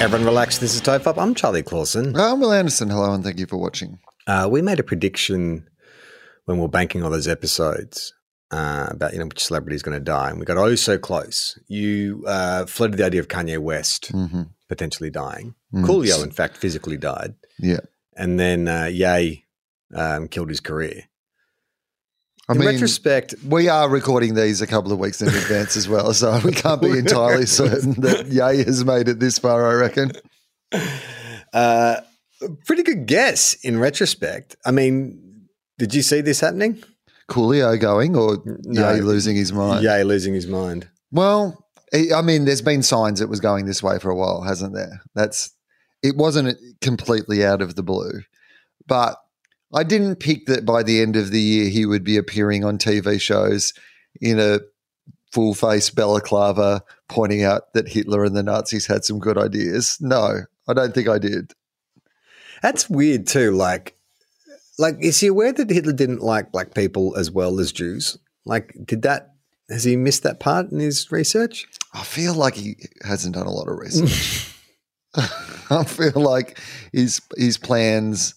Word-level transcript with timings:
Everyone 0.00 0.24
relax. 0.24 0.58
This 0.58 0.74
is 0.74 0.80
Tofop. 0.80 1.18
I'm 1.20 1.34
Charlie 1.34 1.62
Clausen. 1.62 2.16
I'm 2.16 2.40
Will 2.40 2.52
Anderson. 2.52 2.88
Hello, 2.88 3.12
and 3.12 3.22
thank 3.22 3.38
you 3.38 3.46
for 3.46 3.58
watching. 3.58 3.98
Uh, 4.26 4.48
we 4.50 4.62
made 4.62 4.80
a 4.80 4.82
prediction 4.82 5.68
when 6.46 6.56
we 6.56 6.62
were 6.62 6.68
banking 6.68 7.02
all 7.04 7.10
those 7.10 7.28
episodes 7.28 8.14
uh, 8.50 8.86
about 8.90 9.12
you 9.12 9.18
know 9.18 9.26
which 9.26 9.44
celebrity 9.44 9.76
is 9.76 9.82
going 9.82 9.98
to 9.98 10.02
die, 10.04 10.30
and 10.30 10.38
we 10.38 10.46
got 10.46 10.56
oh 10.56 10.74
so 10.74 10.96
close. 10.96 11.58
You 11.68 12.24
uh, 12.26 12.64
floated 12.66 12.96
the 12.96 13.04
idea 13.04 13.20
of 13.20 13.28
Kanye 13.28 13.58
West 13.58 14.10
Mm-hmm. 14.12 14.42
potentially 14.68 15.10
dying. 15.10 15.54
Mm. 15.74 15.84
Coolio, 15.84 16.22
in 16.24 16.30
fact, 16.30 16.56
physically 16.56 16.96
died, 16.96 17.34
Yeah. 17.58 17.80
and 18.16 18.40
then 18.40 18.68
uh, 18.68 18.86
Ye 18.86 19.44
um, 19.94 20.28
killed 20.28 20.48
his 20.48 20.60
career. 20.60 21.04
I 22.50 22.54
in 22.54 22.58
mean, 22.58 22.68
retrospect, 22.68 23.36
we 23.46 23.68
are 23.68 23.88
recording 23.88 24.34
these 24.34 24.60
a 24.60 24.66
couple 24.66 24.90
of 24.90 24.98
weeks 24.98 25.22
in 25.22 25.28
advance 25.28 25.76
as 25.76 25.88
well, 25.88 26.12
so 26.12 26.40
we 26.44 26.50
can't 26.50 26.82
be 26.82 26.90
entirely 26.98 27.46
certain 27.62 27.92
that 28.00 28.26
Ye 28.26 28.64
has 28.64 28.84
made 28.84 29.06
it 29.08 29.20
this 29.20 29.38
far, 29.38 29.70
I 29.70 29.74
reckon. 29.74 30.12
uh, 31.52 32.00
pretty 32.66 32.82
good 32.82 33.06
guess. 33.06 33.54
In 33.62 33.78
retrospect, 33.78 34.56
I 34.66 34.72
mean, 34.72 35.46
did 35.78 35.94
you 35.94 36.02
see 36.02 36.20
this 36.22 36.40
happening? 36.40 36.82
Coolio 37.30 37.78
going 37.78 38.16
or 38.16 38.42
No. 38.44 38.94
Ye 38.94 39.00
losing 39.00 39.36
his 39.36 39.52
mind? 39.52 39.84
Ye 39.84 40.02
losing 40.02 40.34
his 40.34 40.48
mind. 40.48 40.88
Well, 41.12 41.64
I 41.94 42.08
I 42.16 42.22
mean, 42.22 42.44
there's 42.46 42.62
been 42.62 42.82
signs 42.82 43.20
it 43.20 43.28
was 43.28 43.38
going 43.40 43.66
this 43.66 43.82
way 43.82 43.98
for 44.00 44.10
a 44.10 44.16
while, 44.16 44.42
hasn't 44.42 44.74
there? 44.74 45.00
That's 45.14 45.50
it 46.02 46.16
wasn't 46.16 46.58
completely 46.80 47.44
out 47.44 47.62
of 47.62 47.76
the 47.76 47.82
blue, 47.84 48.22
but 48.88 49.16
I 49.72 49.84
didn't 49.84 50.16
pick 50.16 50.46
that 50.46 50.64
by 50.64 50.82
the 50.82 51.00
end 51.00 51.16
of 51.16 51.30
the 51.30 51.40
year 51.40 51.70
he 51.70 51.86
would 51.86 52.04
be 52.04 52.16
appearing 52.16 52.64
on 52.64 52.78
TV 52.78 53.20
shows 53.20 53.72
in 54.20 54.40
a 54.40 54.60
full 55.32 55.54
face 55.54 55.90
balaclava, 55.90 56.82
pointing 57.08 57.44
out 57.44 57.72
that 57.74 57.88
Hitler 57.88 58.24
and 58.24 58.36
the 58.36 58.42
Nazis 58.42 58.86
had 58.86 59.04
some 59.04 59.18
good 59.18 59.38
ideas. 59.38 59.96
No, 60.00 60.40
I 60.68 60.72
don't 60.72 60.92
think 60.94 61.08
I 61.08 61.18
did. 61.18 61.52
That's 62.62 62.90
weird 62.90 63.26
too. 63.26 63.52
Like, 63.52 63.96
like 64.78 64.96
is 65.00 65.20
he 65.20 65.28
aware 65.28 65.52
that 65.52 65.70
Hitler 65.70 65.92
didn't 65.92 66.20
like 66.20 66.52
black 66.52 66.74
people 66.74 67.16
as 67.16 67.30
well 67.30 67.60
as 67.60 67.72
Jews? 67.72 68.18
Like, 68.44 68.74
did 68.84 69.02
that? 69.02 69.34
Has 69.68 69.84
he 69.84 69.94
missed 69.94 70.24
that 70.24 70.40
part 70.40 70.72
in 70.72 70.80
his 70.80 71.12
research? 71.12 71.66
I 71.94 72.02
feel 72.02 72.34
like 72.34 72.54
he 72.54 72.76
hasn't 73.02 73.36
done 73.36 73.46
a 73.46 73.52
lot 73.52 73.68
of 73.68 73.78
research. 73.78 74.52
I 75.70 75.84
feel 75.84 76.20
like 76.20 76.58
his 76.92 77.20
his 77.36 77.56
plans 77.56 78.34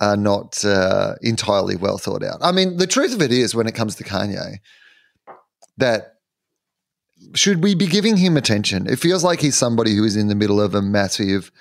are 0.00 0.16
not 0.16 0.64
uh, 0.64 1.14
entirely 1.22 1.76
well 1.76 1.98
thought 1.98 2.22
out. 2.24 2.38
I 2.40 2.52
mean, 2.52 2.78
the 2.78 2.86
truth 2.86 3.14
of 3.14 3.20
it 3.22 3.30
is, 3.32 3.54
when 3.54 3.66
it 3.66 3.74
comes 3.74 3.94
to 3.96 4.04
Kanye, 4.04 4.56
that 5.76 6.14
should 7.34 7.62
we 7.62 7.74
be 7.74 7.86
giving 7.86 8.16
him 8.16 8.36
attention? 8.36 8.86
It 8.86 8.98
feels 8.98 9.22
like 9.22 9.40
he's 9.40 9.56
somebody 9.56 9.94
who 9.94 10.04
is 10.04 10.16
in 10.16 10.28
the 10.28 10.34
middle 10.34 10.60
of 10.60 10.74
a 10.74 10.82
massive 10.82 11.52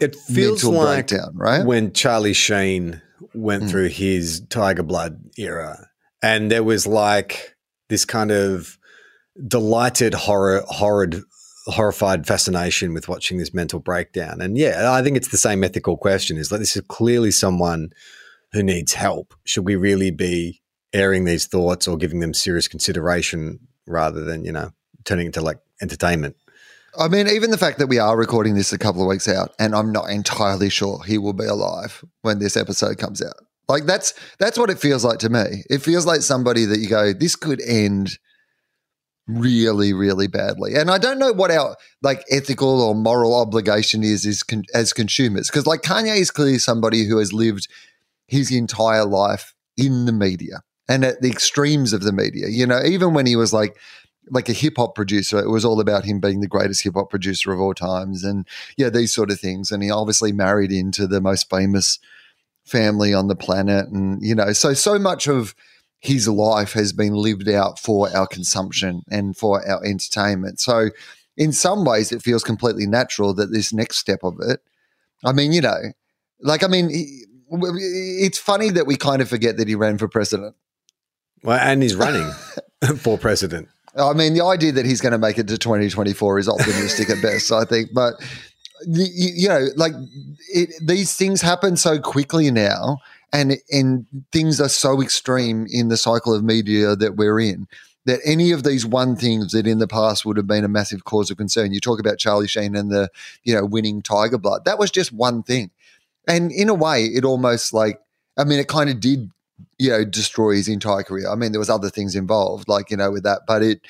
It 0.00 0.14
feels 0.14 0.62
mental 0.62 0.72
like 0.84 1.08
breakdown, 1.08 1.32
right? 1.34 1.64
when 1.66 1.92
Charlie 1.92 2.32
Sheen 2.32 3.02
went 3.34 3.64
Mm. 3.64 3.70
through 3.70 3.88
his 3.88 4.40
Tiger 4.48 4.84
Blood 4.84 5.18
era, 5.36 5.88
and 6.22 6.50
there 6.50 6.62
was 6.62 6.86
like 6.86 7.56
this 7.88 8.04
kind 8.04 8.30
of 8.30 8.78
delighted 9.46 10.14
horror, 10.14 10.62
horrid, 10.68 11.22
horrified 11.68 12.26
fascination 12.26 12.94
with 12.94 13.08
watching 13.08 13.38
this 13.38 13.54
mental 13.54 13.78
breakdown. 13.78 14.40
And 14.40 14.56
yeah, 14.56 14.92
I 14.92 15.02
think 15.02 15.16
it's 15.16 15.28
the 15.28 15.36
same 15.36 15.64
ethical 15.64 15.96
question: 15.96 16.36
is 16.36 16.50
like 16.50 16.60
this 16.60 16.76
is 16.76 16.82
clearly 16.88 17.30
someone 17.30 17.90
who 18.52 18.62
needs 18.62 18.94
help. 18.94 19.34
Should 19.44 19.66
we 19.66 19.76
really 19.76 20.10
be 20.10 20.62
airing 20.92 21.24
these 21.24 21.46
thoughts 21.46 21.86
or 21.86 21.96
giving 21.96 22.20
them 22.20 22.32
serious 22.32 22.68
consideration 22.68 23.60
rather 23.86 24.24
than 24.24 24.44
you 24.44 24.52
know 24.52 24.70
turning 25.04 25.26
into 25.26 25.40
like 25.40 25.58
entertainment? 25.80 26.36
I 26.98 27.08
mean, 27.08 27.28
even 27.28 27.50
the 27.50 27.58
fact 27.58 27.78
that 27.78 27.86
we 27.86 27.98
are 27.98 28.16
recording 28.16 28.54
this 28.54 28.72
a 28.72 28.78
couple 28.78 29.02
of 29.02 29.08
weeks 29.08 29.28
out, 29.28 29.54
and 29.58 29.74
I'm 29.74 29.92
not 29.92 30.10
entirely 30.10 30.70
sure 30.70 31.02
he 31.04 31.18
will 31.18 31.34
be 31.34 31.44
alive 31.44 32.04
when 32.22 32.38
this 32.38 32.56
episode 32.56 32.98
comes 32.98 33.22
out. 33.22 33.36
Like 33.68 33.84
that's 33.84 34.14
that's 34.38 34.58
what 34.58 34.70
it 34.70 34.78
feels 34.78 35.04
like 35.04 35.18
to 35.18 35.28
me. 35.28 35.64
It 35.68 35.82
feels 35.82 36.06
like 36.06 36.22
somebody 36.22 36.64
that 36.64 36.78
you 36.78 36.88
go, 36.88 37.12
this 37.12 37.36
could 37.36 37.60
end 37.60 38.18
really, 39.28 39.92
really 39.92 40.26
badly. 40.26 40.74
And 40.74 40.90
I 40.90 40.98
don't 40.98 41.18
know 41.18 41.32
what 41.32 41.50
our 41.50 41.76
like 42.02 42.24
ethical 42.30 42.80
or 42.80 42.94
moral 42.94 43.34
obligation 43.34 44.02
is, 44.02 44.24
is 44.24 44.42
con- 44.42 44.64
as 44.74 44.92
consumers, 44.92 45.48
because 45.48 45.66
like 45.66 45.82
Kanye 45.82 46.16
is 46.16 46.30
clearly 46.30 46.58
somebody 46.58 47.04
who 47.04 47.18
has 47.18 47.32
lived 47.32 47.68
his 48.26 48.50
entire 48.50 49.04
life 49.04 49.54
in 49.76 50.06
the 50.06 50.12
media 50.12 50.62
and 50.88 51.04
at 51.04 51.20
the 51.20 51.30
extremes 51.30 51.92
of 51.92 52.02
the 52.02 52.12
media. 52.12 52.48
You 52.48 52.66
know, 52.66 52.82
even 52.82 53.14
when 53.14 53.26
he 53.26 53.36
was 53.36 53.52
like 53.52 53.76
like 54.30 54.48
a 54.48 54.54
hip 54.54 54.74
hop 54.76 54.94
producer, 54.94 55.38
it 55.38 55.48
was 55.48 55.64
all 55.64 55.80
about 55.80 56.04
him 56.04 56.20
being 56.20 56.40
the 56.40 56.48
greatest 56.48 56.82
hip 56.82 56.94
hop 56.94 57.10
producer 57.10 57.52
of 57.52 57.60
all 57.60 57.74
times, 57.74 58.24
and 58.24 58.46
yeah, 58.76 58.90
these 58.90 59.14
sort 59.14 59.30
of 59.30 59.38
things. 59.38 59.70
And 59.70 59.82
he 59.82 59.90
obviously 59.90 60.32
married 60.32 60.72
into 60.72 61.06
the 61.06 61.20
most 61.20 61.48
famous 61.50 61.98
family 62.64 63.14
on 63.14 63.28
the 63.28 63.36
planet, 63.36 63.88
and 63.88 64.22
you 64.22 64.34
know, 64.34 64.52
so 64.52 64.74
so 64.74 64.98
much 64.98 65.26
of 65.26 65.54
his 66.00 66.28
life 66.28 66.72
has 66.72 66.92
been 66.92 67.14
lived 67.14 67.48
out 67.48 67.78
for 67.78 68.14
our 68.16 68.26
consumption 68.26 69.02
and 69.10 69.36
for 69.36 69.66
our 69.68 69.84
entertainment. 69.84 70.60
So, 70.60 70.90
in 71.36 71.52
some 71.52 71.84
ways, 71.84 72.12
it 72.12 72.22
feels 72.22 72.42
completely 72.42 72.86
natural 72.86 73.34
that 73.34 73.52
this 73.52 73.72
next 73.72 73.98
step 73.98 74.20
of 74.22 74.38
it. 74.40 74.60
I 75.24 75.32
mean, 75.32 75.52
you 75.52 75.60
know, 75.60 75.78
like 76.40 76.62
I 76.62 76.68
mean, 76.68 76.90
it's 77.50 78.38
funny 78.38 78.70
that 78.70 78.86
we 78.86 78.96
kind 78.96 79.22
of 79.22 79.28
forget 79.28 79.56
that 79.56 79.68
he 79.68 79.74
ran 79.74 79.98
for 79.98 80.08
president. 80.08 80.54
Well, 81.42 81.58
and 81.58 81.82
he's 81.82 81.94
running 81.94 82.30
for 82.98 83.18
president. 83.18 83.68
I 83.96 84.12
mean, 84.12 84.34
the 84.34 84.44
idea 84.44 84.72
that 84.72 84.86
he's 84.86 85.00
going 85.00 85.12
to 85.12 85.18
make 85.18 85.38
it 85.38 85.48
to 85.48 85.58
2024 85.58 86.38
is 86.38 86.48
optimistic 86.48 87.10
at 87.10 87.22
best, 87.22 87.50
I 87.50 87.64
think. 87.64 87.90
But, 87.92 88.14
you, 88.86 89.06
you 89.34 89.48
know, 89.48 89.66
like 89.76 89.92
it, 90.54 90.70
these 90.80 91.16
things 91.16 91.40
happen 91.40 91.76
so 91.76 91.98
quickly 91.98 92.50
now, 92.50 92.98
and, 93.32 93.56
and 93.70 94.06
things 94.32 94.60
are 94.60 94.68
so 94.68 95.02
extreme 95.02 95.66
in 95.70 95.88
the 95.88 95.96
cycle 95.96 96.34
of 96.34 96.42
media 96.42 96.96
that 96.96 97.16
we're 97.16 97.40
in 97.40 97.66
that 98.06 98.20
any 98.24 98.52
of 98.52 98.62
these 98.62 98.86
one 98.86 99.16
things 99.16 99.52
that 99.52 99.66
in 99.66 99.78
the 99.78 99.88
past 99.88 100.24
would 100.24 100.38
have 100.38 100.46
been 100.46 100.64
a 100.64 100.68
massive 100.68 101.04
cause 101.04 101.30
of 101.30 101.36
concern. 101.36 101.72
You 101.72 101.80
talk 101.80 102.00
about 102.00 102.18
Charlie 102.18 102.48
Sheen 102.48 102.74
and 102.74 102.90
the, 102.90 103.10
you 103.44 103.54
know, 103.54 103.66
winning 103.66 104.00
Tiger 104.00 104.38
Blood. 104.38 104.64
That 104.64 104.78
was 104.78 104.90
just 104.90 105.12
one 105.12 105.42
thing. 105.42 105.70
And 106.26 106.50
in 106.50 106.70
a 106.70 106.74
way, 106.74 107.04
it 107.04 107.24
almost 107.24 107.74
like, 107.74 108.00
I 108.38 108.44
mean, 108.44 108.60
it 108.60 108.68
kind 108.68 108.88
of 108.88 109.00
did 109.00 109.30
you 109.78 109.90
know 109.90 110.04
destroy 110.04 110.52
his 110.52 110.68
entire 110.68 111.02
career. 111.02 111.30
I 111.30 111.34
mean, 111.34 111.52
there 111.52 111.58
was 111.58 111.70
other 111.70 111.90
things 111.90 112.14
involved, 112.14 112.68
like 112.68 112.90
you 112.90 112.96
know, 112.96 113.10
with 113.10 113.22
that, 113.24 113.42
but 113.46 113.62
it 113.62 113.80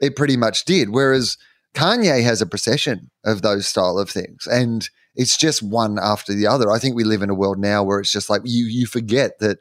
it 0.00 0.16
pretty 0.16 0.36
much 0.36 0.64
did. 0.64 0.90
Whereas 0.90 1.36
Kanye 1.74 2.22
has 2.22 2.40
a 2.40 2.46
procession 2.46 3.10
of 3.24 3.42
those 3.42 3.66
style 3.66 3.98
of 3.98 4.10
things, 4.10 4.46
and 4.46 4.88
it's 5.18 5.36
just 5.36 5.62
one 5.62 5.98
after 6.00 6.32
the 6.32 6.46
other. 6.46 6.70
I 6.70 6.78
think 6.78 6.94
we 6.94 7.04
live 7.04 7.22
in 7.22 7.28
a 7.28 7.34
world 7.34 7.58
now 7.58 7.82
where 7.82 7.98
it's 7.98 8.12
just 8.12 8.30
like 8.30 8.40
you 8.44 8.64
you 8.64 8.86
forget 8.86 9.38
that. 9.40 9.58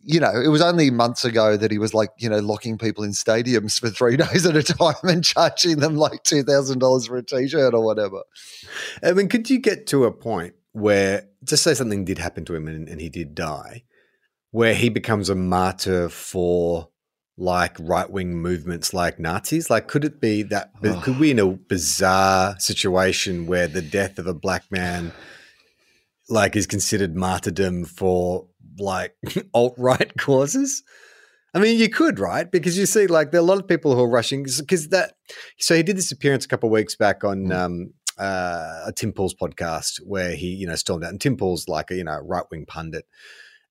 You 0.00 0.20
know, 0.20 0.40
it 0.40 0.48
was 0.48 0.62
only 0.62 0.90
months 0.90 1.24
ago 1.24 1.56
that 1.56 1.72
he 1.72 1.76
was 1.76 1.92
like, 1.92 2.10
you 2.18 2.30
know, 2.30 2.38
locking 2.38 2.78
people 2.78 3.02
in 3.02 3.10
stadiums 3.10 3.80
for 3.80 3.90
three 3.90 4.16
days 4.24 4.46
at 4.46 4.56
a 4.56 4.62
time 4.62 4.94
and 5.02 5.24
charging 5.24 5.80
them 5.80 5.96
like 5.96 6.22
two 6.22 6.44
thousand 6.44 6.78
dollars 6.78 7.06
for 7.06 7.16
a 7.16 7.22
t-shirt 7.22 7.74
or 7.74 7.84
whatever. 7.84 8.22
I 9.02 9.12
mean, 9.12 9.28
could 9.28 9.50
you 9.50 9.58
get 9.58 9.88
to 9.88 10.04
a 10.04 10.12
point 10.12 10.54
where, 10.72 11.26
just 11.44 11.64
say 11.64 11.74
something 11.74 12.04
did 12.04 12.18
happen 12.18 12.44
to 12.46 12.54
him 12.54 12.68
and, 12.68 12.88
and 12.88 13.00
he 13.00 13.08
did 13.08 13.34
die, 13.34 13.82
where 14.52 14.74
he 14.74 14.88
becomes 14.88 15.28
a 15.28 15.34
martyr 15.34 16.08
for 16.08 16.88
like 17.38 17.76
right 17.78 18.10
wing 18.10 18.34
movements 18.36 18.92
like 18.92 19.18
Nazis? 19.18 19.70
Like, 19.70 19.86
could 19.88 20.04
it 20.04 20.20
be 20.20 20.42
that? 20.44 20.72
Could 21.02 21.18
we 21.18 21.30
in 21.30 21.38
a 21.38 21.46
bizarre 21.46 22.58
situation 22.58 23.46
where 23.46 23.68
the 23.68 23.80
death 23.82 24.18
of 24.18 24.26
a 24.26 24.34
black 24.34 24.64
man, 24.70 25.12
like, 26.28 26.56
is 26.56 26.66
considered 26.66 27.16
martyrdom 27.16 27.84
for 27.84 28.48
like 28.78 29.16
alt 29.54 29.74
right 29.78 30.12
causes? 30.18 30.82
I 31.54 31.60
mean, 31.60 31.78
you 31.78 31.88
could, 31.88 32.18
right? 32.18 32.50
Because 32.50 32.76
you 32.76 32.84
see, 32.84 33.06
like, 33.06 33.30
there 33.30 33.40
are 33.40 33.44
a 33.44 33.46
lot 33.46 33.58
of 33.58 33.66
people 33.66 33.94
who 33.94 34.02
are 34.02 34.10
rushing 34.10 34.42
because 34.44 34.88
that. 34.88 35.14
So 35.58 35.74
he 35.74 35.82
did 35.82 35.96
this 35.96 36.12
appearance 36.12 36.44
a 36.44 36.48
couple 36.48 36.68
of 36.68 36.72
weeks 36.72 36.94
back 36.94 37.24
on 37.24 37.46
Mm. 37.46 37.56
um, 37.56 37.94
uh, 38.18 38.82
a 38.86 38.92
Tim 38.94 39.12
Pool's 39.12 39.34
podcast 39.34 39.98
where 40.04 40.32
he, 40.34 40.48
you 40.48 40.66
know, 40.66 40.74
stormed 40.74 41.04
out. 41.04 41.10
And 41.10 41.20
Tim 41.20 41.36
Pool's 41.36 41.68
like 41.68 41.90
a 41.90 41.94
you 41.94 42.04
know 42.04 42.18
right 42.18 42.44
wing 42.50 42.66
pundit, 42.66 43.06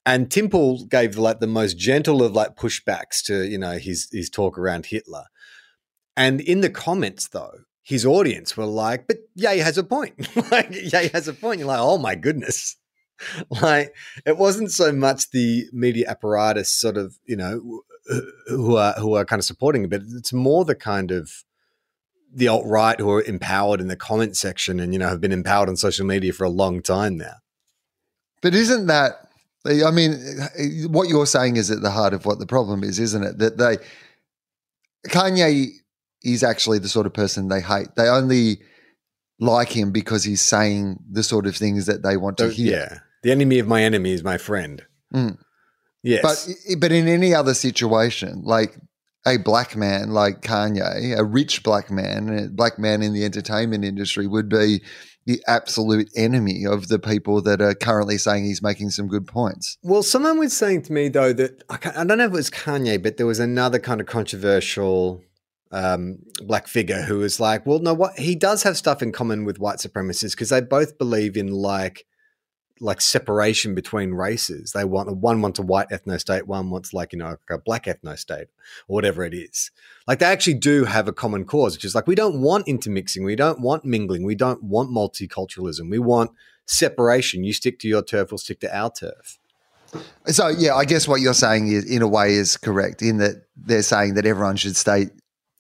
and 0.08 0.32
Tim 0.32 0.50
Pool 0.50 0.86
gave 0.86 1.18
like 1.18 1.42
the 1.42 1.48
most 1.48 1.78
gentle 1.78 2.24
of 2.24 2.32
like 2.32 2.56
pushbacks 2.56 3.22
to 3.26 3.46
you 3.46 3.58
know 3.58 3.78
his 3.78 4.08
his 4.12 4.30
talk 4.30 4.58
around 4.58 4.88
Hitler. 4.88 5.26
And 6.16 6.42
in 6.42 6.62
the 6.62 6.70
comments, 6.70 7.28
though, 7.28 7.52
his 7.84 8.06
audience 8.06 8.56
were 8.56 8.66
like, 8.66 9.06
"But 9.06 9.18
yeah, 9.36 9.54
he 9.54 9.60
has 9.60 9.78
a 9.78 9.84
point. 9.84 10.14
like, 10.52 10.70
yeah, 10.72 11.02
he 11.02 11.10
has 11.10 11.28
a 11.28 11.34
point." 11.34 11.60
You're 11.60 11.68
like, 11.68 11.82
"Oh 11.82 11.98
my 11.98 12.16
goodness." 12.16 12.78
like 13.62 13.94
it 14.26 14.38
wasn't 14.38 14.72
so 14.72 14.92
much 14.92 15.32
the 15.32 15.66
media 15.74 16.08
apparatus 16.08 16.70
sort 16.70 16.98
of 16.98 17.18
you 17.26 17.36
know 17.36 17.82
who 18.48 18.76
are 18.76 18.94
who 18.94 19.16
are 19.16 19.26
kind 19.26 19.40
of 19.40 19.44
supporting 19.44 19.84
it 19.84 19.90
but 19.90 20.04
it's 20.16 20.32
more 20.32 20.64
the 20.64 20.76
kind 20.76 21.10
of 21.10 21.32
the 22.32 22.48
alt 22.48 22.64
right 22.68 23.00
who 23.00 23.10
are 23.10 23.24
empowered 23.24 23.82
in 23.82 23.88
the 23.88 23.96
comment 23.96 24.38
section 24.38 24.80
and 24.80 24.94
you 24.94 25.00
know 25.00 25.08
have 25.08 25.20
been 25.20 25.32
empowered 25.32 25.68
on 25.68 25.76
social 25.76 26.06
media 26.06 26.32
for 26.32 26.44
a 26.44 26.50
long 26.50 26.80
time 26.80 27.18
now 27.18 27.38
But 28.44 28.54
isn't 28.54 28.86
that? 28.86 29.27
I 29.68 29.92
mean, 29.92 30.14
what 30.92 31.10
you're 31.10 31.26
saying 31.26 31.58
is 31.58 31.70
at 31.72 31.82
the 31.82 31.92
heart 31.92 32.14
of 32.14 32.26
what 32.26 32.40
the 32.40 32.46
problem 32.48 32.84
is, 32.84 33.00
isn't 33.00 33.24
it? 33.24 33.38
That 33.40 33.58
they 33.58 33.78
Kanye 35.10 35.68
is 36.24 36.44
actually 36.44 36.80
the 36.80 36.90
sort 36.90 37.06
of 37.06 37.14
person 37.14 37.48
they 37.48 37.62
hate. 37.62 37.88
They 37.96 38.08
only 38.08 38.62
like 39.40 39.70
him 39.70 39.92
because 39.92 40.24
he's 40.24 40.42
saying 40.42 41.00
the 41.12 41.24
sort 41.24 41.46
of 41.46 41.56
things 41.56 41.86
that 41.86 42.02
they 42.04 42.18
want 42.18 42.38
to 42.38 42.50
hear. 42.50 42.72
yeah 42.72 43.00
the 43.22 43.32
enemy 43.32 43.60
of 43.60 43.68
my 43.68 43.84
enemy 43.84 44.12
is 44.12 44.24
my 44.24 44.38
friend 44.38 44.84
Mm. 45.14 45.38
yes 46.04 46.22
But 46.24 46.80
but 46.80 46.92
in 46.92 47.08
any 47.08 47.34
other 47.36 47.54
situation, 47.54 48.42
like 48.44 48.76
a 49.28 49.38
black 49.38 49.76
man 49.76 50.10
like 50.12 50.42
Kanye, 50.42 51.18
a 51.18 51.24
rich 51.24 51.62
black 51.64 51.90
man, 51.92 52.30
a 52.30 52.48
black 52.50 52.78
man 52.80 53.02
in 53.04 53.14
the 53.14 53.24
entertainment 53.24 53.86
industry 53.86 54.26
would 54.28 54.50
be 54.50 54.82
the 55.28 55.44
absolute 55.46 56.10
enemy 56.16 56.66
of 56.66 56.88
the 56.88 56.98
people 56.98 57.42
that 57.42 57.62
are 57.62 57.76
currently 57.76 58.18
saying 58.18 58.46
he's 58.46 58.62
making 58.62 58.90
some 58.90 59.08
good 59.08 59.28
points. 59.28 59.78
Well, 59.84 60.02
someone 60.02 60.40
was 60.40 60.56
saying 60.56 60.84
to 60.84 60.94
me 60.94 61.10
though 61.10 61.34
that 61.34 61.64
I, 61.70 62.02
I 62.02 62.04
don't 62.06 62.18
know 62.18 62.26
if 62.26 62.32
it 62.32 62.32
was 62.32 62.50
Kanye, 62.50 63.04
but 63.04 63.18
there 63.18 63.28
was 63.28 63.40
another 63.40 63.78
kind 63.78 64.00
of 64.00 64.08
controversial 64.08 65.22
um, 65.70 66.20
black 66.42 66.68
figure 66.68 67.02
who 67.02 67.20
was 67.20 67.42
like, 67.42 67.66
"Well, 67.66 67.80
no, 67.80 67.94
what 67.94 68.18
he 68.18 68.36
does 68.36 68.64
have 68.64 68.78
stuff 68.78 69.02
in 69.02 69.12
common 69.12 69.44
with 69.44 69.60
white 69.60 69.80
supremacists 69.80 70.32
because 70.32 70.50
they 70.50 70.62
both 70.62 70.98
believe 70.98 71.36
in 71.36 71.50
like 71.50 72.06
like 72.80 73.02
separation 73.02 73.74
between 73.76 74.12
races. 74.14 74.72
They 74.72 74.86
want 74.86 75.16
one 75.18 75.42
wants 75.42 75.60
a 75.60 75.64
white 75.64 75.90
ethno 75.90 76.20
state, 76.20 76.48
one 76.48 76.70
wants 76.70 76.94
like 76.94 77.14
you 77.14 77.20
know 77.20 77.38
a 77.50 77.58
black 77.58 77.86
ethno 77.86 78.18
state 78.18 78.48
or 78.88 78.96
whatever 78.96 79.24
it 79.24 79.34
is. 79.34 79.72
Like 80.08 80.20
they 80.20 80.26
actually 80.26 80.56
do 80.56 80.86
have 80.86 81.08
a 81.08 81.14
common 81.14 81.46
cause, 81.46 81.76
which 81.76 81.86
is 81.86 81.96
like 81.96 82.08
we 82.08 82.16
don't 82.16 82.42
want 82.42 82.68
intermixing, 82.68 83.24
we 83.24 83.36
don't 83.36 83.60
want 83.62 83.86
mingling, 83.86 84.24
we 84.24 84.36
don't 84.36 84.64
want 84.64 84.90
multiculturalism, 84.92 85.90
we 85.90 86.00
want 86.00 86.32
separation. 86.66 87.44
You 87.44 87.54
stick 87.54 87.80
to 87.80 87.88
your 87.88 88.04
turf, 88.04 88.32
we'll 88.32 88.38
stick 88.38 88.60
to 88.62 88.76
our 88.78 88.92
turf. 88.92 89.40
So 90.26 90.50
yeah, 90.50 90.76
I 90.76 90.86
guess 90.86 91.08
what 91.08 91.22
you're 91.22 91.34
saying 91.34 91.70
is 91.70 91.86
in 91.90 92.02
a 92.02 92.08
way 92.08 92.34
is 92.34 92.58
correct 92.58 93.02
in 93.02 93.18
that 93.18 93.46
they're 93.56 93.82
saying 93.84 94.16
that 94.16 94.26
everyone 94.26 94.58
should 94.58 94.76
stay 94.76 95.08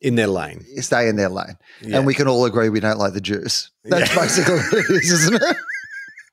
in 0.01 0.15
their 0.15 0.27
lane. 0.27 0.63
stay 0.81 1.07
in 1.09 1.15
their 1.15 1.29
lane. 1.29 1.57
Yeah. 1.81 1.97
And 1.97 2.05
we 2.05 2.13
can 2.13 2.27
all 2.27 2.45
agree 2.45 2.69
we 2.69 2.79
don't 2.79 2.99
like 2.99 3.13
the 3.13 3.21
Jews. 3.21 3.71
That's 3.83 4.13
Yeah. 4.13 4.21
basically 4.21 4.55
what 4.55 4.73
it 4.73 4.89
is, 4.91 5.11
isn't 5.11 5.35
it? 5.41 5.57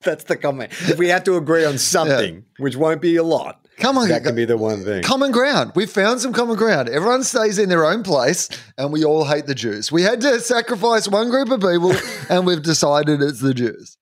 That's 0.05 0.25
the 0.25 0.37
comment. 0.37 0.73
If 0.89 0.99
we 0.99 1.09
have 1.09 1.25
to 1.25 1.37
agree 1.37 1.65
on 1.65 1.79
something, 1.79 2.45
which 2.59 2.77
won't 2.77 3.01
be 3.01 3.17
a 3.17 3.23
lot, 3.23 3.67
Come 3.79 3.99
on, 3.99 4.09
that 4.09 4.23
can 4.23 4.37
be 4.37 4.45
the 4.45 4.57
one 4.57 4.85
thing. 4.85 5.03
common 5.03 5.33
ground. 5.33 5.73
We've 5.75 5.91
found 5.91 6.21
some 6.21 6.33
common 6.33 6.57
ground. 6.57 6.89
Everyone 6.89 7.25
stays 7.25 7.59
in 7.59 7.69
their 7.69 7.85
own 7.85 8.03
place, 8.05 8.49
and 8.79 8.93
we 8.93 9.05
all 9.05 9.25
hate 9.25 9.47
the 9.47 9.55
Jews. 9.55 9.91
We 9.91 10.03
had 10.03 10.21
to 10.21 10.39
sacrifice 10.41 11.09
one 11.09 11.29
group 11.29 11.51
of 11.51 11.61
people, 11.61 11.93
and 12.29 12.47
we've 12.47 12.63
decided 12.63 13.21
it's 13.21 13.41
the 13.41 13.55
Jews. 13.55 13.97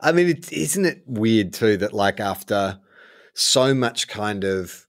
I 0.00 0.12
mean, 0.12 0.28
it, 0.28 0.52
isn't 0.52 0.84
it 0.84 1.02
weird 1.06 1.52
too 1.52 1.76
that 1.78 1.92
like 1.92 2.20
after 2.20 2.78
so 3.34 3.74
much 3.74 4.08
kind 4.08 4.44
of 4.44 4.86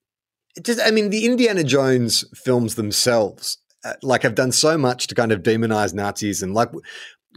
just, 0.64 0.80
I 0.86 0.92
mean, 0.92 1.10
the 1.10 1.26
Indiana 1.26 1.64
Jones 1.64 2.26
films 2.36 2.76
themselves 2.76 3.58
uh, 3.84 3.94
like 4.04 4.24
have 4.24 4.36
done 4.36 4.52
so 4.52 4.78
much 4.78 5.08
to 5.08 5.16
kind 5.16 5.32
of 5.32 5.42
demonize 5.42 5.94
Nazis 5.94 6.44
and 6.44 6.54
like 6.54 6.70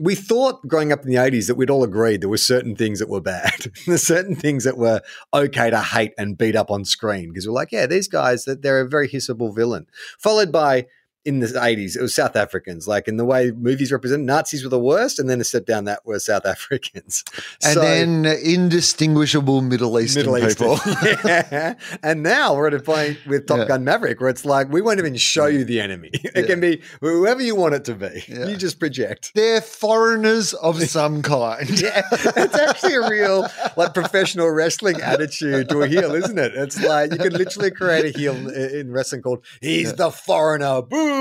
we 0.00 0.14
thought 0.14 0.66
growing 0.66 0.92
up 0.92 1.02
in 1.02 1.08
the 1.08 1.16
80s 1.16 1.46
that 1.46 1.54
we'd 1.54 1.70
all 1.70 1.84
agreed 1.84 2.20
there 2.20 2.28
were 2.28 2.36
certain 2.36 2.74
things 2.74 2.98
that 2.98 3.08
were 3.08 3.20
bad. 3.20 3.70
There's 3.86 4.06
certain 4.06 4.34
things 4.34 4.64
that 4.64 4.76
were 4.76 5.00
okay 5.32 5.70
to 5.70 5.80
hate 5.80 6.12
and 6.18 6.36
beat 6.36 6.56
up 6.56 6.70
on 6.70 6.84
screen 6.84 7.28
because 7.28 7.46
we're 7.46 7.54
like, 7.54 7.72
yeah, 7.72 7.86
these 7.86 8.08
guys, 8.08 8.44
that 8.44 8.62
they're 8.62 8.80
a 8.80 8.88
very 8.88 9.08
hissable 9.08 9.54
villain. 9.54 9.86
Followed 10.18 10.50
by 10.50 10.86
in 11.24 11.40
the 11.40 11.46
80s, 11.46 11.96
it 11.96 12.02
was 12.02 12.14
South 12.14 12.36
Africans. 12.36 12.86
Like 12.86 13.08
in 13.08 13.16
the 13.16 13.24
way 13.24 13.50
movies 13.50 13.90
represent 13.92 14.24
Nazis 14.24 14.62
were 14.62 14.68
the 14.70 14.78
worst, 14.78 15.18
and 15.18 15.28
then 15.30 15.40
a 15.40 15.44
step 15.44 15.66
down 15.66 15.84
that 15.84 16.04
were 16.04 16.18
South 16.18 16.46
Africans. 16.54 17.24
And 17.64 17.74
So- 17.74 17.80
then 17.80 18.26
indistinguishable 18.26 19.60
Middle 19.62 19.98
Eastern 20.00 20.30
Middle 20.32 20.48
people. 20.48 20.74
Eastern. 20.74 21.16
yeah. 21.24 21.74
And 22.02 22.22
now 22.22 22.54
we're 22.54 22.66
at 22.68 22.74
a 22.74 22.80
point 22.80 23.18
with 23.26 23.46
Top 23.46 23.58
Yeah. 23.58 23.64
Gun 23.66 23.84
Maverick 23.84 24.20
where 24.20 24.30
it's 24.30 24.44
like 24.44 24.68
we 24.70 24.80
won't 24.80 24.98
even 24.98 25.16
show 25.16 25.46
you 25.46 25.64
the 25.64 25.80
enemy. 25.80 26.10
It 26.24 26.30
Yeah. 26.34 26.42
can 26.46 26.60
be 26.60 26.80
whoever 27.00 27.42
you 27.42 27.54
want 27.54 27.74
it 27.74 27.84
to 27.86 27.94
be. 27.94 28.24
You 28.28 28.56
just 28.56 28.78
project. 28.80 29.32
They're 29.34 29.60
foreigners 29.60 30.52
of 30.54 30.80
some 30.82 31.22
kind. 31.22 31.68
Yeah, 31.80 32.02
it's 32.12 32.54
actually 32.56 32.94
a 32.94 33.08
real 33.08 33.46
like 33.76 33.94
professional 33.94 34.50
wrestling 34.50 35.00
attitude 35.00 35.68
to 35.68 35.82
a 35.82 35.86
heel, 35.86 36.14
isn't 36.14 36.38
it? 36.38 36.52
It's 36.54 36.80
like 36.82 37.12
you 37.12 37.18
can 37.18 37.32
literally 37.32 37.70
create 37.70 38.14
a 38.14 38.18
heel 38.18 38.34
in 38.34 38.50
in 38.80 38.92
wrestling 38.92 39.22
called 39.22 39.44
"He's 39.60 39.92
the 39.94 40.10
foreigner." 40.10 40.82
Boo! 40.82 41.13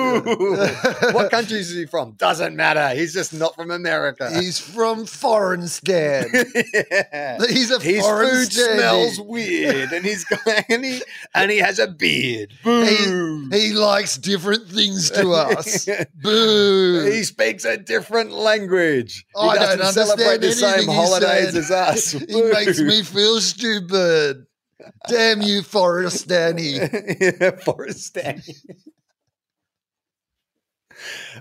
What 1.13 1.31
country 1.31 1.59
is 1.59 1.73
he 1.73 1.85
from? 1.85 2.11
Doesn't 2.13 2.55
matter. 2.55 2.89
He's 2.95 3.13
just 3.13 3.33
not 3.33 3.55
from 3.55 3.71
America. 3.71 4.29
He's 4.39 4.59
from 4.59 5.05
foreign 5.05 5.67
stand. 5.67 6.29
yeah. 6.91 7.37
He's 7.47 7.71
a 7.71 7.79
His 7.79 8.01
foreign 8.01 8.29
food 8.29 8.51
standing. 8.51 8.77
smells 8.79 9.19
weird, 9.21 9.91
and 9.91 10.05
he's 10.05 10.23
got, 10.25 10.39
and 10.69 10.83
he 10.85 11.01
and 11.33 11.51
he 11.51 11.57
has 11.57 11.79
a 11.79 11.87
beard. 11.87 12.53
Boo! 12.63 13.49
He, 13.51 13.59
he 13.59 13.73
likes 13.73 14.17
different 14.17 14.67
things 14.69 15.11
to 15.11 15.31
us. 15.33 15.87
Boo. 16.15 17.09
He 17.11 17.23
speaks 17.23 17.65
a 17.65 17.77
different 17.77 18.31
language. 18.31 19.25
He 19.35 19.41
I 19.41 19.55
don't 19.55 19.77
doesn't 19.79 20.05
celebrate 20.05 20.41
the 20.41 20.51
same 20.51 20.87
holidays 20.87 21.55
as 21.55 21.71
us. 21.71 22.11
he 22.11 22.41
makes 22.51 22.79
me 22.79 23.03
feel 23.03 23.39
stupid. 23.41 24.45
Damn 25.07 25.41
you, 25.41 25.61
Forrest 25.63 26.27
Danny. 26.27 26.71
yeah, 27.21 27.51
Forrest 27.63 28.13
Danny. 28.15 28.41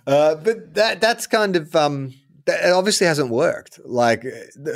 Uh, 0.06 0.34
but 0.36 0.74
that 0.74 1.00
that's 1.00 1.26
kind 1.26 1.56
of 1.56 1.74
um, 1.76 2.14
that 2.46 2.72
obviously 2.72 3.06
hasn't 3.06 3.30
worked. 3.30 3.80
Like, 3.84 4.24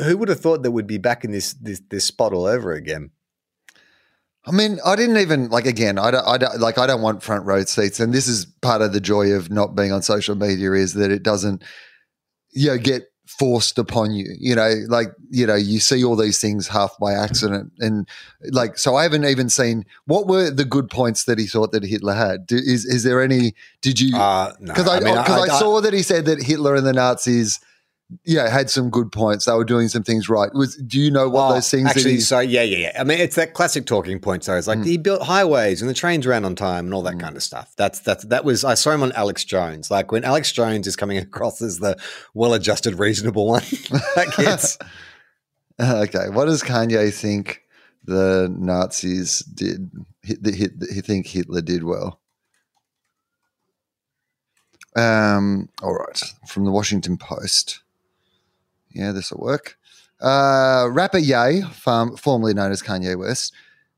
who 0.04 0.16
would 0.18 0.28
have 0.28 0.40
thought 0.40 0.62
that 0.62 0.70
we'd 0.70 0.86
be 0.86 0.98
back 0.98 1.24
in 1.24 1.32
this 1.32 1.54
this, 1.54 1.80
this 1.88 2.04
spot 2.04 2.32
all 2.32 2.46
over 2.46 2.72
again? 2.72 3.10
I 4.46 4.52
mean, 4.52 4.78
I 4.84 4.94
didn't 4.94 5.16
even 5.16 5.48
like 5.48 5.66
again. 5.66 5.98
I 5.98 6.12
don't, 6.12 6.26
I 6.26 6.38
don't 6.38 6.60
like. 6.60 6.78
I 6.78 6.86
don't 6.86 7.02
want 7.02 7.22
front 7.22 7.44
row 7.44 7.64
seats, 7.64 7.98
and 7.98 8.12
this 8.12 8.28
is 8.28 8.46
part 8.46 8.80
of 8.80 8.92
the 8.92 9.00
joy 9.00 9.32
of 9.32 9.50
not 9.50 9.74
being 9.74 9.92
on 9.92 10.02
social 10.02 10.36
media 10.36 10.72
is 10.72 10.94
that 10.94 11.10
it 11.10 11.24
doesn't, 11.24 11.64
you 12.52 12.68
know, 12.68 12.78
get 12.78 13.04
forced 13.38 13.78
upon 13.78 14.12
you. 14.12 14.26
You 14.38 14.54
know, 14.54 14.72
like 14.88 15.08
you 15.30 15.46
know, 15.46 15.54
you 15.54 15.80
see 15.80 16.04
all 16.04 16.16
these 16.16 16.40
things 16.40 16.68
half 16.68 16.96
by 16.98 17.12
accident, 17.12 17.72
and 17.78 18.08
like 18.50 18.78
so. 18.78 18.96
I 18.96 19.02
haven't 19.02 19.24
even 19.24 19.48
seen 19.48 19.84
what 20.06 20.26
were 20.26 20.50
the 20.50 20.64
good 20.64 20.90
points 20.90 21.24
that 21.24 21.38
he 21.38 21.46
thought 21.46 21.72
that 21.72 21.84
Hitler 21.84 22.14
had. 22.14 22.46
Do, 22.46 22.56
is 22.56 22.84
is 22.84 23.02
there 23.02 23.22
any? 23.22 23.54
Did 23.82 24.00
you? 24.00 24.16
Uh, 24.16 24.52
no, 24.60 24.72
Because 24.72 24.88
I, 24.88 25.00
mean, 25.00 25.16
because 25.16 25.48
I, 25.48 25.58
saw 25.58 25.80
that 25.80 25.92
he 25.92 26.02
said 26.02 26.24
that 26.26 26.42
Hitler 26.42 26.74
and 26.74 26.86
the 26.86 26.92
Nazis, 26.92 27.60
yeah, 28.24 28.48
had 28.48 28.70
some 28.70 28.88
good 28.88 29.10
points. 29.10 29.46
They 29.46 29.52
were 29.52 29.64
doing 29.64 29.88
some 29.88 30.04
things 30.04 30.28
right. 30.28 30.52
Was 30.54 30.76
do 30.76 31.00
you 31.00 31.10
know 31.10 31.28
what 31.28 31.50
Oh, 31.50 31.54
those 31.54 31.68
things 31.70 31.88
actually, 31.88 32.20
so 32.20 32.38
yeah, 32.38 32.62
yeah, 32.62 32.76
yeah. 32.78 33.00
I 33.00 33.04
mean, 33.04 33.18
it's 33.18 33.34
that 33.34 33.52
classic 33.52 33.84
talking 33.84 34.20
point. 34.20 34.44
So 34.44 34.54
it's 34.56 34.68
like 34.68 34.78
Mm. 34.78 34.86
he 34.86 34.96
built 34.96 35.22
highways 35.22 35.80
and 35.82 35.90
the 35.90 35.94
trains 35.94 36.24
ran 36.24 36.44
on 36.44 36.54
time 36.54 36.84
and 36.84 36.94
all 36.94 37.02
that 37.02 37.14
Mm. 37.14 37.20
kind 37.20 37.36
of 37.36 37.42
stuff. 37.42 37.72
That's 37.76 37.98
that's 37.98 38.24
that 38.26 38.44
was 38.44 38.62
I 38.64 38.74
saw 38.74 38.92
him 38.92 39.02
on 39.02 39.10
Alex 39.12 39.44
Jones. 39.44 39.90
Like 39.90 40.12
when 40.12 40.22
Alex 40.24 40.52
Jones 40.52 40.86
is 40.86 40.94
coming 40.94 41.18
across 41.26 41.60
as 41.60 41.78
the 41.80 41.96
well-adjusted, 42.32 42.96
reasonable 42.98 43.46
one, 43.48 43.62
that 44.14 44.76
okay? 45.80 46.28
What 46.30 46.44
does 46.44 46.62
Kanye 46.62 47.12
think 47.12 47.62
the 48.04 48.48
Nazis 48.56 49.40
did? 49.40 49.90
Hit 50.22 50.42
the 50.44 50.52
hit. 50.52 50.72
He 50.94 51.00
think 51.00 51.26
Hitler 51.26 51.60
did 51.60 51.82
well. 51.82 52.20
Um. 54.94 55.68
All 55.82 55.94
right. 55.94 56.22
From 56.46 56.64
the 56.64 56.70
Washington 56.70 57.16
Post. 57.16 57.82
Yeah, 58.96 59.12
this 59.12 59.30
will 59.30 59.44
work. 59.44 59.76
Uh, 60.20 60.88
rapper 60.90 61.18
Ye, 61.18 61.62
farm, 61.72 62.16
formerly 62.16 62.54
known 62.54 62.72
as 62.72 62.82
Kanye 62.82 63.18
West, 63.18 63.52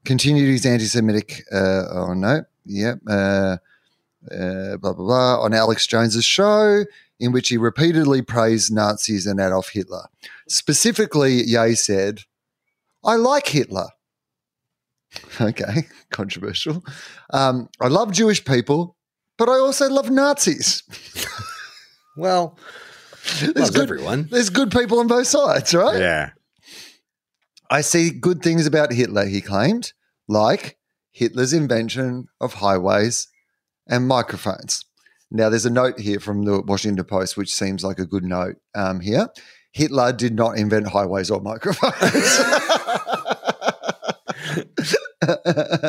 continued 0.05 0.49
his 0.49 0.67
anti-Semitic. 0.67 1.45
Uh, 1.52 1.85
oh 1.90 2.14
no, 2.14 2.43
Yep. 2.67 2.99
Uh, 3.09 3.57
uh, 4.31 4.76
blah, 4.76 4.93
blah, 4.93 4.95
blah, 4.95 5.40
on 5.40 5.55
Alex 5.55 5.87
Jones's 5.87 6.25
show, 6.25 6.85
in 7.21 7.33
which 7.33 7.49
he 7.49 7.57
repeatedly 7.57 8.21
praised 8.23 8.73
Nazis 8.73 9.26
and 9.26 9.40
Adolf 9.40 9.71
Hitler. 9.71 10.07
Specifically, 10.49 11.43
Ye 11.45 11.75
said, 11.75 12.21
I 13.05 13.14
like 13.14 13.49
Hitler. 13.49 13.87
Okay, 15.40 15.87
controversial. 16.11 16.85
Um, 17.33 17.71
I 17.81 17.88
love 17.88 18.12
Jewish 18.12 18.45
people, 18.45 18.95
but 19.38 19.49
I 19.49 19.59
also 19.59 19.88
love 19.88 20.11
Nazis. 20.11 20.83
Well, 22.19 22.59
There's 23.41 23.71
good, 23.71 23.83
everyone. 23.83 24.29
there's 24.31 24.51
good 24.51 24.71
people 24.71 25.01
on 25.01 25.07
both 25.07 25.27
sides, 25.27 25.75
right? 25.75 25.99
Yeah. 25.99 26.31
I 27.71 27.83
see 27.83 28.11
good 28.11 28.43
things 28.43 28.67
about 28.67 28.93
Hitler, 28.93 29.27
he 29.27 29.41
claimed, 29.41 29.93
like 30.27 30.79
Hitler's 31.13 31.53
invention 31.53 32.29
of 32.41 32.55
highways 32.55 33.29
and 33.87 34.09
microphones. 34.09 34.85
Now, 35.31 35.51
there's 35.51 35.67
a 35.67 35.71
note 35.71 36.01
here 36.01 36.21
from 36.21 36.45
the 36.45 36.63
Washington 36.63 37.05
Post, 37.05 37.37
which 37.37 37.55
seems 37.55 37.85
like 37.85 37.99
a 37.99 38.07
good 38.07 38.25
note 38.25 38.57
um, 38.75 39.01
here. 39.01 39.29
Hitler 39.73 40.13
did 40.13 40.35
not 40.35 40.57
invent 40.57 40.89
highways 40.89 41.31
or 41.31 41.41
microphones. 41.41 41.93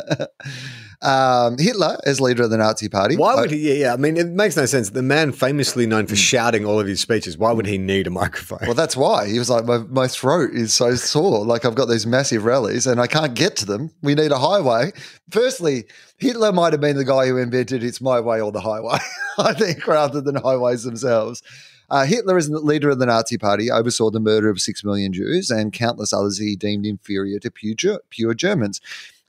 um, 1.01 1.57
Hitler, 1.57 1.97
as 2.05 2.19
leader 2.19 2.43
of 2.43 2.49
the 2.49 2.57
Nazi 2.57 2.89
Party, 2.89 3.15
Why 3.15 3.35
would 3.35 3.51
he? 3.51 3.69
Yeah, 3.69 3.73
yeah. 3.73 3.93
I 3.93 3.97
mean, 3.97 4.17
it 4.17 4.27
makes 4.27 4.57
no 4.57 4.65
sense. 4.65 4.89
The 4.89 5.01
man 5.01 5.31
famously 5.31 5.85
known 5.85 6.07
for 6.07 6.17
shouting 6.17 6.65
all 6.65 6.77
of 6.77 6.87
his 6.87 6.99
speeches. 6.99 7.37
Why 7.37 7.53
would 7.53 7.67
he 7.67 7.77
need 7.77 8.05
a 8.05 8.09
microphone? 8.09 8.59
Well, 8.63 8.73
that's 8.73 8.97
why 8.97 9.27
he 9.27 9.39
was 9.39 9.49
like, 9.49 9.63
my, 9.63 9.77
my 9.77 10.07
throat 10.07 10.51
is 10.53 10.73
so 10.73 10.95
sore. 10.95 11.45
Like 11.45 11.63
I've 11.63 11.75
got 11.75 11.85
these 11.85 12.05
massive 12.05 12.43
rallies 12.43 12.85
and 12.85 12.99
I 12.99 13.07
can't 13.07 13.33
get 13.33 13.55
to 13.57 13.65
them. 13.65 13.91
We 14.01 14.13
need 14.13 14.33
a 14.33 14.39
highway. 14.39 14.91
Firstly, 15.31 15.85
Hitler 16.17 16.51
might 16.51 16.73
have 16.73 16.81
been 16.81 16.97
the 16.97 17.05
guy 17.05 17.27
who 17.27 17.37
invented 17.37 17.81
"It's 17.81 18.01
my 18.01 18.19
way 18.19 18.41
or 18.41 18.51
the 18.51 18.61
highway." 18.61 18.97
I 19.37 19.53
think, 19.53 19.87
rather 19.87 20.19
than 20.19 20.35
highways 20.35 20.83
themselves. 20.83 21.41
Uh, 21.89 22.05
Hitler, 22.05 22.37
as 22.37 22.49
the 22.49 22.59
leader 22.59 22.89
of 22.89 22.99
the 22.99 23.05
Nazi 23.05 23.37
Party, 23.37 23.71
oversaw 23.71 24.11
the 24.11 24.19
murder 24.19 24.49
of 24.49 24.61
six 24.61 24.83
million 24.83 25.11
Jews 25.11 25.49
and 25.49 25.73
countless 25.73 26.13
others 26.13 26.37
he 26.37 26.55
deemed 26.55 26.85
inferior 26.85 27.39
to 27.39 27.49
pure, 27.49 28.01
pure 28.09 28.33
Germans, 28.35 28.79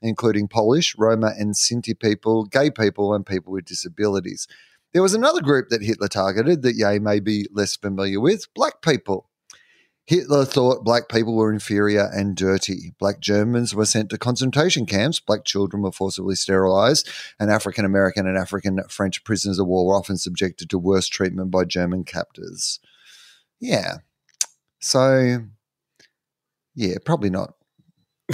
including 0.01 0.47
Polish, 0.47 0.95
Roma, 0.97 1.33
and 1.37 1.53
Sinti 1.53 1.97
people, 1.97 2.45
gay 2.45 2.69
people, 2.71 3.13
and 3.13 3.25
people 3.25 3.53
with 3.53 3.65
disabilities. 3.65 4.47
There 4.93 5.01
was 5.01 5.13
another 5.13 5.41
group 5.41 5.69
that 5.69 5.83
Hitler 5.83 6.07
targeted 6.07 6.63
that 6.63 6.75
Ye 6.75 6.99
may 6.99 7.19
be 7.19 7.47
less 7.51 7.75
familiar 7.75 8.19
with 8.19 8.53
black 8.53 8.81
people. 8.81 9.29
Hitler 10.07 10.43
thought 10.43 10.83
black 10.83 11.07
people 11.07 11.35
were 11.35 11.53
inferior 11.53 12.09
and 12.13 12.35
dirty. 12.35 12.91
Black 12.99 13.21
Germans 13.21 13.73
were 13.73 13.85
sent 13.85 14.09
to 14.09 14.17
concentration 14.17 14.85
camps. 14.85 15.19
Black 15.19 15.45
children 15.45 15.83
were 15.83 15.91
forcibly 15.91 16.35
sterilized. 16.35 17.09
And 17.39 17.49
African 17.49 17.85
American 17.85 18.27
and 18.27 18.37
African 18.37 18.81
French 18.89 19.23
prisoners 19.23 19.59
of 19.59 19.67
war 19.67 19.85
were 19.85 19.95
often 19.95 20.17
subjected 20.17 20.69
to 20.69 20.77
worse 20.77 21.07
treatment 21.07 21.51
by 21.51 21.63
German 21.63 22.03
captors. 22.03 22.79
Yeah. 23.61 23.97
So, 24.79 25.45
yeah, 26.75 26.95
probably 27.05 27.29
not. 27.29 27.53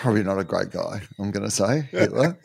probably 0.00 0.22
not 0.22 0.38
a 0.38 0.44
great 0.44 0.70
guy, 0.70 1.02
I'm 1.18 1.30
going 1.30 1.44
to 1.44 1.50
say, 1.50 1.88
Hitler. 1.90 2.38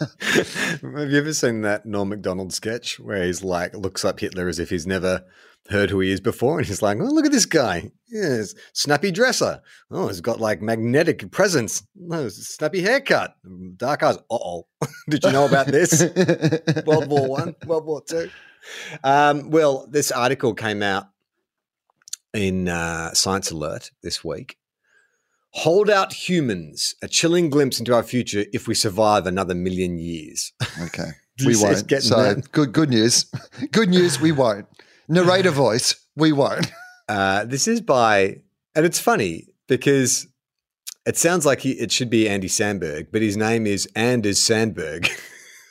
Have 0.00 1.10
you 1.10 1.18
ever 1.18 1.34
seen 1.34 1.60
that 1.62 1.84
Norm 1.84 2.08
Macdonald 2.08 2.52
sketch 2.52 2.98
where 2.98 3.24
he's 3.24 3.44
like 3.44 3.76
looks 3.76 4.04
up 4.04 4.20
Hitler 4.20 4.48
as 4.48 4.58
if 4.58 4.70
he's 4.70 4.86
never 4.86 5.24
heard 5.68 5.90
who 5.90 6.00
he 6.00 6.10
is 6.10 6.20
before, 6.20 6.58
and 6.58 6.66
he's 6.66 6.82
like, 6.82 6.98
"Oh, 7.00 7.04
look 7.04 7.26
at 7.26 7.32
this 7.32 7.46
guy! 7.46 7.90
Yes, 8.08 8.54
snappy 8.72 9.10
dresser. 9.10 9.60
Oh, 9.90 10.08
he's 10.08 10.20
got 10.20 10.40
like 10.40 10.62
magnetic 10.62 11.30
presence. 11.30 11.82
Oh, 12.10 12.28
snappy 12.28 12.82
haircut, 12.82 13.36
dark 13.76 14.02
eyes. 14.02 14.16
Uh 14.16 14.20
oh, 14.30 14.66
did 15.08 15.24
you 15.24 15.32
know 15.32 15.46
about 15.46 15.66
this? 15.66 16.02
World 16.86 17.08
War 17.08 17.28
One, 17.28 17.54
World 17.66 17.86
War 17.86 18.02
Two. 18.06 18.30
Um, 19.04 19.50
well, 19.50 19.86
this 19.90 20.10
article 20.10 20.54
came 20.54 20.82
out 20.82 21.08
in 22.32 22.68
uh, 22.68 23.12
Science 23.14 23.50
Alert 23.50 23.90
this 24.02 24.24
week. 24.24 24.56
Hold 25.52 25.90
out 25.90 26.12
humans, 26.12 26.94
a 27.02 27.08
chilling 27.08 27.50
glimpse 27.50 27.78
into 27.80 27.94
our 27.94 28.02
future 28.04 28.44
if 28.52 28.68
we 28.68 28.74
survive 28.74 29.26
another 29.26 29.54
million 29.54 29.98
years. 29.98 30.52
Okay. 30.82 31.10
We 31.46 31.56
won't. 31.56 31.86
getting 31.86 32.10
So 32.10 32.22
that? 32.22 32.52
good 32.52 32.74
good 32.74 32.90
news. 32.90 33.24
Good 33.72 33.88
news, 33.88 34.20
we 34.20 34.30
won't. 34.30 34.66
Narrator 35.08 35.50
voice, 35.50 35.94
we 36.14 36.32
won't. 36.32 36.70
Uh, 37.08 37.44
this 37.44 37.66
is 37.66 37.80
by, 37.80 38.36
and 38.76 38.86
it's 38.86 39.00
funny 39.00 39.48
because 39.66 40.28
it 41.06 41.16
sounds 41.16 41.44
like 41.44 41.60
he, 41.60 41.72
it 41.72 41.90
should 41.90 42.08
be 42.10 42.28
Andy 42.28 42.46
Sandberg, 42.46 43.08
but 43.10 43.20
his 43.20 43.36
name 43.36 43.66
is 43.66 43.88
Anders 43.96 44.38
Sandberg, 44.38 45.08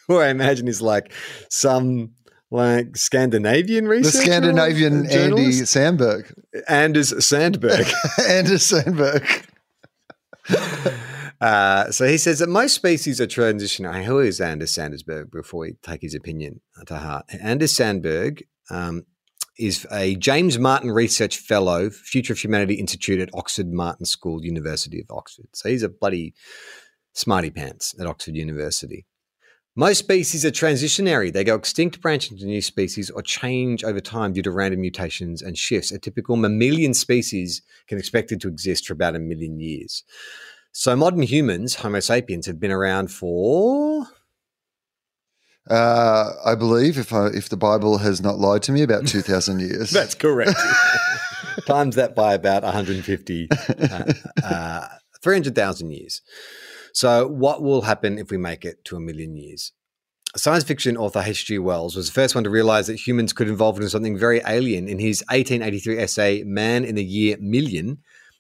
who 0.10 0.18
I 0.18 0.28
imagine 0.30 0.68
is 0.68 0.82
like 0.82 1.14
some 1.50 2.12
like 2.52 2.98
Scandinavian 2.98 3.88
researcher? 3.88 4.18
The 4.18 4.24
Scandinavian 4.26 5.06
Andy? 5.10 5.52
Sandberg. 5.54 6.34
Anders 6.68 7.14
Sandberg. 7.26 7.86
Anders 8.28 8.66
Sandberg. 8.66 9.46
Uh, 11.42 11.90
so 11.90 12.06
he 12.06 12.18
says 12.18 12.40
that 12.40 12.50
most 12.50 12.76
species 12.76 13.22
are 13.22 13.28
transitioning. 13.28 14.04
Who 14.04 14.20
is 14.20 14.42
Anders 14.42 14.72
Sandberg 14.72 15.32
before 15.32 15.62
we 15.62 15.74
take 15.82 16.02
his 16.02 16.14
opinion 16.14 16.60
to 16.86 16.98
heart? 16.98 17.28
Anders 17.42 17.74
Sandberg 17.74 18.44
um, 18.70 19.06
is 19.58 19.88
a 19.92 20.16
James 20.16 20.60
Martin 20.60 20.92
Research 20.92 21.38
Fellow, 21.38 21.90
Future 21.90 22.34
of 22.34 22.40
Humanity 22.40 22.76
Institute 22.76 23.22
at 23.22 23.30
Oxford 23.34 23.72
Martin 23.72 24.06
School, 24.06 24.44
University 24.44 25.00
of 25.00 25.06
Oxford. 25.16 25.48
So 25.54 25.70
he's 25.70 25.84
a 25.84 25.90
bloody 25.90 26.34
smarty 27.14 27.52
pants 27.52 27.96
at 28.00 28.06
Oxford 28.06 28.36
University. 28.36 29.06
Most 29.80 30.00
species 30.00 30.44
are 30.44 30.52
transitionary. 30.52 31.32
They 31.32 31.46
go 31.46 31.56
extinct, 31.56 32.02
branch 32.02 32.30
into 32.30 32.44
new 32.44 32.62
species, 32.62 33.10
or 33.10 33.22
change 33.22 33.82
over 33.86 34.02
time 34.02 34.34
due 34.34 34.42
to 34.42 34.52
random 34.52 34.82
mutations 34.82 35.42
and 35.42 35.58
shifts. 35.58 35.90
A 35.94 35.98
typical 35.98 36.36
mammalian 36.36 36.94
species 36.94 37.62
can 37.88 37.98
expected 37.98 38.42
to 38.42 38.50
exist 38.50 38.86
for 38.86 38.92
about 38.92 39.16
a 39.16 39.20
million 39.20 39.62
years. 39.62 40.04
So 40.74 40.98
modern 40.98 41.22
humans, 41.22 41.76
Homo 41.76 42.02
sapiens, 42.02 42.46
have 42.46 42.60
been 42.60 42.72
around 42.72 43.10
for 43.10 44.08
Uh, 45.70 46.32
I 46.44 46.56
believe 46.56 46.98
if 46.98 47.14
I, 47.14 47.28
if 47.28 47.48
the 47.48 47.56
Bible 47.56 48.00
has 48.00 48.20
not 48.20 48.38
lied 48.38 48.64
to 48.64 48.74
me, 48.74 48.82
about 48.82 49.08
two 49.14 49.22
thousand 49.22 49.62
years. 49.62 49.92
That's 49.92 50.14
correct. 50.14 50.60
Times 51.66 51.96
that 51.96 52.16
by 52.16 52.34
about 52.34 52.64
150, 52.64 53.48
uh, 53.50 54.14
uh, 54.44 54.88
300,000 55.22 55.92
years. 55.92 56.22
So, 57.02 57.30
what 57.30 57.64
will 57.64 57.84
happen 57.84 58.18
if 58.18 58.30
we 58.30 58.36
make 58.36 58.66
it 58.66 58.84
to 58.84 58.98
a 58.98 59.00
million 59.00 59.38
years? 59.38 59.72
Science 60.36 60.66
fiction 60.66 60.98
author 60.98 61.24
H.G. 61.26 61.58
Wells 61.60 61.96
was 61.96 62.08
the 62.08 62.14
first 62.14 62.36
one 62.36 62.44
to 62.44 62.50
realize 62.50 62.88
that 62.88 63.08
humans 63.08 63.32
could 63.32 63.48
evolve 63.48 63.78
into 63.78 63.90
something 63.90 64.18
very 64.18 64.42
alien. 64.46 64.90
In 64.90 65.00
his 65.00 65.24
1883 65.30 65.98
essay, 65.98 66.44
Man 66.44 66.84
in 66.84 66.96
the 66.96 67.04
Year 67.06 67.38
Million, 67.40 68.00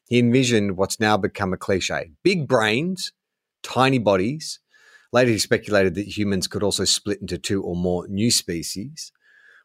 he 0.09 0.19
envisioned 0.19 0.75
what's 0.75 0.99
now 0.99 1.15
become 1.15 1.53
a 1.53 1.57
cliche 1.57 2.11
big 2.21 2.49
brains, 2.49 3.13
tiny 3.63 3.97
bodies. 3.97 4.59
Later, 5.13 5.31
he 5.31 5.39
speculated 5.39 5.95
that 5.95 6.17
humans 6.17 6.49
could 6.49 6.61
also 6.61 6.83
split 6.83 7.21
into 7.21 7.37
two 7.37 7.63
or 7.63 7.77
more 7.77 8.09
new 8.09 8.29
species. 8.29 9.13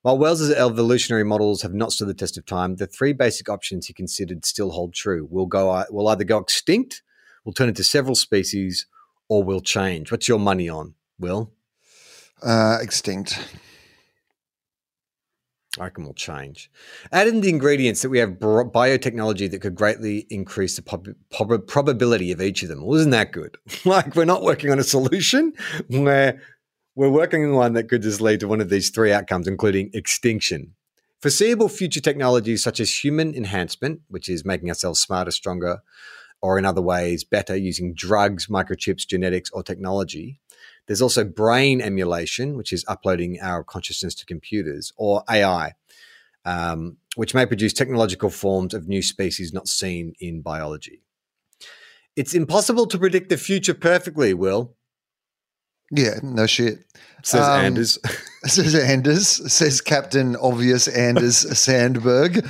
While 0.02 0.18
Wells's 0.18 0.52
evolutionary 0.52 1.24
models 1.24 1.62
have 1.62 1.74
not 1.74 1.90
stood 1.90 2.06
the 2.06 2.14
test 2.14 2.38
of 2.38 2.46
time, 2.46 2.76
the 2.76 2.86
three 2.86 3.12
basic 3.12 3.48
options 3.48 3.88
he 3.88 3.92
considered 3.92 4.46
still 4.46 4.70
hold 4.70 4.94
true. 4.94 5.26
We'll 5.28 5.46
go, 5.46 5.72
uh, 5.72 5.86
we'll 5.90 6.06
either 6.06 6.22
go 6.22 6.38
extinct, 6.38 7.02
we'll 7.44 7.52
turn 7.52 7.68
into 7.68 7.84
several 7.84 8.14
species, 8.14 8.86
or 9.28 9.42
we'll 9.42 9.60
change. 9.60 10.10
What's 10.10 10.28
your 10.28 10.38
money 10.38 10.68
on, 10.68 10.94
Will? 11.18 11.52
uh, 12.44 12.78
extinct. 12.80 13.38
I 15.78 15.84
reckon 15.84 16.04
we'll 16.04 16.14
change. 16.14 16.70
Add 17.10 17.26
in 17.26 17.40
the 17.40 17.48
ingredients 17.48 18.02
that 18.02 18.08
we 18.08 18.18
have 18.18 18.38
biotechnology 18.38 19.50
that 19.50 19.60
could 19.60 19.74
greatly 19.74 20.26
increase 20.30 20.76
the 20.76 20.82
prob- 20.82 21.16
prob- 21.32 21.66
probability 21.66 22.30
of 22.30 22.40
each 22.40 22.62
of 22.62 22.68
them. 22.68 22.84
Well, 22.84 22.94
isn't 23.00 23.10
that 23.10 23.32
good? 23.32 23.56
like 23.84 24.14
we're 24.14 24.24
not 24.24 24.42
working 24.42 24.70
on 24.70 24.78
a 24.78 24.84
solution 24.84 25.52
where 25.88 26.40
we're 26.94 27.10
working 27.10 27.44
on 27.44 27.54
one 27.54 27.72
that 27.72 27.88
could 27.88 28.02
just 28.02 28.20
lead 28.20 28.38
to 28.40 28.48
one 28.48 28.60
of 28.60 28.68
these 28.68 28.90
three 28.90 29.12
outcomes, 29.12 29.48
including 29.48 29.90
extinction. 29.94 30.74
Foreseeable 31.20 31.68
future 31.68 32.00
technologies 32.00 32.62
such 32.62 32.78
as 32.78 33.02
human 33.02 33.34
enhancement, 33.34 34.02
which 34.08 34.28
is 34.28 34.44
making 34.44 34.68
ourselves 34.68 35.00
smarter, 35.00 35.32
stronger, 35.32 35.80
or 36.44 36.58
in 36.58 36.66
other 36.66 36.82
ways 36.82 37.24
better 37.24 37.56
using 37.56 37.94
drugs, 37.94 38.48
microchips, 38.48 39.06
genetics, 39.06 39.50
or 39.52 39.62
technology. 39.62 40.38
There's 40.86 41.00
also 41.00 41.24
brain 41.24 41.80
emulation, 41.80 42.54
which 42.58 42.70
is 42.70 42.84
uploading 42.86 43.38
our 43.40 43.64
consciousness 43.64 44.14
to 44.16 44.26
computers, 44.26 44.92
or 44.98 45.24
AI, 45.30 45.72
um, 46.44 46.98
which 47.16 47.32
may 47.32 47.46
produce 47.46 47.72
technological 47.72 48.28
forms 48.28 48.74
of 48.74 48.86
new 48.86 49.00
species 49.00 49.54
not 49.54 49.68
seen 49.68 50.12
in 50.20 50.42
biology. 50.42 51.00
It's 52.14 52.34
impossible 52.34 52.86
to 52.88 52.98
predict 52.98 53.30
the 53.30 53.38
future 53.38 53.72
perfectly, 53.72 54.34
Will, 54.34 54.74
Yeah, 55.90 56.16
no 56.22 56.46
shit. 56.46 56.80
says 57.22 57.48
Um, 57.48 57.60
Anders. 57.64 57.98
Says 58.44 58.74
Anders. 58.74 59.50
Says 59.50 59.80
Captain 59.80 60.36
Obvious 60.36 60.88
Anders 60.88 61.38
Sandberg. 61.58 62.46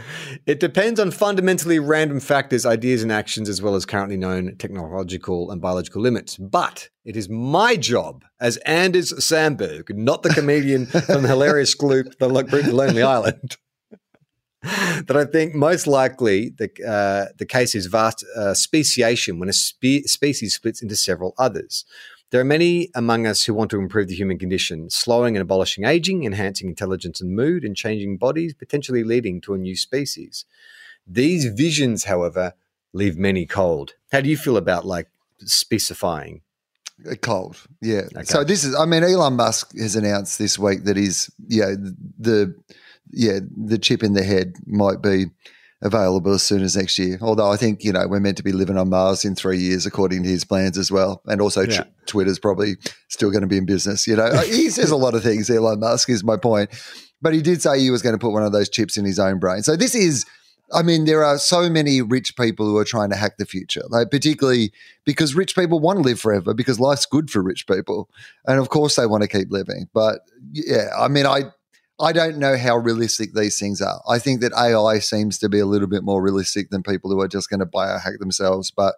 It 0.46 0.60
depends 0.60 1.00
on 1.00 1.10
fundamentally 1.10 1.78
random 1.78 2.20
factors, 2.20 2.64
ideas, 2.64 3.02
and 3.02 3.10
actions, 3.10 3.48
as 3.48 3.60
well 3.60 3.74
as 3.74 3.86
currently 3.86 4.16
known 4.16 4.56
technological 4.58 5.50
and 5.50 5.60
biological 5.60 6.02
limits. 6.02 6.36
But 6.36 6.88
it 7.04 7.16
is 7.16 7.28
my 7.28 7.76
job 7.76 8.24
as 8.40 8.56
Anders 8.58 9.24
Sandberg, 9.24 9.96
not 9.96 10.22
the 10.22 10.30
comedian 10.30 10.86
from 11.06 11.22
the 11.22 11.28
hilarious 11.28 11.74
group, 11.74 12.18
the 12.18 12.28
group 12.28 12.66
Lonely 12.66 13.02
Island, 13.02 13.56
that 14.62 15.16
I 15.16 15.24
think 15.24 15.54
most 15.54 15.86
likely 15.86 16.50
the, 16.50 16.70
uh, 16.86 17.32
the 17.38 17.46
case 17.46 17.74
is 17.74 17.86
vast 17.86 18.24
uh, 18.36 18.54
speciation 18.54 19.38
when 19.38 19.48
a 19.48 19.52
spe- 19.52 20.06
species 20.06 20.54
splits 20.54 20.82
into 20.82 20.96
several 20.96 21.34
others. 21.38 21.84
There 22.30 22.40
are 22.40 22.44
many 22.44 22.90
among 22.94 23.26
us 23.26 23.44
who 23.44 23.54
want 23.54 23.70
to 23.70 23.78
improve 23.78 24.08
the 24.08 24.16
human 24.16 24.38
condition, 24.38 24.90
slowing 24.90 25.36
and 25.36 25.42
abolishing 25.42 25.84
aging, 25.84 26.24
enhancing 26.24 26.68
intelligence 26.68 27.20
and 27.20 27.36
mood, 27.36 27.64
and 27.64 27.76
changing 27.76 28.16
bodies, 28.16 28.52
potentially 28.52 29.04
leading 29.04 29.40
to 29.42 29.54
a 29.54 29.58
new 29.58 29.76
species. 29.76 30.44
These 31.06 31.46
visions, 31.46 32.04
however, 32.04 32.54
leave 32.92 33.16
many 33.16 33.46
cold. 33.46 33.94
How 34.10 34.20
do 34.20 34.28
you 34.28 34.36
feel 34.36 34.56
about 34.56 34.84
like 34.84 35.08
specifying? 35.40 36.40
Uh, 37.08 37.14
cold, 37.14 37.58
yeah. 37.80 38.02
Okay. 38.16 38.24
So 38.24 38.42
this 38.42 38.64
is, 38.64 38.74
I 38.74 38.86
mean, 38.86 39.04
Elon 39.04 39.34
Musk 39.34 39.76
has 39.78 39.94
announced 39.94 40.38
this 40.38 40.58
week 40.58 40.84
that 40.84 40.96
he's, 40.96 41.30
yeah, 41.46 41.74
the, 42.18 42.56
yeah, 43.12 43.38
the 43.56 43.78
chip 43.78 44.02
in 44.02 44.14
the 44.14 44.24
head 44.24 44.56
might 44.66 45.00
be 45.00 45.26
available 45.82 46.32
as 46.32 46.42
soon 46.42 46.62
as 46.62 46.76
next 46.76 46.98
year. 46.98 47.18
Although 47.20 47.50
I 47.50 47.56
think 47.56 47.84
you 47.84 47.92
know 47.92 48.06
we're 48.08 48.20
meant 48.20 48.36
to 48.38 48.42
be 48.42 48.52
living 48.52 48.76
on 48.76 48.88
Mars 48.88 49.24
in 49.24 49.34
three 49.34 49.58
years, 49.58 49.86
according 49.86 50.22
to 50.22 50.28
his 50.28 50.44
plans 50.44 50.78
as 50.78 50.90
well. 50.90 51.22
And 51.26 51.40
also, 51.40 51.62
yeah. 51.62 51.82
t- 51.82 51.90
Twitter's 52.06 52.38
probably 52.38 52.76
still 53.08 53.30
going 53.30 53.42
to 53.42 53.46
be 53.46 53.58
in 53.58 53.66
business. 53.66 54.06
You 54.06 54.16
know, 54.16 54.30
he 54.42 54.70
says 54.70 54.90
a 54.90 54.96
lot 54.96 55.14
of 55.14 55.22
things. 55.22 55.50
Elon 55.50 55.80
Musk 55.80 56.08
is 56.08 56.24
my 56.24 56.36
point, 56.36 56.70
but 57.20 57.34
he 57.34 57.42
did 57.42 57.62
say 57.62 57.78
he 57.78 57.90
was 57.90 58.02
going 58.02 58.14
to 58.14 58.18
put 58.18 58.32
one 58.32 58.42
of 58.42 58.52
those 58.52 58.68
chips 58.68 58.96
in 58.96 59.04
his 59.04 59.18
own 59.18 59.38
brain. 59.38 59.62
So 59.62 59.76
this 59.76 59.94
is. 59.94 60.24
I 60.74 60.82
mean, 60.82 61.04
there 61.04 61.22
are 61.22 61.38
so 61.38 61.70
many 61.70 62.02
rich 62.02 62.34
people 62.34 62.66
who 62.66 62.76
are 62.76 62.84
trying 62.84 63.10
to 63.10 63.16
hack 63.16 63.36
the 63.38 63.46
future, 63.46 63.82
like 63.88 64.10
particularly 64.10 64.72
because 65.04 65.32
rich 65.32 65.54
people 65.54 65.78
want 65.78 65.98
to 65.98 66.02
live 66.02 66.18
forever 66.18 66.54
because 66.54 66.80
life's 66.80 67.06
good 67.06 67.30
for 67.30 67.40
rich 67.40 67.68
people, 67.68 68.10
and 68.48 68.58
of 68.58 68.68
course 68.68 68.96
they 68.96 69.06
want 69.06 69.22
to 69.22 69.28
keep 69.28 69.52
living. 69.52 69.86
But 69.94 70.22
yeah, 70.50 70.88
I 70.98 71.06
mean, 71.06 71.24
I 71.24 71.52
I 71.98 72.12
don't 72.12 72.36
know 72.36 72.58
how 72.58 72.76
realistic 72.76 73.32
these 73.32 73.58
things 73.58 73.80
are. 73.80 74.02
I 74.06 74.18
think 74.18 74.40
that 74.42 74.52
AI 74.52 74.98
seems 74.98 75.38
to 75.38 75.48
be 75.48 75.58
a 75.58 75.66
little 75.66 75.88
bit 75.88 76.02
more 76.02 76.20
realistic 76.22 76.68
than 76.68 76.82
people 76.82 77.10
who 77.10 77.20
are 77.20 77.28
just 77.28 77.48
going 77.48 77.60
to 77.60 77.66
biohack 77.66 78.18
themselves. 78.18 78.70
But 78.70 78.96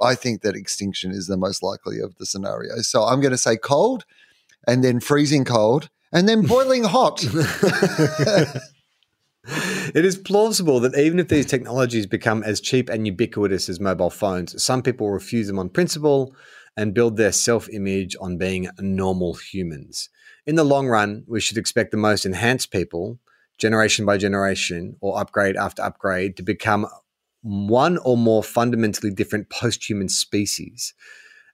I 0.00 0.14
think 0.14 0.42
that 0.42 0.54
extinction 0.54 1.10
is 1.10 1.26
the 1.26 1.38
most 1.38 1.62
likely 1.62 2.00
of 2.00 2.16
the 2.16 2.26
scenarios. 2.26 2.86
So 2.88 3.04
I'm 3.04 3.20
going 3.20 3.30
to 3.32 3.38
say 3.38 3.56
cold 3.56 4.04
and 4.66 4.84
then 4.84 5.00
freezing 5.00 5.44
cold 5.44 5.88
and 6.12 6.28
then 6.28 6.42
boiling 6.42 6.84
hot. 6.84 7.24
it 9.94 10.04
is 10.04 10.18
plausible 10.18 10.80
that 10.80 10.98
even 10.98 11.18
if 11.18 11.28
these 11.28 11.46
technologies 11.46 12.06
become 12.06 12.42
as 12.42 12.60
cheap 12.60 12.90
and 12.90 13.06
ubiquitous 13.06 13.70
as 13.70 13.80
mobile 13.80 14.10
phones, 14.10 14.62
some 14.62 14.82
people 14.82 15.10
refuse 15.10 15.46
them 15.46 15.58
on 15.58 15.70
principle 15.70 16.34
and 16.76 16.92
build 16.92 17.16
their 17.16 17.32
self 17.32 17.70
image 17.70 18.14
on 18.20 18.36
being 18.36 18.68
normal 18.78 19.32
humans 19.34 20.10
in 20.46 20.56
the 20.56 20.64
long 20.64 20.88
run, 20.88 21.24
we 21.26 21.40
should 21.40 21.58
expect 21.58 21.90
the 21.90 21.96
most 21.96 22.26
enhanced 22.26 22.70
people, 22.70 23.18
generation 23.58 24.04
by 24.04 24.18
generation 24.18 24.96
or 25.00 25.18
upgrade 25.18 25.56
after 25.56 25.82
upgrade, 25.82 26.36
to 26.36 26.42
become 26.42 26.86
one 27.42 27.98
or 27.98 28.16
more 28.16 28.42
fundamentally 28.42 29.10
different 29.10 29.50
post 29.50 29.88
human 29.88 30.08
species 30.08 30.94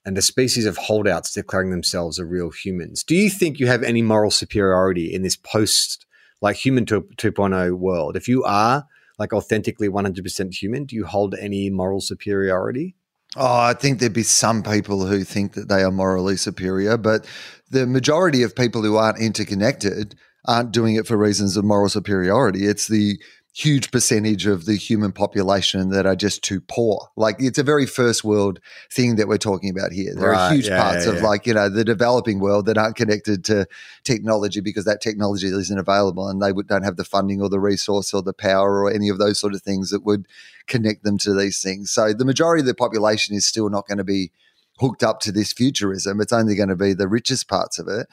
and 0.04 0.16
a 0.16 0.22
species 0.22 0.66
of 0.66 0.76
holdouts 0.76 1.32
declaring 1.32 1.70
themselves 1.70 2.18
a 2.18 2.24
real 2.24 2.50
humans. 2.50 3.04
Do 3.04 3.14
you 3.14 3.28
think 3.28 3.58
you 3.58 3.66
have 3.66 3.82
any 3.82 4.02
moral 4.02 4.30
superiority 4.30 5.12
in 5.12 5.22
this 5.22 5.36
post, 5.36 6.06
like 6.40 6.56
human 6.56 6.86
2.0 6.86 7.72
world? 7.78 8.16
If 8.16 8.28
you 8.28 8.42
are 8.44 8.86
like 9.18 9.32
authentically 9.32 9.88
100% 9.88 10.54
human, 10.54 10.84
do 10.86 10.96
you 10.96 11.04
hold 11.04 11.34
any 11.34 11.68
moral 11.68 12.00
superiority? 12.00 12.94
Oh, 13.36 13.60
I 13.60 13.74
think 13.74 13.98
there'd 13.98 14.12
be 14.12 14.24
some 14.24 14.62
people 14.62 15.06
who 15.06 15.22
think 15.22 15.52
that 15.52 15.68
they 15.68 15.82
are 15.82 15.92
morally 15.92 16.36
superior, 16.36 16.96
but 16.96 17.26
the 17.70 17.86
majority 17.86 18.42
of 18.42 18.56
people 18.56 18.82
who 18.82 18.96
aren't 18.96 19.20
interconnected 19.20 20.16
aren't 20.46 20.72
doing 20.72 20.96
it 20.96 21.06
for 21.06 21.16
reasons 21.16 21.56
of 21.56 21.64
moral 21.64 21.88
superiority. 21.88 22.66
It's 22.66 22.88
the 22.88 23.20
huge 23.52 23.90
percentage 23.90 24.46
of 24.46 24.64
the 24.64 24.76
human 24.76 25.10
population 25.10 25.90
that 25.90 26.06
are 26.06 26.14
just 26.14 26.42
too 26.42 26.60
poor. 26.60 27.08
Like 27.16 27.36
it's 27.40 27.58
a 27.58 27.64
very 27.64 27.84
first 27.84 28.22
world 28.22 28.60
thing 28.92 29.16
that 29.16 29.26
we're 29.26 29.38
talking 29.38 29.70
about 29.70 29.90
here. 29.90 30.14
There 30.14 30.30
right, 30.30 30.50
are 30.50 30.54
huge 30.54 30.68
yeah, 30.68 30.80
parts 30.80 31.06
yeah, 31.06 31.12
of 31.12 31.22
like, 31.22 31.46
you 31.46 31.54
know, 31.54 31.68
the 31.68 31.84
developing 31.84 32.38
world 32.38 32.66
that 32.66 32.78
aren't 32.78 32.94
connected 32.94 33.44
to 33.46 33.66
technology 34.04 34.60
because 34.60 34.84
that 34.84 35.00
technology 35.00 35.48
isn't 35.48 35.78
available 35.78 36.28
and 36.28 36.40
they 36.40 36.52
would, 36.52 36.68
don't 36.68 36.84
have 36.84 36.96
the 36.96 37.04
funding 37.04 37.42
or 37.42 37.48
the 37.48 37.58
resource 37.58 38.14
or 38.14 38.22
the 38.22 38.32
power 38.32 38.84
or 38.84 38.90
any 38.90 39.08
of 39.08 39.18
those 39.18 39.40
sort 39.40 39.54
of 39.54 39.62
things 39.62 39.90
that 39.90 40.04
would 40.04 40.28
connect 40.68 41.02
them 41.02 41.18
to 41.18 41.34
these 41.34 41.60
things. 41.60 41.90
So 41.90 42.12
the 42.12 42.24
majority 42.24 42.60
of 42.60 42.66
the 42.66 42.74
population 42.74 43.34
is 43.34 43.46
still 43.46 43.68
not 43.68 43.88
going 43.88 43.98
to 43.98 44.04
be 44.04 44.30
hooked 44.78 45.02
up 45.02 45.18
to 45.20 45.32
this 45.32 45.52
futurism. 45.52 46.20
It's 46.20 46.32
only 46.32 46.54
going 46.54 46.68
to 46.68 46.76
be 46.76 46.94
the 46.94 47.08
richest 47.08 47.48
parts 47.48 47.80
of 47.80 47.88
it. 47.88 48.06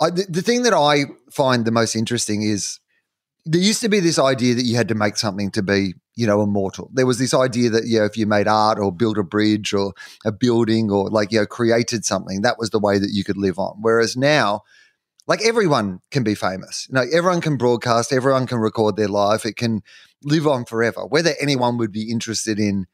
I, 0.00 0.10
the, 0.10 0.26
the 0.28 0.42
thing 0.42 0.64
that 0.64 0.74
I 0.74 1.04
find 1.30 1.64
the 1.64 1.70
most 1.70 1.94
interesting 1.94 2.42
is 2.42 2.80
there 3.44 3.60
used 3.60 3.80
to 3.82 3.88
be 3.88 4.00
this 4.00 4.18
idea 4.18 4.54
that 4.54 4.64
you 4.64 4.76
had 4.76 4.88
to 4.88 4.94
make 4.94 5.16
something 5.16 5.50
to 5.52 5.62
be, 5.62 5.94
you 6.14 6.26
know, 6.26 6.42
immortal. 6.42 6.90
There 6.92 7.06
was 7.06 7.18
this 7.18 7.34
idea 7.34 7.70
that, 7.70 7.86
you 7.86 7.98
know, 7.98 8.04
if 8.04 8.16
you 8.16 8.26
made 8.26 8.48
art 8.48 8.78
or 8.78 8.92
built 8.92 9.18
a 9.18 9.22
bridge 9.22 9.72
or 9.72 9.92
a 10.24 10.32
building 10.32 10.90
or 10.90 11.08
like, 11.08 11.32
you 11.32 11.40
know, 11.40 11.46
created 11.46 12.04
something, 12.04 12.42
that 12.42 12.58
was 12.58 12.70
the 12.70 12.78
way 12.78 12.98
that 12.98 13.10
you 13.10 13.24
could 13.24 13.38
live 13.38 13.58
on. 13.58 13.78
Whereas 13.80 14.16
now, 14.16 14.62
like 15.26 15.42
everyone 15.42 16.00
can 16.10 16.22
be 16.22 16.34
famous. 16.34 16.86
You 16.88 16.96
know, 16.96 17.06
everyone 17.12 17.40
can 17.40 17.56
broadcast, 17.56 18.12
everyone 18.12 18.46
can 18.46 18.58
record 18.58 18.96
their 18.96 19.08
life. 19.08 19.46
It 19.46 19.56
can 19.56 19.82
live 20.22 20.46
on 20.46 20.64
forever. 20.64 21.06
Whether 21.06 21.34
anyone 21.40 21.78
would 21.78 21.92
be 21.92 22.10
interested 22.10 22.58
in 22.58 22.86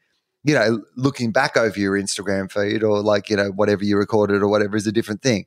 you 0.43 0.53
know, 0.53 0.81
looking 0.95 1.31
back 1.31 1.57
over 1.57 1.77
your 1.77 1.99
Instagram 1.99 2.49
feed 2.49 2.81
or 2.81 3.01
like, 3.01 3.29
you 3.29 3.35
know, 3.35 3.49
whatever 3.49 3.83
you 3.83 3.97
recorded 3.97 4.41
or 4.41 4.47
whatever 4.47 4.77
is 4.77 4.87
a 4.87 4.93
different 4.93 5.21
thing. 5.21 5.45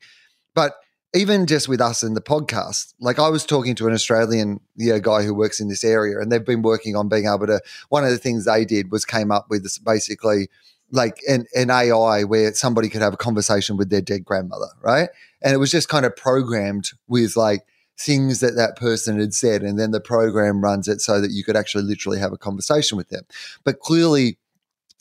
But 0.54 0.74
even 1.14 1.46
just 1.46 1.68
with 1.68 1.80
us 1.80 2.02
in 2.02 2.14
the 2.14 2.20
podcast, 2.20 2.94
like 3.00 3.18
I 3.18 3.28
was 3.28 3.44
talking 3.44 3.74
to 3.76 3.88
an 3.88 3.94
Australian 3.94 4.60
you 4.76 4.92
know, 4.92 5.00
guy 5.00 5.22
who 5.22 5.34
works 5.34 5.60
in 5.60 5.68
this 5.68 5.84
area, 5.84 6.18
and 6.20 6.30
they've 6.30 6.44
been 6.44 6.62
working 6.62 6.96
on 6.96 7.08
being 7.08 7.26
able 7.26 7.46
to. 7.46 7.60
One 7.88 8.04
of 8.04 8.10
the 8.10 8.18
things 8.18 8.44
they 8.44 8.64
did 8.64 8.92
was 8.92 9.04
came 9.04 9.30
up 9.30 9.46
with 9.50 9.62
this 9.62 9.78
basically 9.78 10.48
like 10.92 11.20
an, 11.28 11.46
an 11.54 11.70
AI 11.70 12.24
where 12.24 12.52
somebody 12.54 12.88
could 12.88 13.02
have 13.02 13.14
a 13.14 13.18
conversation 13.18 13.76
with 13.76 13.90
their 13.90 14.00
dead 14.00 14.24
grandmother, 14.24 14.68
right? 14.82 15.08
And 15.42 15.54
it 15.54 15.58
was 15.58 15.70
just 15.70 15.88
kind 15.88 16.04
of 16.04 16.16
programmed 16.16 16.90
with 17.06 17.36
like 17.36 17.60
things 17.98 18.40
that 18.40 18.56
that 18.56 18.76
person 18.76 19.20
had 19.20 19.34
said, 19.34 19.62
and 19.62 19.78
then 19.78 19.90
the 19.90 20.00
program 20.00 20.62
runs 20.62 20.88
it 20.88 21.00
so 21.00 21.20
that 21.20 21.30
you 21.30 21.44
could 21.44 21.56
actually 21.56 21.84
literally 21.84 22.18
have 22.18 22.32
a 22.32 22.38
conversation 22.38 22.96
with 22.96 23.08
them. 23.08 23.24
But 23.64 23.80
clearly, 23.80 24.38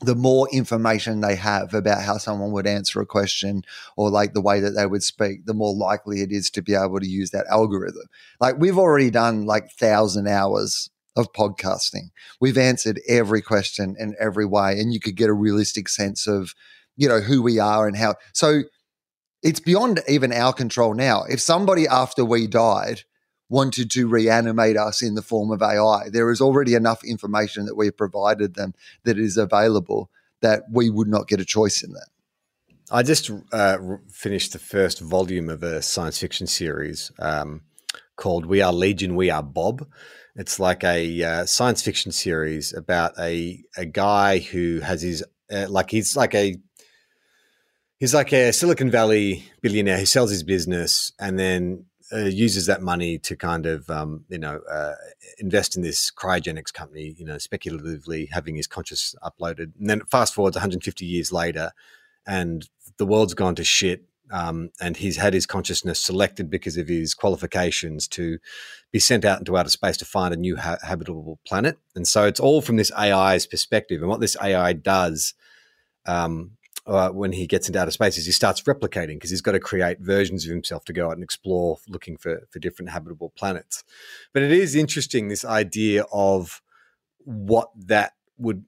the 0.01 0.15
more 0.15 0.47
information 0.51 1.19
they 1.19 1.35
have 1.35 1.73
about 1.73 2.01
how 2.01 2.17
someone 2.17 2.51
would 2.51 2.67
answer 2.67 3.01
a 3.01 3.05
question 3.05 3.63
or 3.97 4.09
like 4.09 4.33
the 4.33 4.41
way 4.41 4.61
that 4.61 4.71
they 4.71 4.85
would 4.85 5.03
speak, 5.03 5.45
the 5.45 5.53
more 5.53 5.75
likely 5.75 6.21
it 6.21 6.31
is 6.31 6.49
to 6.51 6.61
be 6.61 6.73
able 6.73 6.99
to 6.99 7.07
use 7.07 7.31
that 7.31 7.45
algorithm. 7.47 8.07
Like 8.39 8.57
we've 8.57 8.77
already 8.77 9.09
done 9.09 9.45
like 9.45 9.71
thousand 9.71 10.27
hours 10.27 10.89
of 11.17 11.33
podcasting. 11.33 12.11
We've 12.39 12.57
answered 12.57 13.01
every 13.09 13.41
question 13.41 13.95
in 13.99 14.15
every 14.19 14.45
way, 14.45 14.79
and 14.79 14.93
you 14.93 15.01
could 15.01 15.15
get 15.15 15.29
a 15.29 15.33
realistic 15.33 15.89
sense 15.89 16.27
of, 16.27 16.53
you 16.95 17.09
know, 17.09 17.19
who 17.19 17.41
we 17.41 17.59
are 17.59 17.87
and 17.87 17.97
how. 17.97 18.15
So 18.33 18.63
it's 19.43 19.59
beyond 19.59 19.99
even 20.07 20.31
our 20.31 20.53
control 20.53 20.93
now. 20.93 21.23
If 21.23 21.41
somebody 21.41 21.87
after 21.87 22.23
we 22.23 22.47
died 22.47 23.03
wanted 23.49 23.89
to 23.91 24.07
reanimate 24.07 24.77
us 24.77 25.01
in 25.01 25.15
the 25.15 25.21
form 25.21 25.51
of 25.51 25.61
AI. 25.61 26.09
There 26.09 26.29
is 26.29 26.39
already 26.39 26.75
enough 26.75 27.03
information 27.03 27.65
that 27.65 27.75
we've 27.75 27.95
provided 27.95 28.55
them 28.55 28.73
that 29.03 29.17
is 29.17 29.37
available 29.37 30.09
that 30.41 30.63
we 30.71 30.89
would 30.89 31.07
not 31.07 31.27
get 31.27 31.41
a 31.41 31.45
choice 31.45 31.83
in 31.83 31.91
that. 31.93 32.07
I 32.91 33.03
just 33.03 33.29
uh, 33.51 33.77
finished 34.11 34.53
the 34.53 34.59
first 34.59 34.99
volume 34.99 35.49
of 35.49 35.63
a 35.63 35.81
science 35.81 36.19
fiction 36.19 36.47
series 36.47 37.11
um, 37.19 37.61
called 38.15 38.45
We 38.45 38.61
Are 38.61 38.73
Legion, 38.73 39.15
We 39.15 39.29
Are 39.29 39.43
Bob. 39.43 39.87
It's 40.35 40.59
like 40.59 40.83
a 40.83 41.23
uh, 41.23 41.45
science 41.45 41.81
fiction 41.81 42.11
series 42.11 42.73
about 42.73 43.13
a, 43.19 43.63
a 43.77 43.85
guy 43.85 44.39
who 44.39 44.79
has 44.79 45.01
his, 45.01 45.23
uh, 45.51 45.67
like, 45.69 45.91
he's 45.91 46.15
like 46.15 46.33
a 46.33 46.55
he's 47.99 48.13
like 48.13 48.31
a 48.33 48.51
Silicon 48.53 48.89
Valley 48.89 49.43
billionaire 49.61 49.99
who 49.99 50.05
sells 50.05 50.31
his 50.31 50.43
business 50.43 51.11
and 51.19 51.37
then 51.37 51.85
uh, 52.13 52.25
uses 52.25 52.65
that 52.65 52.81
money 52.81 53.17
to 53.19 53.35
kind 53.35 53.65
of 53.65 53.89
um, 53.89 54.25
you 54.29 54.39
know 54.39 54.61
uh, 54.71 54.95
invest 55.37 55.75
in 55.75 55.81
this 55.81 56.11
cryogenics 56.11 56.73
company, 56.73 57.15
you 57.17 57.25
know, 57.25 57.37
speculatively 57.37 58.27
having 58.31 58.55
his 58.55 58.67
conscious 58.67 59.15
uploaded, 59.23 59.71
and 59.79 59.89
then 59.89 60.01
fast 60.05 60.33
forwards 60.33 60.55
150 60.55 61.05
years 61.05 61.31
later, 61.31 61.71
and 62.25 62.67
the 62.97 63.05
world's 63.05 63.33
gone 63.33 63.55
to 63.55 63.63
shit. 63.63 64.03
Um, 64.31 64.69
and 64.79 64.95
he's 64.95 65.17
had 65.17 65.33
his 65.33 65.47
consciousness 65.47 65.99
selected 65.99 66.51
because 66.51 66.77
of 66.77 66.87
his 66.87 67.15
qualifications 67.15 68.07
to 68.09 68.37
be 68.91 68.99
sent 68.99 69.25
out 69.25 69.39
into 69.39 69.57
outer 69.57 69.69
space 69.69 69.97
to 69.97 70.05
find 70.05 70.35
a 70.35 70.37
new 70.37 70.55
ha- 70.55 70.77
habitable 70.83 71.39
planet. 71.47 71.79
And 71.95 72.07
so 72.07 72.25
it's 72.25 72.39
all 72.39 72.61
from 72.61 72.75
this 72.75 72.91
AI's 72.91 73.47
perspective. 73.47 74.01
And 74.01 74.07
what 74.09 74.19
this 74.19 74.37
AI 74.39 74.73
does 74.73 75.33
um, 76.05 76.51
uh, 76.89 77.09
when 77.09 77.31
he 77.31 77.45
gets 77.45 77.67
into 77.67 77.79
outer 77.79 77.91
space 77.91 78.17
is 78.17 78.25
he 78.25 78.31
starts 78.31 78.61
replicating 78.63 79.15
because 79.15 79.29
he's 79.29 79.41
got 79.41 79.51
to 79.51 79.59
create 79.59 79.99
versions 79.99 80.43
of 80.45 80.51
himself 80.51 80.83
to 80.85 80.93
go 80.93 81.07
out 81.07 81.13
and 81.13 81.23
explore 81.23 81.77
looking 81.87 82.17
for, 82.17 82.47
for 82.49 82.59
different 82.59 82.89
habitable 82.89 83.31
planets. 83.37 83.83
But 84.33 84.41
it 84.41 84.51
is 84.51 84.75
interesting, 84.75 85.27
this 85.27 85.45
idea 85.45 86.05
of 86.11 86.61
what 87.19 87.69
that 87.75 88.13
would 88.37 88.65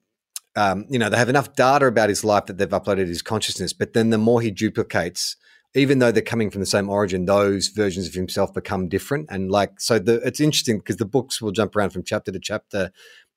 um, 0.55 0.85
you 0.89 0.99
know, 0.99 1.09
they 1.09 1.17
have 1.17 1.29
enough 1.29 1.55
data 1.55 1.85
about 1.85 2.09
his 2.09 2.23
life 2.25 2.47
that 2.47 2.57
they've 2.57 2.67
uploaded 2.67 3.07
his 3.07 3.21
consciousness. 3.21 3.71
But 3.71 3.93
then 3.93 4.09
the 4.09 4.17
more 4.17 4.41
he 4.41 4.51
duplicates, 4.51 5.37
even 5.73 5.99
though 5.99 6.11
they're 6.11 6.21
coming 6.21 6.51
from 6.51 6.59
the 6.59 6.65
same 6.65 6.89
origin, 6.89 7.23
those 7.23 7.69
versions 7.69 8.07
of 8.07 8.13
himself 8.13 8.53
become 8.53 8.89
different. 8.89 9.27
And 9.29 9.49
like, 9.49 9.79
so 9.79 9.97
the, 9.97 10.15
it's 10.27 10.41
interesting 10.41 10.79
because 10.79 10.97
the 10.97 11.05
books 11.05 11.41
will 11.41 11.51
jump 11.51 11.75
around 11.75 11.91
from 11.91 12.03
chapter 12.03 12.31
to 12.33 12.39
chapter 12.39 12.91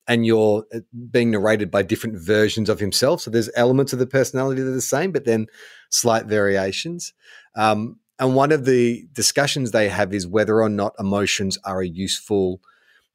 and 0.07 0.27
you're 0.27 0.65
uh, 0.75 0.81
being 1.11 1.31
narrated 1.31 1.71
by 1.71 1.83
different 1.83 2.19
versions 2.19 2.69
of 2.69 2.81
himself. 2.81 3.23
So 3.23 3.31
there's 3.31 3.51
elements 3.57 3.93
of 3.93 3.99
the 3.99 4.07
personality 4.07 4.63
that 4.63 4.71
are 4.71 4.75
the 4.75 4.81
same, 4.81 5.13
but 5.13 5.25
then 5.25 5.47
slight 5.91 6.27
variations. 6.27 7.13
Um, 7.57 7.99
and 8.19 8.35
one 8.35 8.53
of 8.53 8.65
the 8.65 9.07
discussions 9.13 9.71
they 9.71 9.89
have 9.89 10.15
is 10.15 10.27
whether 10.27 10.63
or 10.63 10.69
not 10.69 10.95
emotions 10.99 11.59
are 11.65 11.81
a 11.81 11.89
useful, 11.89 12.61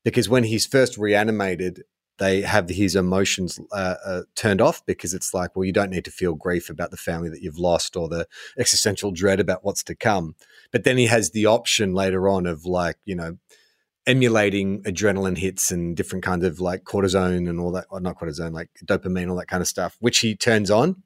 because 0.03 0.27
when 0.27 0.43
he's 0.43 0.65
first 0.65 0.97
reanimated, 0.97 1.83
they 2.17 2.41
have 2.41 2.67
his 2.67 2.97
emotions 2.97 3.59
uh, 3.71 3.95
uh, 4.05 4.21
turned 4.35 4.59
off 4.59 4.85
because 4.85 5.13
it's 5.13 5.33
like, 5.33 5.55
well, 5.55 5.63
you 5.63 5.71
don't 5.71 5.89
need 5.89 6.03
to 6.03 6.11
feel 6.11 6.35
grief 6.35 6.69
about 6.69 6.91
the 6.91 6.97
family 6.97 7.29
that 7.29 7.41
you've 7.41 7.57
lost 7.57 7.95
or 7.95 8.09
the 8.09 8.27
existential 8.57 9.11
dread 9.11 9.39
about 9.39 9.63
what's 9.63 9.83
to 9.83 9.95
come. 9.95 10.35
But 10.71 10.83
then 10.83 10.97
he 10.97 11.05
has 11.05 11.31
the 11.31 11.45
option 11.45 11.93
later 11.93 12.27
on 12.27 12.45
of 12.45 12.65
like, 12.65 12.97
you 13.05 13.15
know, 13.15 13.37
emulating 14.07 14.81
adrenaline 14.83 15.37
hits 15.37 15.71
and 15.71 15.95
different 15.95 16.23
kinds 16.23 16.45
of 16.45 16.59
like 16.59 16.83
cortisone 16.83 17.49
and 17.49 17.59
all 17.59 17.71
that, 17.71 17.85
or 17.89 17.99
not 17.99 18.19
cortisone, 18.19 18.53
like 18.53 18.69
dopamine, 18.85 19.29
all 19.29 19.35
that 19.35 19.47
kind 19.47 19.61
of 19.61 19.67
stuff, 19.67 19.97
which 19.99 20.19
he 20.19 20.35
turns 20.35 20.71
on 20.71 21.03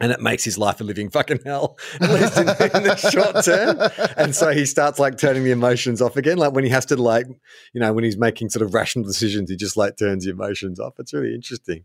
and 0.00 0.12
it 0.12 0.20
makes 0.20 0.44
his 0.44 0.56
life 0.56 0.80
a 0.80 0.84
living 0.84 1.10
fucking 1.10 1.40
hell, 1.44 1.78
at 2.00 2.10
least 2.10 2.36
in, 2.36 2.48
in, 2.48 2.82
the 2.84 2.96
short 2.96 3.44
term. 3.44 4.14
And 4.16 4.34
so 4.34 4.50
he 4.50 4.64
starts 4.64 4.98
like 4.98 5.18
turning 5.18 5.44
the 5.44 5.50
emotions 5.50 6.00
off 6.00 6.16
again. 6.16 6.38
Like 6.38 6.52
when 6.52 6.64
he 6.64 6.70
has 6.70 6.86
to 6.86 6.96
like, 6.96 7.26
you 7.74 7.80
know, 7.80 7.92
when 7.92 8.04
he's 8.04 8.16
making 8.16 8.48
sort 8.48 8.62
of 8.62 8.72
rational 8.72 9.04
decisions, 9.04 9.50
he 9.50 9.56
just 9.56 9.76
like 9.76 9.98
turns 9.98 10.24
the 10.24 10.30
emotions 10.30 10.80
off. 10.80 10.94
It's 10.98 11.12
really 11.12 11.34
interesting. 11.34 11.84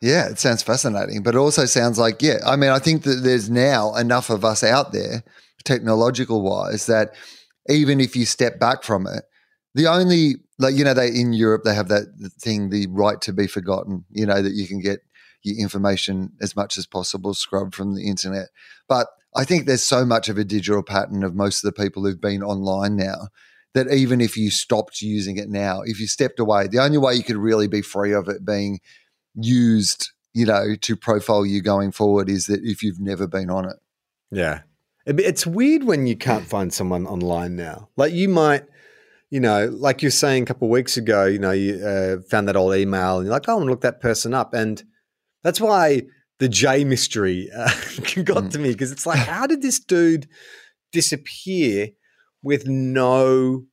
Yeah, 0.00 0.28
it 0.28 0.38
sounds 0.38 0.62
fascinating, 0.62 1.22
but 1.22 1.34
it 1.34 1.38
also 1.38 1.66
sounds 1.66 1.98
like, 1.98 2.22
yeah, 2.22 2.38
I 2.46 2.54
mean, 2.54 2.70
I 2.70 2.78
think 2.78 3.02
that 3.02 3.22
there's 3.24 3.50
now 3.50 3.94
enough 3.96 4.30
of 4.30 4.44
us 4.44 4.62
out 4.62 4.92
there, 4.92 5.24
technological 5.64 6.40
wise, 6.40 6.86
that 6.86 7.14
even 7.68 8.00
if 8.00 8.16
you 8.16 8.24
step 8.26 8.58
back 8.58 8.82
from 8.82 9.06
it, 9.06 9.24
the 9.74 9.86
only 9.86 10.36
like 10.58 10.74
you 10.74 10.84
know 10.84 10.94
they 10.94 11.08
in 11.08 11.32
Europe 11.32 11.62
they 11.64 11.74
have 11.74 11.88
that 11.88 12.06
thing 12.40 12.70
the 12.70 12.86
right 12.90 13.20
to 13.20 13.32
be 13.32 13.46
forgotten 13.46 14.04
you 14.10 14.26
know 14.26 14.42
that 14.42 14.54
you 14.54 14.66
can 14.66 14.80
get 14.80 15.00
your 15.42 15.56
information 15.56 16.32
as 16.40 16.56
much 16.56 16.76
as 16.78 16.86
possible 16.86 17.34
scrubbed 17.34 17.74
from 17.74 17.94
the 17.94 18.08
internet. 18.08 18.48
But 18.88 19.08
I 19.36 19.44
think 19.44 19.66
there's 19.66 19.84
so 19.84 20.04
much 20.04 20.28
of 20.28 20.38
a 20.38 20.44
digital 20.44 20.82
pattern 20.82 21.22
of 21.22 21.34
most 21.34 21.64
of 21.64 21.72
the 21.72 21.82
people 21.82 22.04
who've 22.04 22.20
been 22.20 22.42
online 22.42 22.96
now 22.96 23.28
that 23.74 23.92
even 23.92 24.20
if 24.20 24.36
you 24.36 24.50
stopped 24.50 25.02
using 25.02 25.36
it 25.36 25.48
now, 25.48 25.82
if 25.82 26.00
you 26.00 26.06
stepped 26.06 26.40
away, 26.40 26.66
the 26.66 26.80
only 26.80 26.98
way 26.98 27.14
you 27.14 27.22
could 27.22 27.36
really 27.36 27.68
be 27.68 27.82
free 27.82 28.12
of 28.12 28.28
it 28.28 28.44
being 28.44 28.80
used, 29.34 30.10
you 30.32 30.46
know, 30.46 30.74
to 30.80 30.96
profile 30.96 31.44
you 31.44 31.62
going 31.62 31.92
forward 31.92 32.28
is 32.28 32.46
that 32.46 32.60
if 32.64 32.82
you've 32.82 33.00
never 33.00 33.26
been 33.26 33.50
on 33.50 33.66
it. 33.66 33.76
Yeah. 34.30 34.62
It's 35.08 35.46
weird 35.46 35.84
when 35.84 36.06
you 36.06 36.16
can't 36.16 36.44
find 36.44 36.72
someone 36.72 37.06
online 37.06 37.56
now. 37.56 37.88
Like 37.96 38.12
you 38.12 38.28
might, 38.28 38.64
you 39.30 39.40
know, 39.40 39.66
like 39.72 40.02
you're 40.02 40.10
saying 40.10 40.44
a 40.44 40.46
couple 40.46 40.68
of 40.68 40.72
weeks 40.72 40.96
ago, 40.96 41.24
you 41.24 41.38
know, 41.38 41.50
you 41.50 41.84
uh, 41.84 42.18
found 42.28 42.48
that 42.48 42.56
old 42.56 42.74
email 42.74 43.16
and 43.16 43.26
you're 43.26 43.32
like, 43.32 43.48
oh, 43.48 43.56
I'm 43.56 43.64
to 43.64 43.70
look 43.70 43.80
that 43.80 44.00
person 44.00 44.34
up. 44.34 44.54
And– 44.54 44.82
that's 45.42 45.60
why 45.60 46.02
the 46.38 46.48
Jay 46.48 46.84
mystery 46.84 47.48
uh, 47.54 47.70
got 48.22 48.44
mm. 48.44 48.50
to 48.50 48.58
me 48.58 48.72
because 48.72 48.92
it's 48.92 49.06
like, 49.06 49.18
how 49.18 49.46
did 49.46 49.62
this 49.62 49.78
dude 49.78 50.28
disappear 50.92 51.90
with 52.42 52.66
no 52.66 53.64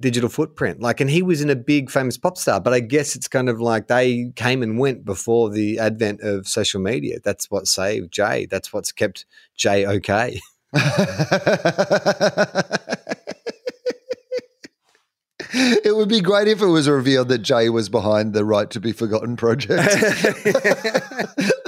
digital 0.00 0.28
footprint? 0.28 0.80
Like, 0.80 1.00
and 1.00 1.10
he 1.10 1.22
was 1.22 1.40
in 1.40 1.50
a 1.50 1.56
big 1.56 1.90
famous 1.90 2.18
pop 2.18 2.36
star, 2.36 2.60
but 2.60 2.72
I 2.72 2.80
guess 2.80 3.16
it's 3.16 3.28
kind 3.28 3.48
of 3.48 3.60
like 3.60 3.88
they 3.88 4.30
came 4.36 4.62
and 4.62 4.78
went 4.78 5.04
before 5.04 5.50
the 5.50 5.78
advent 5.78 6.20
of 6.20 6.46
social 6.46 6.80
media. 6.80 7.18
That's 7.22 7.50
what 7.50 7.66
saved 7.66 8.12
Jay. 8.12 8.46
That's 8.46 8.72
what's 8.72 8.92
kept 8.92 9.26
Jay 9.56 9.86
okay. 9.86 10.40
it 15.52 15.94
would 15.94 16.08
be 16.08 16.20
great 16.20 16.48
if 16.48 16.60
it 16.60 16.66
was 16.66 16.88
revealed 16.88 17.28
that 17.28 17.38
Jay 17.38 17.68
was 17.68 17.88
behind 17.88 18.34
the 18.34 18.44
Right 18.44 18.68
to 18.70 18.80
Be 18.80 18.92
Forgotten 18.92 19.36
project. 19.36 19.78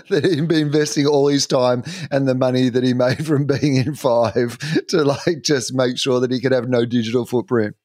that 0.08 0.24
he'd 0.24 0.48
been 0.48 0.66
investing 0.66 1.06
all 1.06 1.28
his 1.28 1.46
time 1.46 1.84
and 2.10 2.26
the 2.26 2.34
money 2.34 2.68
that 2.68 2.82
he 2.82 2.94
made 2.94 3.26
from 3.26 3.46
being 3.46 3.76
in 3.76 3.94
five 3.94 4.58
to 4.88 5.04
like 5.04 5.42
just 5.42 5.74
make 5.74 5.98
sure 5.98 6.20
that 6.20 6.30
he 6.30 6.40
could 6.40 6.52
have 6.52 6.68
no 6.68 6.84
digital 6.84 7.26
footprint. 7.26 7.76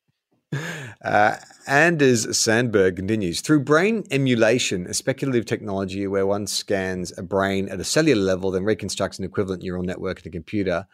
Uh, 1.04 1.36
Anders 1.68 2.38
Sandberg 2.38 2.98
continues 2.98 3.42
through 3.42 3.62
brain 3.62 4.04
emulation, 4.12 4.86
a 4.88 4.94
speculative 4.94 5.46
technology 5.46 6.08
where 6.08 6.28
one 6.28 6.46
scans 6.46 7.18
a 7.18 7.24
brain 7.24 7.70
at 7.70 7.80
a 7.80 7.84
cellular 7.84 8.22
level, 8.22 8.52
then 8.52 8.64
reconstructs 8.64 9.18
an 9.18 9.26
equivalent 9.26 9.64
neural 9.64 9.84
network 9.84 10.22
in 10.22 10.28
a 10.28 10.32
computer 10.32 10.86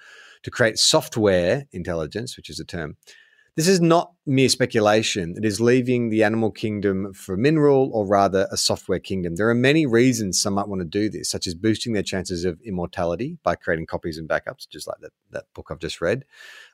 to 0.43 0.51
create 0.51 0.77
software 0.77 1.65
intelligence, 1.71 2.37
which 2.37 2.49
is 2.49 2.59
a 2.59 2.65
term 2.65 2.97
this 3.59 3.67
is 3.67 3.81
not 3.81 4.13
mere 4.25 4.47
speculation. 4.47 5.35
It 5.35 5.43
is 5.43 5.59
leaving 5.59 6.09
the 6.09 6.23
animal 6.23 6.49
kingdom 6.49 7.13
for 7.13 7.35
mineral, 7.35 7.89
or 7.93 8.07
rather 8.07 8.47
a 8.51 8.55
software 8.55 8.99
kingdom. 8.99 9.35
There 9.35 9.49
are 9.49 9.53
many 9.53 9.85
reasons 9.85 10.41
some 10.41 10.53
might 10.53 10.69
want 10.69 10.79
to 10.79 10.87
do 10.87 11.09
this, 11.09 11.29
such 11.29 11.45
as 11.45 11.55
boosting 11.55 11.91
their 11.91 12.01
chances 12.01 12.45
of 12.45 12.57
immortality 12.61 13.37
by 13.43 13.55
creating 13.55 13.87
copies 13.87 14.17
and 14.17 14.29
backups, 14.29 14.65
just 14.69 14.87
like 14.87 14.99
that, 15.01 15.11
that 15.31 15.43
book 15.53 15.67
I've 15.69 15.79
just 15.79 15.99
read, 15.99 16.23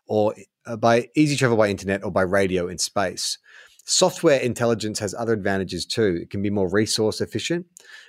or 0.05 0.36
uh, 0.67 0.75
by 0.75 1.10
easy 1.15 1.36
travel 1.36 1.58
by 1.58 1.69
internet 1.69 2.03
or 2.03 2.12
by 2.12 2.21
radio 2.21 2.67
in 2.67 2.77
space. 2.77 3.39
Software 3.88 4.39
intelligence 4.39 4.98
has 5.00 5.13
other 5.13 5.32
advantages 5.32 5.86
too. 5.86 6.19
It 6.21 6.32
can 6.32 6.41
be 6.41 6.50
more 6.50 6.67
resource 6.67 7.21
efficient. 7.21 7.67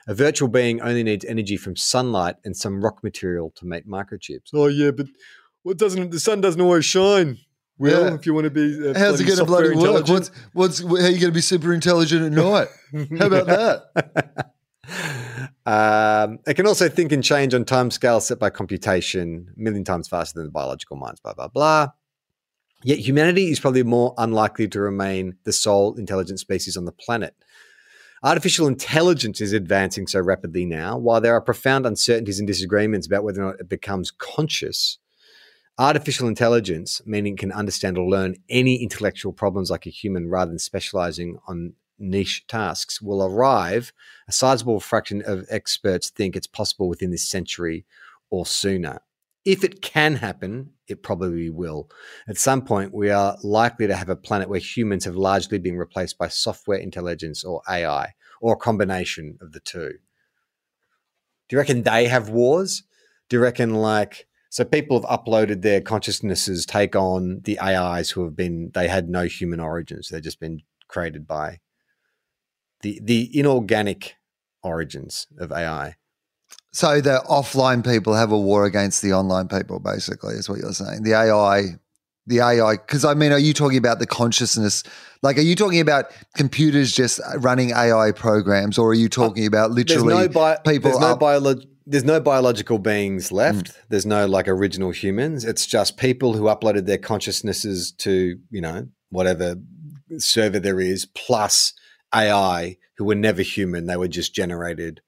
A 0.09 0.15
virtual 0.15 0.49
being 0.49 0.81
only 0.81 1.03
needs 1.03 1.25
energy 1.25 1.59
from 1.59 1.77
sunlight 1.77 2.37
and 2.45 2.57
some 2.57 2.83
rock 2.83 3.05
material 3.05 3.53
to 3.57 3.67
make 3.67 3.87
microchips. 3.87 4.49
Oh 4.55 4.69
yeah, 4.69 4.91
but 4.91 5.07
what 5.63 5.77
doesn't 5.77 6.11
the 6.11 6.21
sun 6.21 6.41
doesn't 6.41 6.61
always 6.61 6.87
shine? 6.87 7.39
Well, 7.79 8.07
yeah. 8.07 8.15
if 8.15 8.25
you 8.25 8.33
want 8.33 8.45
to 8.45 8.51
be, 8.51 8.89
uh, 8.89 8.99
how's 8.99 9.21
it 9.21 9.27
going 9.27 9.39
to 9.39 9.45
bloody 9.45 9.77
work? 9.77 10.09
What's, 10.09 10.31
what's 10.55 10.81
how 10.81 10.95
are 10.95 11.11
you 11.11 11.21
going 11.21 11.21
to 11.21 11.31
be 11.33 11.43
super 11.43 11.75
intelligent 11.75 12.25
at 12.25 12.33
night? 12.33 12.69
how 13.19 13.27
about 13.27 13.47
that? 13.47 14.53
Um, 15.67 16.39
it 16.47 16.55
can 16.55 16.69
also 16.69 16.89
think 16.89 17.11
and 17.11 17.23
change 17.23 17.53
on 17.53 17.65
time 17.65 17.91
scale 17.91 18.21
set 18.21 18.39
by 18.39 18.51
computation, 18.51 19.53
a 19.57 19.61
million 19.61 19.83
times 19.83 20.07
faster 20.07 20.39
than 20.39 20.47
the 20.47 20.53
biological 20.53 20.97
minds. 20.97 21.19
Blah 21.19 21.35
blah 21.35 21.49
blah. 21.49 21.89
Yet 22.87 23.01
humanity 23.01 23.51
is 23.51 23.61
probably 23.61 23.83
more 23.83 24.15
unlikely 24.17 24.69
to 24.69 24.81
remain 24.81 25.37
the 25.45 25.53
sole 25.53 25.97
intelligent 25.99 26.39
species 26.39 26.77
on 26.77 26.85
the 26.85 26.93
planet. 26.93 27.35
Artificial 28.23 28.67
intelligence 28.67 29.41
is 29.41 29.53
advancing 29.53 30.07
so 30.07 30.21
rapidly 30.21 30.65
now, 30.65 30.97
while 30.97 31.21
there 31.21 31.35
are 31.35 31.41
profound 31.41 31.85
uncertainties 31.85 32.39
and 32.39 32.47
disagreements 32.47 33.07
about 33.07 33.25
whether 33.25 33.43
or 33.43 33.47
not 33.47 33.61
it 33.61 33.69
becomes 33.69 34.11
conscious 34.11 34.99
Artificial 35.79 36.27
intelligence, 36.27 37.03
meaning 37.05 37.35
it 37.35 37.39
can 37.39 37.53
understand 37.53 37.99
or 37.99 38.09
learn 38.09 38.37
any 38.49 38.83
intellectual 38.83 39.31
problems 39.31 39.71
like 39.71 39.85
a 39.85 39.91
human 39.91 40.27
rather 40.27 40.51
than 40.51 40.59
specializing 40.59 41.39
on 41.47 41.75
niche 41.99 42.47
tasks, 42.49 43.03
will 43.03 43.23
arrive. 43.23 43.93
A 44.27 44.33
sizable 44.33 44.81
fraction 44.81 45.23
of 45.27 45.45
experts 45.51 46.09
think 46.09 46.35
it's 46.35 46.47
possible 46.47 46.89
within 46.89 47.11
this 47.11 47.29
century 47.29 47.85
or 48.31 48.47
sooner. 48.47 49.01
If 49.45 49.65
it 49.65 49.83
can 49.83 50.17
happen, 50.17 50.71
it 50.89 51.03
probably 51.03 51.51
will. 51.51 51.91
At 52.29 52.39
some 52.39 52.63
point, 52.63 52.95
we 52.95 53.11
are 53.11 53.37
likely 53.43 53.87
to 53.87 53.97
have 53.97 54.09
a 54.09 54.17
planet 54.17 54.49
where 54.49 54.61
humans 54.61 55.05
have 55.05 55.17
largely 55.17 55.59
been 55.59 55.77
replaced 55.77 56.19
by 56.19 56.29
software 56.29 56.79
intelligence 56.79 57.45
or 57.45 57.63
AI, 57.69 58.15
or 58.41 58.55
a 58.55 58.59
combination 58.59 59.39
of 59.41 59.53
the 59.53 59.61
two. 59.61 59.95
Do 61.49 61.55
you 61.55 61.59
reckon 61.59 61.83
they 61.83 62.07
have 62.07 62.29
wars? 62.29 62.83
Do 63.29 63.37
you 63.37 63.43
reckon 63.43 63.75
like 63.75 64.27
so 64.57 64.65
people 64.65 65.01
have 65.01 65.21
uploaded 65.21 65.63
their 65.63 65.81
consciousnesses, 65.81 66.65
take 66.65 66.97
on 66.97 67.41
the 67.45 67.61
AIs 67.61 68.11
who 68.11 68.25
have 68.25 68.37
been 68.37 68.71
they 68.75 68.89
had 68.89 69.09
no 69.09 69.25
human 69.25 69.61
origins. 69.61 70.09
They've 70.09 70.23
just 70.23 70.41
been 70.41 70.63
created 70.89 71.27
by 71.27 71.61
the 72.81 73.01
the 73.03 73.39
inorganic 73.39 74.17
origins 74.63 75.27
of 75.39 75.53
AI. 75.53 75.97
So 76.77 77.01
the 77.01 77.23
offline 77.27 77.83
people 77.83 78.13
have 78.13 78.33
a 78.33 78.39
war 78.39 78.67
against 78.67 79.01
the 79.01 79.15
online 79.15 79.49
people, 79.49 79.81
basically, 79.81 80.35
is 80.35 80.47
what 80.47 80.59
you're 80.59 80.75
saying. 80.75 81.05
The 81.05 81.15
AI, 81.15 81.79
the 82.27 82.41
AI, 82.41 82.73
because 82.73 83.03
I 83.03 83.15
mean, 83.15 83.33
are 83.33 83.39
you 83.39 83.55
talking 83.55 83.79
about 83.79 83.99
the 83.99 84.07
consciousness? 84.07 84.83
Like, 85.23 85.39
are 85.39 85.41
you 85.41 85.55
talking 85.57 85.81
about 85.81 86.11
computers 86.37 86.93
just 86.93 87.19
running 87.39 87.71
AI 87.71 88.13
programs, 88.13 88.77
or 88.77 88.91
are 88.91 88.95
you 88.95 89.09
talking 89.09 89.45
uh, 89.45 89.47
about 89.47 89.71
literally 89.71 90.13
no 90.13 90.29
bi- 90.29 90.59
people? 90.67 90.91
There's 90.91 91.01
no 91.01 91.17
biology 91.17 91.67
there's 91.87 92.05
no 92.05 92.21
biological 92.21 92.79
beings 92.79 93.33
left. 93.33 93.69
Mm. 93.69 93.77
There's 93.89 94.05
no 94.05 94.27
like 94.27 94.47
original 94.47 94.91
humans. 94.91 95.47
It's 95.47 95.65
just 95.65 95.97
people 95.97 96.35
who 96.35 96.43
uploaded 96.43 96.85
their 96.85 96.99
consciousnesses 96.99 97.91
to, 98.01 98.39
you 98.51 98.61
know, 98.61 98.87
whatever 99.09 99.57
server 100.19 100.59
there 100.59 100.81
is, 100.81 101.07
plus 101.07 101.73
AI 102.15 102.77
who 102.99 103.07
were 103.07 103.15
never 103.15 103.41
human. 103.41 103.87
They 103.87 103.97
were 103.97 104.09
just 104.09 104.35
generated 104.35 105.01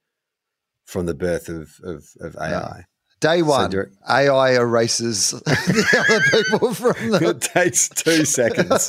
from 0.88 1.04
the 1.04 1.14
birth 1.14 1.48
of, 1.50 1.78
of, 1.84 2.04
of 2.20 2.34
AI. 2.40 2.84
Day 3.20 3.42
one, 3.42 3.70
so 3.70 3.84
AI 4.08 4.52
erases 4.54 5.30
the 5.44 6.04
other 6.08 6.20
people 6.48 6.72
from 6.72 7.10
the. 7.10 7.30
It 7.30 7.40
takes 7.42 7.88
two 7.90 8.24
seconds. 8.24 8.88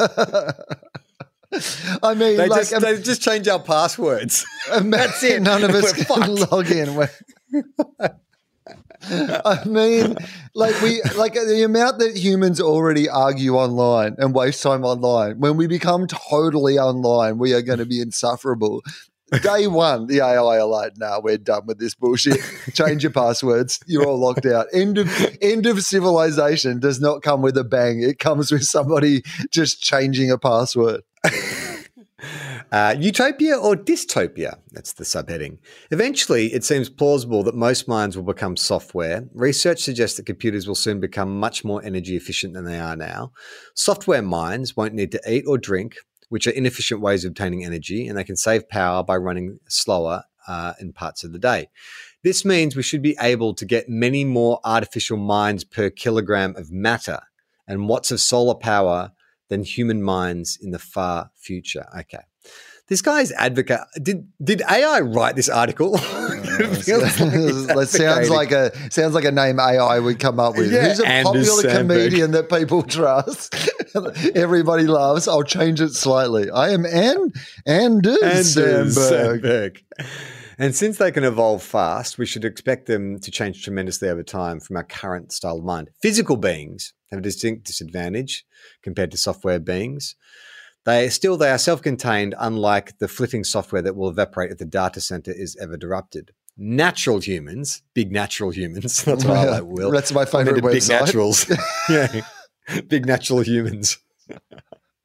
I 2.03 2.13
mean, 2.13 2.37
They 2.37 2.47
like, 2.47 2.61
just 2.61 2.73
um, 2.73 2.83
they 2.83 3.01
just 3.01 3.21
change 3.21 3.47
our 3.47 3.59
passwords. 3.59 4.45
And 4.71 4.93
that's 4.93 5.23
it. 5.23 5.41
None 5.41 5.63
of 5.63 5.71
us 5.75 5.91
can 5.93 6.05
fucked. 6.05 6.51
log 6.51 6.69
in. 6.71 7.09
I 9.45 9.65
mean, 9.65 10.15
like 10.53 10.79
we 10.81 11.01
like 11.17 11.33
the 11.33 11.63
amount 11.65 11.99
that 11.99 12.15
humans 12.15 12.61
already 12.61 13.09
argue 13.09 13.55
online 13.55 14.15
and 14.19 14.35
waste 14.35 14.61
time 14.61 14.85
online. 14.85 15.39
When 15.39 15.57
we 15.57 15.65
become 15.65 16.05
totally 16.05 16.77
online, 16.77 17.39
we 17.39 17.53
are 17.53 17.63
going 17.63 17.79
to 17.79 17.85
be 17.85 17.99
insufferable. 17.99 18.83
Day 19.41 19.67
one, 19.67 20.07
the 20.07 20.21
AI 20.21 20.57
are 20.57 20.65
like, 20.65 20.93
"Nah, 20.97 21.19
we're 21.21 21.37
done 21.37 21.65
with 21.65 21.79
this 21.79 21.95
bullshit. 21.95 22.39
Change 22.73 23.03
your 23.03 23.11
passwords. 23.11 23.79
You're 23.85 24.05
all 24.05 24.19
locked 24.19 24.45
out." 24.45 24.67
End 24.73 24.97
of 24.97 25.37
end 25.41 25.65
of 25.65 25.83
civilization 25.83 26.79
does 26.79 26.99
not 26.99 27.21
come 27.21 27.41
with 27.41 27.57
a 27.57 27.63
bang. 27.63 28.01
It 28.01 28.19
comes 28.19 28.51
with 28.51 28.63
somebody 28.63 29.23
just 29.51 29.81
changing 29.81 30.31
a 30.31 30.37
password. 30.37 31.01
Uh, 32.71 32.95
utopia 32.99 33.57
or 33.57 33.75
dystopia? 33.75 34.59
That's 34.71 34.93
the 34.93 35.03
subheading. 35.03 35.57
Eventually, 35.89 36.53
it 36.53 36.63
seems 36.63 36.89
plausible 36.89 37.43
that 37.43 37.55
most 37.55 37.87
minds 37.87 38.15
will 38.15 38.23
become 38.23 38.55
software. 38.57 39.27
Research 39.33 39.81
suggests 39.81 40.17
that 40.17 40.25
computers 40.25 40.67
will 40.67 40.75
soon 40.75 40.99
become 40.99 41.39
much 41.39 41.63
more 41.63 41.83
energy 41.83 42.15
efficient 42.15 42.53
than 42.53 42.65
they 42.65 42.79
are 42.79 42.95
now. 42.95 43.31
Software 43.73 44.21
minds 44.21 44.77
won't 44.77 44.93
need 44.93 45.11
to 45.13 45.21
eat 45.27 45.45
or 45.47 45.57
drink, 45.57 45.95
which 46.29 46.47
are 46.47 46.51
inefficient 46.51 47.01
ways 47.01 47.25
of 47.25 47.29
obtaining 47.29 47.65
energy, 47.65 48.07
and 48.07 48.17
they 48.17 48.23
can 48.23 48.37
save 48.37 48.69
power 48.69 49.03
by 49.03 49.17
running 49.17 49.59
slower 49.67 50.23
uh, 50.47 50.73
in 50.79 50.93
parts 50.93 51.23
of 51.23 51.31
the 51.31 51.39
day. 51.39 51.69
This 52.23 52.43
means 52.43 52.75
we 52.75 52.83
should 52.83 53.01
be 53.01 53.17
able 53.21 53.53
to 53.53 53.65
get 53.65 53.87
many 53.87 54.25
more 54.25 54.59
artificial 54.63 55.17
minds 55.17 55.63
per 55.63 55.89
kilogram 55.89 56.55
of 56.55 56.71
matter 56.71 57.19
and 57.67 57.87
watts 57.87 58.11
of 58.11 58.19
solar 58.19 58.55
power 58.55 59.11
than 59.49 59.63
human 59.63 60.01
minds 60.01 60.57
in 60.61 60.71
the 60.71 60.79
far 60.79 61.31
future. 61.35 61.85
Okay. 61.97 62.23
This 62.89 63.01
guy's 63.01 63.31
advocate 63.31 63.81
did 64.01 64.27
did 64.43 64.61
AI 64.63 64.99
write 65.01 65.35
this 65.35 65.49
article? 65.49 65.97
Mm, 66.59 66.71
it 66.73 66.83
feels 66.83 67.19
like 67.19 67.33
he's 67.33 67.67
that 67.67 67.87
sounds 67.89 68.29
like 68.29 68.51
a 68.51 68.91
sounds 68.91 69.13
like 69.13 69.23
a 69.23 69.31
name 69.31 69.59
AI 69.59 69.99
would 69.99 70.19
come 70.19 70.39
up 70.39 70.57
with. 70.57 70.71
Yeah, 70.71 70.89
Who's 70.89 70.99
a 70.99 71.07
Anders 71.07 71.47
popular 71.49 71.73
Sandberg. 71.73 71.97
comedian 71.97 72.31
that 72.31 72.49
people 72.49 72.83
trust? 72.83 73.55
Everybody 74.35 74.83
loves. 74.83 75.27
I'll 75.27 75.43
change 75.43 75.79
it 75.79 75.93
slightly. 75.93 76.49
I 76.49 76.69
am 76.71 76.85
Ann 76.85 77.31
Anders 77.65 78.17
Anders 78.21 78.53
Sandberg. 78.95 79.43
Sandberg. 79.43 79.83
And 80.57 80.75
since 80.75 80.97
they 80.97 81.11
can 81.11 81.23
evolve 81.23 81.63
fast, 81.63 82.17
we 82.17 82.25
should 82.25 82.43
expect 82.43 82.87
them 82.87 83.19
to 83.19 83.31
change 83.31 83.63
tremendously 83.63 84.09
over 84.09 84.23
time 84.23 84.59
from 84.59 84.75
our 84.75 84.83
current 84.83 85.31
style 85.31 85.59
of 85.59 85.63
mind. 85.63 85.89
Physical 86.01 86.35
beings 86.35 86.93
have 87.09 87.19
a 87.19 87.23
distinct 87.23 87.65
disadvantage 87.65 88.43
compared 88.83 89.11
to 89.11 89.17
software 89.17 89.59
beings. 89.59 90.15
They 90.85 91.09
still 91.09 91.37
they 91.37 91.51
are 91.51 91.57
self-contained, 91.57 92.35
unlike 92.39 92.97
the 92.99 93.07
flitting 93.07 93.43
software 93.43 93.81
that 93.81 93.95
will 93.95 94.09
evaporate 94.09 94.51
if 94.51 94.57
the 94.57 94.65
data 94.65 95.01
center 95.01 95.31
is 95.31 95.57
ever 95.61 95.77
disrupted. 95.77 96.31
Natural 96.57 97.19
humans, 97.19 97.81
big 97.93 98.11
natural 98.11 98.51
humans. 98.51 99.03
That's 99.05 99.23
what 99.23 99.37
I 99.37 99.49
like. 99.49 99.63
Will 99.65 99.91
That's 99.91 100.11
my 100.11 100.25
favorite 100.25 100.55
big 100.55 100.81
website. 100.81 100.89
naturals. 100.89 101.51
yeah, 101.89 102.21
big 102.87 103.05
natural 103.05 103.41
humans. 103.41 103.97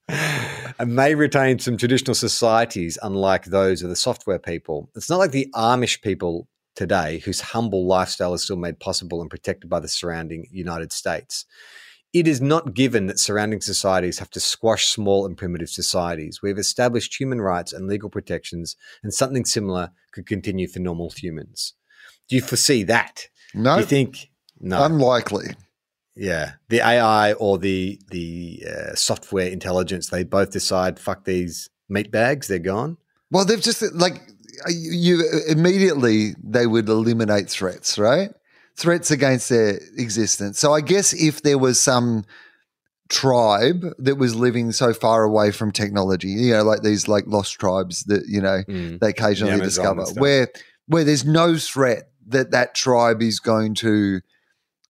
and 0.08 0.94
may 0.94 1.14
retain 1.14 1.58
some 1.58 1.76
traditional 1.76 2.14
societies, 2.14 2.98
unlike 3.02 3.46
those 3.46 3.82
of 3.82 3.88
the 3.88 3.96
software 3.96 4.38
people. 4.38 4.90
It's 4.94 5.10
not 5.10 5.18
like 5.18 5.30
the 5.30 5.48
Amish 5.54 6.02
people 6.02 6.48
today, 6.74 7.18
whose 7.20 7.40
humble 7.40 7.86
lifestyle 7.86 8.34
is 8.34 8.42
still 8.42 8.56
made 8.56 8.80
possible 8.80 9.20
and 9.20 9.30
protected 9.30 9.70
by 9.70 9.80
the 9.80 9.88
surrounding 9.88 10.46
United 10.50 10.92
States. 10.92 11.46
It 12.14 12.26
is 12.28 12.40
not 12.40 12.74
given 12.74 13.06
that 13.08 13.18
surrounding 13.18 13.60
societies 13.60 14.20
have 14.20 14.30
to 14.30 14.40
squash 14.40 14.86
small 14.86 15.26
and 15.26 15.36
primitive 15.36 15.68
societies. 15.68 16.40
We 16.42 16.48
have 16.48 16.58
established 16.58 17.18
human 17.20 17.40
rights 17.40 17.72
and 17.72 17.88
legal 17.88 18.08
protections, 18.08 18.76
and 19.02 19.12
something 19.12 19.44
similar 19.44 19.90
could 20.12 20.26
continue 20.26 20.68
for 20.68 20.78
normal 20.78 21.10
humans. 21.10 21.74
Do 22.28 22.36
you 22.36 22.42
foresee 22.42 22.84
that? 22.84 23.26
No, 23.52 23.74
Do 23.74 23.80
you 23.80 23.86
think 23.86 24.30
no? 24.60 24.84
unlikely. 24.84 25.56
yeah, 26.16 26.52
the 26.68 26.80
AI 26.80 27.32
or 27.34 27.58
the 27.58 28.00
the 28.10 28.62
uh, 28.68 28.94
software 28.94 29.48
intelligence, 29.48 30.08
they 30.08 30.22
both 30.24 30.50
decide, 30.52 30.98
fuck 31.00 31.24
these 31.24 31.68
meat 31.88 32.10
bags, 32.12 32.46
they're 32.46 32.60
gone. 32.60 32.96
Well, 33.32 33.44
they've 33.44 33.60
just 33.60 33.82
like 33.92 34.22
you 34.68 35.24
immediately 35.48 36.36
they 36.42 36.66
would 36.68 36.88
eliminate 36.88 37.50
threats, 37.50 37.98
right? 37.98 38.30
Threats 38.76 39.10
against 39.10 39.48
their 39.48 39.78
existence. 39.96 40.58
So 40.58 40.72
I 40.72 40.80
guess 40.80 41.12
if 41.12 41.42
there 41.42 41.58
was 41.58 41.80
some 41.80 42.24
tribe 43.08 43.84
that 43.98 44.16
was 44.16 44.34
living 44.34 44.72
so 44.72 44.92
far 44.92 45.22
away 45.22 45.50
from 45.50 45.70
technology, 45.70 46.28
you 46.28 46.52
know, 46.52 46.64
like 46.64 46.82
these 46.82 47.06
like 47.06 47.24
lost 47.26 47.58
tribes 47.58 48.04
that 48.04 48.24
you 48.26 48.40
know 48.40 48.62
mm. 48.68 48.98
they 49.00 49.10
occasionally 49.10 49.52
Amazon 49.52 49.86
and 49.86 49.96
discover, 49.96 50.20
where 50.20 50.48
where 50.86 51.04
there's 51.04 51.24
no 51.24 51.56
threat 51.56 52.10
that 52.26 52.50
that 52.50 52.74
tribe 52.74 53.22
is 53.22 53.40
going 53.40 53.74
to, 53.74 54.20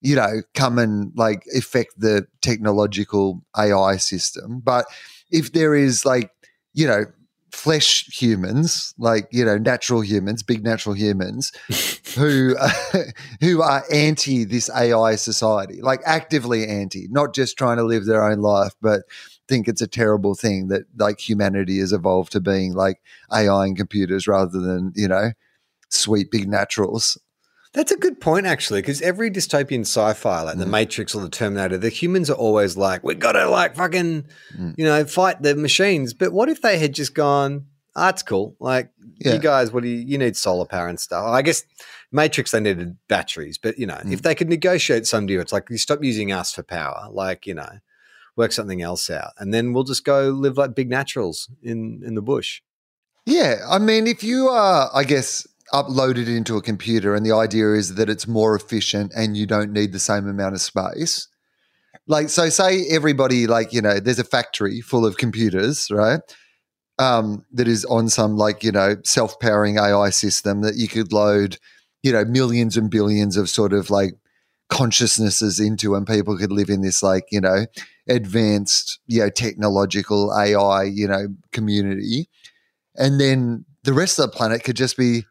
you 0.00 0.16
know, 0.16 0.42
come 0.54 0.78
and 0.78 1.12
like 1.16 1.44
affect 1.56 1.98
the 1.98 2.26
technological 2.40 3.44
AI 3.56 3.96
system. 3.96 4.60
But 4.60 4.86
if 5.30 5.52
there 5.52 5.74
is 5.74 6.04
like, 6.04 6.30
you 6.72 6.86
know, 6.86 7.04
flesh 7.54 8.06
humans, 8.12 8.94
like 8.98 9.28
you 9.30 9.44
know, 9.44 9.56
natural 9.56 10.00
humans, 10.02 10.42
big 10.42 10.64
natural 10.64 10.94
humans, 10.94 11.52
who 12.16 12.56
who 13.40 13.62
are 13.62 13.84
anti 13.92 14.44
this 14.44 14.68
AI 14.70 15.16
society, 15.16 15.80
like 15.80 16.00
actively 16.04 16.66
anti, 16.66 17.08
not 17.10 17.34
just 17.34 17.56
trying 17.56 17.76
to 17.78 17.84
live 17.84 18.06
their 18.06 18.22
own 18.24 18.40
life, 18.40 18.72
but 18.82 19.02
think 19.48 19.68
it's 19.68 19.82
a 19.82 19.86
terrible 19.86 20.34
thing 20.34 20.68
that 20.68 20.82
like 20.98 21.20
humanity 21.20 21.78
has 21.78 21.92
evolved 21.92 22.32
to 22.32 22.40
being 22.40 22.72
like 22.72 23.00
AI 23.32 23.66
and 23.66 23.76
computers 23.76 24.26
rather 24.26 24.58
than 24.60 24.92
you 24.94 25.08
know 25.08 25.32
sweet 25.90 26.30
big 26.30 26.48
naturals. 26.48 27.18
That's 27.74 27.90
a 27.92 27.96
good 27.96 28.20
point, 28.20 28.46
actually, 28.46 28.80
because 28.82 29.02
every 29.02 29.30
dystopian 29.30 29.80
sci-fi, 29.80 30.42
like 30.42 30.56
Mm. 30.56 30.60
the 30.60 30.66
Matrix 30.66 31.14
or 31.14 31.22
the 31.22 31.28
Terminator, 31.28 31.76
the 31.76 31.88
humans 31.88 32.30
are 32.30 32.34
always 32.36 32.76
like, 32.76 33.02
"We 33.02 33.14
gotta 33.16 33.48
like 33.48 33.74
fucking, 33.76 34.24
Mm. 34.56 34.74
you 34.78 34.84
know, 34.84 35.04
fight 35.04 35.42
the 35.42 35.56
machines." 35.56 36.14
But 36.14 36.32
what 36.32 36.48
if 36.48 36.62
they 36.62 36.78
had 36.78 36.94
just 36.94 37.14
gone, 37.14 37.66
"Ah, 37.96 38.10
it's 38.10 38.22
cool. 38.22 38.56
Like 38.60 38.90
Yeah. 39.18 39.32
you 39.34 39.38
guys, 39.40 39.72
what 39.72 39.82
do 39.82 39.88
you? 39.88 39.98
You 39.98 40.18
need 40.18 40.36
solar 40.36 40.64
power 40.66 40.86
and 40.88 41.00
stuff." 41.00 41.24
I 41.26 41.42
guess 41.42 41.64
Matrix 42.12 42.52
they 42.52 42.60
needed 42.60 42.96
batteries, 43.08 43.58
but 43.58 43.76
you 43.76 43.86
know, 43.86 43.98
Mm. 44.04 44.12
if 44.12 44.22
they 44.22 44.36
could 44.36 44.48
negotiate 44.48 45.04
some 45.06 45.26
deal, 45.26 45.40
it's 45.40 45.52
like 45.52 45.64
you 45.68 45.78
stop 45.78 46.02
using 46.04 46.30
us 46.30 46.52
for 46.52 46.62
power, 46.62 47.08
like 47.10 47.44
you 47.44 47.54
know, 47.54 47.80
work 48.36 48.52
something 48.52 48.82
else 48.82 49.10
out, 49.10 49.32
and 49.38 49.52
then 49.52 49.72
we'll 49.72 49.82
just 49.84 50.04
go 50.04 50.28
live 50.30 50.56
like 50.56 50.76
big 50.76 50.88
naturals 50.90 51.48
in 51.60 52.02
in 52.06 52.14
the 52.14 52.22
bush. 52.22 52.60
Yeah, 53.26 53.64
I 53.68 53.78
mean, 53.78 54.06
if 54.06 54.22
you 54.22 54.48
are, 54.48 54.90
I 54.94 55.02
guess, 55.02 55.46
uploaded 55.74 56.28
into 56.28 56.56
a 56.56 56.62
computer 56.62 57.14
and 57.14 57.26
the 57.26 57.34
idea 57.34 57.72
is 57.72 57.96
that 57.96 58.08
it's 58.08 58.28
more 58.28 58.54
efficient 58.54 59.12
and 59.16 59.36
you 59.36 59.44
don't 59.44 59.72
need 59.72 59.92
the 59.92 59.98
same 59.98 60.28
amount 60.28 60.54
of 60.54 60.60
space. 60.60 61.26
Like, 62.06 62.28
so 62.28 62.48
say 62.48 62.86
everybody, 62.90 63.46
like, 63.46 63.72
you 63.72 63.82
know, 63.82 63.98
there's 63.98 64.18
a 64.18 64.24
factory 64.24 64.80
full 64.80 65.04
of 65.04 65.16
computers, 65.16 65.90
right? 65.90 66.20
Um, 66.98 67.44
that 67.52 67.66
is 67.66 67.84
on 67.86 68.08
some, 68.08 68.36
like, 68.36 68.62
you 68.62 68.70
know, 68.70 68.96
self 69.04 69.40
powering 69.40 69.78
AI 69.78 70.10
system 70.10 70.62
that 70.62 70.76
you 70.76 70.86
could 70.86 71.12
load, 71.12 71.58
you 72.04 72.12
know, 72.12 72.24
millions 72.24 72.76
and 72.76 72.88
billions 72.90 73.36
of 73.36 73.48
sort 73.48 73.72
of 73.72 73.90
like 73.90 74.12
consciousnesses 74.68 75.58
into 75.58 75.96
and 75.96 76.06
people 76.06 76.38
could 76.38 76.52
live 76.52 76.68
in 76.68 76.82
this, 76.82 77.02
like, 77.02 77.24
you 77.32 77.40
know, 77.40 77.66
advanced, 78.08 79.00
you 79.08 79.20
know, 79.20 79.30
technological 79.30 80.32
AI, 80.32 80.84
you 80.84 81.08
know, 81.08 81.28
community 81.50 82.28
and 82.96 83.20
then 83.20 83.64
the 83.82 83.92
rest 83.92 84.18
of 84.18 84.30
the 84.30 84.36
planet 84.36 84.64
could 84.64 84.76
just 84.76 84.96
be 84.96 85.24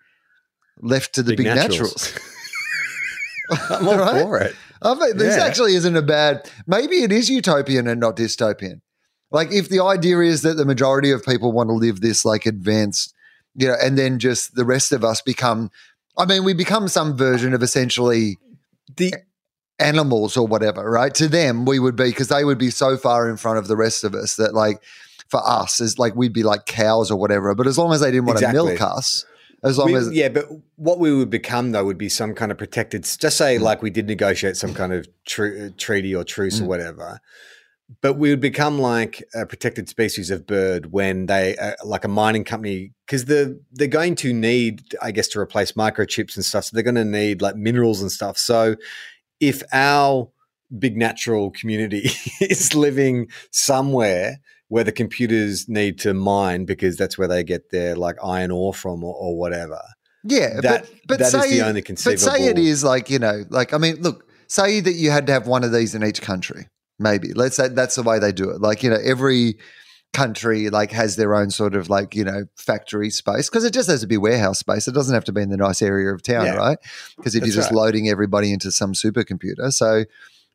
left 0.84 1.14
to 1.16 1.24
the 1.24 1.36
big, 1.36 1.46
naturals. 1.46 2.14
I'm 3.70 3.88
all 3.88 3.98
Right? 3.98 4.22
for 4.22 4.38
it. 4.40 4.56
I 4.82 4.94
mean, 4.96 5.18
this 5.18 5.38
Yeah. 5.38 5.46
actually 5.46 5.76
isn't 5.76 5.96
a 5.96 6.02
bad. 6.02 6.50
Maybe 6.68 7.04
it 7.04 7.12
is 7.12 7.30
utopian 7.30 7.88
and 7.88 8.00
not 8.00 8.16
dystopian. 8.18 8.82
Like 9.32 9.52
if 9.52 9.70
the 9.70 9.82
idea 9.84 10.20
is 10.20 10.42
that 10.44 10.56
the 10.56 10.66
majority 10.66 11.12
of 11.12 11.24
people 11.24 11.52
want 11.52 11.70
to 11.70 11.74
live 11.74 12.02
this 12.02 12.24
like 12.26 12.46
advanced, 12.46 13.14
you 13.56 13.68
know, 13.68 13.76
and 13.82 13.98
then 13.98 14.20
just 14.20 14.56
the 14.56 14.66
rest 14.66 14.92
of 14.92 15.04
us 15.04 15.22
become. 15.22 15.72
I 16.18 16.26
mean, 16.26 16.44
we 16.44 16.54
become 16.54 16.88
some 16.88 17.18
version 17.18 17.54
of 17.56 17.64
essentially 17.64 18.38
The 18.98 19.16
animals 19.80 20.38
or 20.38 20.46
whatever, 20.46 20.90
right? 20.90 21.14
To 21.16 21.28
them, 21.28 21.66
we 21.66 21.80
would 21.80 21.96
be 21.96 22.06
because 22.10 22.28
they 22.28 22.44
would 22.44 22.60
be 22.60 22.70
so 22.70 22.98
far 22.98 23.28
in 23.30 23.38
front 23.38 23.58
of 23.58 23.68
the 23.68 23.76
rest 23.76 24.04
of 24.04 24.14
us 24.14 24.36
that, 24.36 24.54
like, 24.54 24.80
for 25.30 25.42
us, 25.48 25.80
is 25.82 25.98
like 25.98 26.16
we'd 26.16 26.32
be 26.34 26.44
like 26.44 26.68
cows 26.68 27.10
or 27.10 27.18
whatever. 27.18 27.56
But 27.56 27.66
as 27.66 27.78
long 27.80 27.92
as 27.94 28.02
they 28.02 28.12
didn't 28.12 28.26
want 28.28 28.38
Exactly. 28.40 28.60
to 28.60 28.66
milk 28.66 28.82
us, 28.82 29.26
as 29.64 29.78
long 29.78 29.92
We- 29.92 29.96
as 29.98 30.12
yeah, 30.12 30.30
but 30.30 30.48
what 30.76 31.00
we 31.00 31.14
would 31.16 31.30
become 31.30 31.72
though 31.72 31.86
would 31.86 31.98
be 31.98 32.10
some 32.10 32.34
kind 32.34 32.52
of 32.52 32.58
protected. 32.58 33.04
Just 33.04 33.38
say 33.38 33.58
like 33.58 33.82
we 33.82 33.90
did 33.90 34.08
negotiate 34.08 34.58
some 34.58 34.74
kind 34.74 34.94
of 34.94 35.08
tr- 35.26 35.70
treaty 35.78 36.14
or 36.16 36.24
truce 36.24 36.60
or 36.60 36.64
Mm. 36.64 36.68
whatever, 36.68 37.20
but 38.02 38.14
we 38.16 38.30
would 38.30 38.40
become 38.42 38.80
like 38.80 39.24
a 39.36 39.46
protected 39.46 39.88
species 39.90 40.30
of 40.32 40.46
bird 40.48 40.92
when 40.92 41.28
they 41.28 41.56
uh, 41.58 41.74
like 41.86 42.04
a 42.04 42.08
mining 42.10 42.44
company 42.44 42.92
because 43.06 43.26
the 43.26 43.60
they're 43.72 43.88
going 43.88 44.16
to 44.16 44.34
need, 44.34 44.84
I 45.02 45.12
guess, 45.12 45.28
to 45.30 45.40
replace 45.40 45.74
microchips 45.74 46.36
and 46.36 46.44
stuff. 46.46 46.66
So 46.66 46.72
they're 46.76 46.84
going 46.84 46.96
to 46.96 47.06
need 47.06 47.42
like 47.42 47.56
minerals 47.56 48.02
and 48.02 48.12
stuff. 48.12 48.38
So 48.38 48.76
if 49.40 49.64
our 49.74 50.30
big 50.80 50.98
natural 50.98 51.52
community 51.52 52.10
is 52.42 52.74
living 52.74 53.28
somewhere 53.52 54.38
where 54.74 54.84
the 54.84 54.92
computers 54.92 55.70
need 55.70 56.00
to 56.00 56.16
mine 56.16 56.66
because 56.66 56.98
that's 56.98 57.16
where 57.16 57.28
they 57.28 57.44
get 57.44 57.70
their 57.70 57.96
like 57.96 58.16
iron 58.24 58.50
ore 58.50 58.74
from 58.74 59.04
or, 59.04 59.14
or 59.14 59.38
whatever. 59.38 59.80
Yeah, 60.24 60.60
That- 60.62 60.82
but 60.82 60.92
but 61.08 61.20
that 61.20 61.26
is 61.28 61.32
say 61.32 61.58
the 61.60 61.68
only 61.68 61.82
but 61.84 62.00
say 62.20 62.46
it 62.48 62.58
is 62.58 62.84
like 62.84 63.08
you 63.12 63.20
know, 63.20 63.44
like 63.52 63.72
I 63.72 63.78
mean, 63.78 63.98
look, 64.02 64.28
say 64.48 64.80
that 64.80 64.94
you 64.94 65.12
had 65.12 65.28
to 65.28 65.34
have 65.34 65.46
one 65.46 65.64
of 65.64 65.72
these 65.72 65.94
in 65.94 66.04
each 66.04 66.24
country. 66.24 66.70
Maybe 66.98 67.34
let's 67.34 67.56
say 67.58 67.68
that's 67.68 67.94
the 67.96 68.02
way 68.02 68.18
they 68.18 68.32
do 68.32 68.50
it. 68.50 68.62
Like 68.62 68.82
you 68.82 68.90
know, 68.90 68.98
every 69.04 69.60
country 70.12 70.72
like 70.72 70.92
has 70.92 71.18
their 71.18 71.36
own 71.36 71.52
sort 71.52 71.76
of 71.76 71.88
like 71.90 72.16
you 72.16 72.24
know 72.24 72.46
factory 72.58 73.12
space 73.12 73.50
because 73.50 73.64
it 73.64 73.74
just 73.74 73.90
has 73.92 74.02
to 74.02 74.08
be 74.08 74.18
warehouse 74.18 74.58
space. 74.58 74.88
It 74.88 74.96
doesn't 74.96 75.14
have 75.14 75.26
to 75.26 75.32
be 75.32 75.42
in 75.44 75.50
the 75.50 75.58
nice 75.58 75.84
area 75.84 76.12
of 76.12 76.24
town, 76.24 76.46
Yeah. 76.48 76.56
right? 76.56 76.78
Because 77.16 77.36
if 77.36 77.42
That's 77.42 77.54
you're 77.54 77.62
just 77.62 77.72
right. 77.72 77.78
loading 77.78 78.10
everybody 78.10 78.52
into 78.52 78.72
some 78.72 78.94
supercomputer, 78.94 79.72
so 79.72 80.06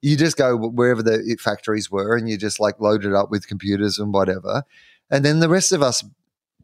you 0.03 0.17
just 0.17 0.37
go 0.37 0.57
wherever 0.57 1.03
the 1.03 1.37
factories 1.41 1.91
were 1.91 2.17
and 2.17 2.29
you 2.29 2.37
just 2.39 2.61
like 2.61 2.81
load 2.81 3.05
it 3.05 3.15
up 3.15 3.31
with 3.31 3.49
computers 3.49 3.99
and 3.99 4.13
whatever, 4.13 4.63
and 5.11 5.25
then 5.25 5.41
the 5.41 5.49
rest 5.49 5.73
of 5.73 5.83
us 5.83 6.05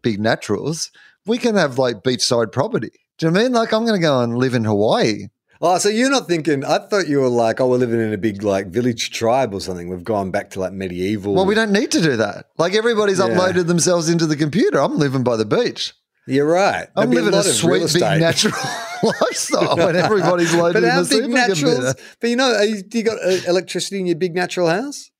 big 0.03 0.21
naturals, 0.21 0.91
we 1.27 1.39
can 1.39 1.57
have 1.57 1.79
like 1.79 2.03
beachside 2.03 2.53
property. 2.53 2.91
Do 3.19 3.27
you 3.27 3.31
know 3.31 3.35
what 3.35 3.41
I 3.41 3.43
mean? 3.45 3.53
Like 3.53 3.73
I'm 3.73 3.85
going 3.85 3.99
to 3.99 4.03
go 4.07 4.21
and 4.21 4.37
live 4.37 4.55
in 4.55 4.65
Hawaii. 4.65 5.29
Oh, 5.61 5.79
so 5.79 5.89
you're 5.89 6.11
not 6.11 6.27
thinking? 6.29 6.63
I 6.65 6.79
thought 6.79 7.09
you 7.09 7.21
were 7.21 7.29
like, 7.29 7.59
oh, 7.61 7.69
we're 7.69 7.79
living 7.79 8.01
in 8.01 8.13
a 8.13 8.19
big 8.19 8.43
like 8.43 8.67
village 8.67 9.11
tribe 9.13 9.55
or 9.55 9.61
something. 9.61 9.89
We've 9.89 10.05
gone 10.05 10.31
back 10.31 10.51
to 10.51 10.61
like 10.61 10.73
medieval. 10.73 11.35
Well, 11.35 11.47
we 11.47 11.55
don't 11.55 11.73
need 11.73 11.91
to 11.93 12.03
do 12.03 12.17
that. 12.17 12.47
Like 12.59 12.75
everybody's 12.75 13.19
Yeah. 13.19 13.29
uploaded 13.29 13.67
themselves 13.67 14.11
into 14.11 14.27
the 14.27 14.37
computer. 14.37 14.79
I'm 14.79 14.99
living 14.99 15.23
by 15.23 15.37
the 15.37 15.47
beach. 15.47 15.95
You're 16.27 16.47
right. 16.47 16.89
I'm 16.97 17.09
There'd 17.09 17.11
be 17.11 17.17
living 17.17 17.35
a, 17.35 17.43
real 17.69 17.89
sweet, 17.89 18.01
big, 18.01 18.21
natural 18.21 18.55
lifestyle 19.21 19.77
when 19.77 19.97
everybody's 19.97 20.55
loaded 20.55 20.83
But 20.83 20.85
in 20.85 21.03
the 21.03 21.21
big 21.21 21.31
naturals? 21.31 21.95
But 22.21 22.31
you 22.31 22.37
know, 22.37 22.61
you, 22.61 22.83
do 22.83 22.99
you 22.99 23.05
got 23.05 23.19
uh, 23.23 23.39
electricity 23.49 24.01
in 24.01 24.07
your 24.07 24.17
big 24.17 24.35
natural 24.35 24.69
house? 24.69 25.11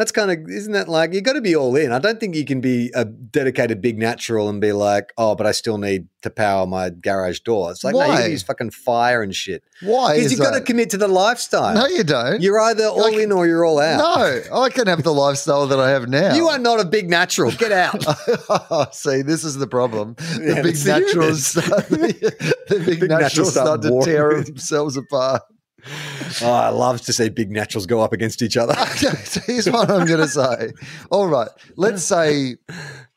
That's 0.00 0.12
kind 0.12 0.30
of 0.30 0.48
isn't 0.48 0.72
that 0.72 0.88
like 0.88 1.12
you 1.12 1.20
got 1.20 1.34
to 1.34 1.42
be 1.42 1.54
all 1.54 1.76
in. 1.76 1.92
I 1.92 1.98
don't 1.98 2.18
think 2.18 2.34
you 2.34 2.46
can 2.46 2.62
be 2.62 2.90
a 2.94 3.04
dedicated 3.04 3.82
big 3.82 3.98
natural 3.98 4.48
and 4.48 4.58
be 4.58 4.72
like, 4.72 5.12
oh, 5.18 5.34
but 5.34 5.46
I 5.46 5.52
still 5.52 5.76
need 5.76 6.08
to 6.22 6.30
power 6.30 6.66
my 6.66 6.88
garage 6.88 7.40
door. 7.40 7.70
It's 7.70 7.84
like 7.84 7.94
no, 7.94 8.00
you 8.04 8.08
Why? 8.08 8.26
use 8.28 8.42
fucking 8.42 8.70
fire 8.70 9.22
and 9.22 9.34
shit 9.36 9.62
Why 9.82 10.16
because 10.16 10.32
you 10.32 10.38
got 10.38 10.52
to 10.54 10.62
commit 10.62 10.88
to 10.90 10.96
the 10.96 11.06
lifestyle. 11.06 11.74
No, 11.74 11.84
you 11.86 12.02
don't. 12.02 12.40
You're 12.40 12.58
either 12.62 12.84
all 12.86 13.02
Like- 13.12 13.16
in 13.18 13.30
or 13.30 13.46
you're 13.46 13.62
all 13.62 13.78
out. 13.78 13.98
no, 13.98 14.58
I 14.62 14.70
can 14.70 14.86
have 14.86 15.02
the 15.02 15.12
lifestyle 15.12 15.66
that 15.66 15.78
I 15.78 15.90
have 15.90 16.08
now. 16.08 16.34
You 16.34 16.48
are 16.48 16.58
not 16.58 16.80
a 16.80 16.86
big 16.86 17.10
natural. 17.10 17.50
Get 17.52 17.70
out. 17.70 18.02
See, 18.94 19.20
this 19.20 19.44
is 19.44 19.56
the 19.58 19.66
problem. 19.66 20.14
The 20.14 20.54
Yeah, 20.56 20.62
big 20.62 20.76
naturals, 20.86 21.46
start, 21.48 21.88
the 21.90 22.82
big, 22.86 23.00
Big 23.00 23.10
naturals 23.10 23.22
naturals 23.22 23.50
start 23.52 23.82
start 23.82 23.82
to 23.82 24.10
tear 24.10 24.42
themselves 24.42 24.96
apart. 24.96 25.42
oh, 26.42 26.52
I 26.52 26.68
love 26.68 27.00
to 27.02 27.12
see 27.12 27.28
big 27.28 27.50
naturals 27.50 27.86
go 27.86 28.00
up 28.00 28.12
against 28.12 28.42
each 28.42 28.56
other. 28.56 28.74
Okay, 28.80 29.16
so 29.24 29.40
here's 29.46 29.68
what 29.70 29.90
I'm 29.90 30.06
going 30.06 30.20
to 30.20 30.28
say. 30.28 30.72
All 31.10 31.26
right, 31.28 31.48
let's 31.76 32.02
say, 32.04 32.56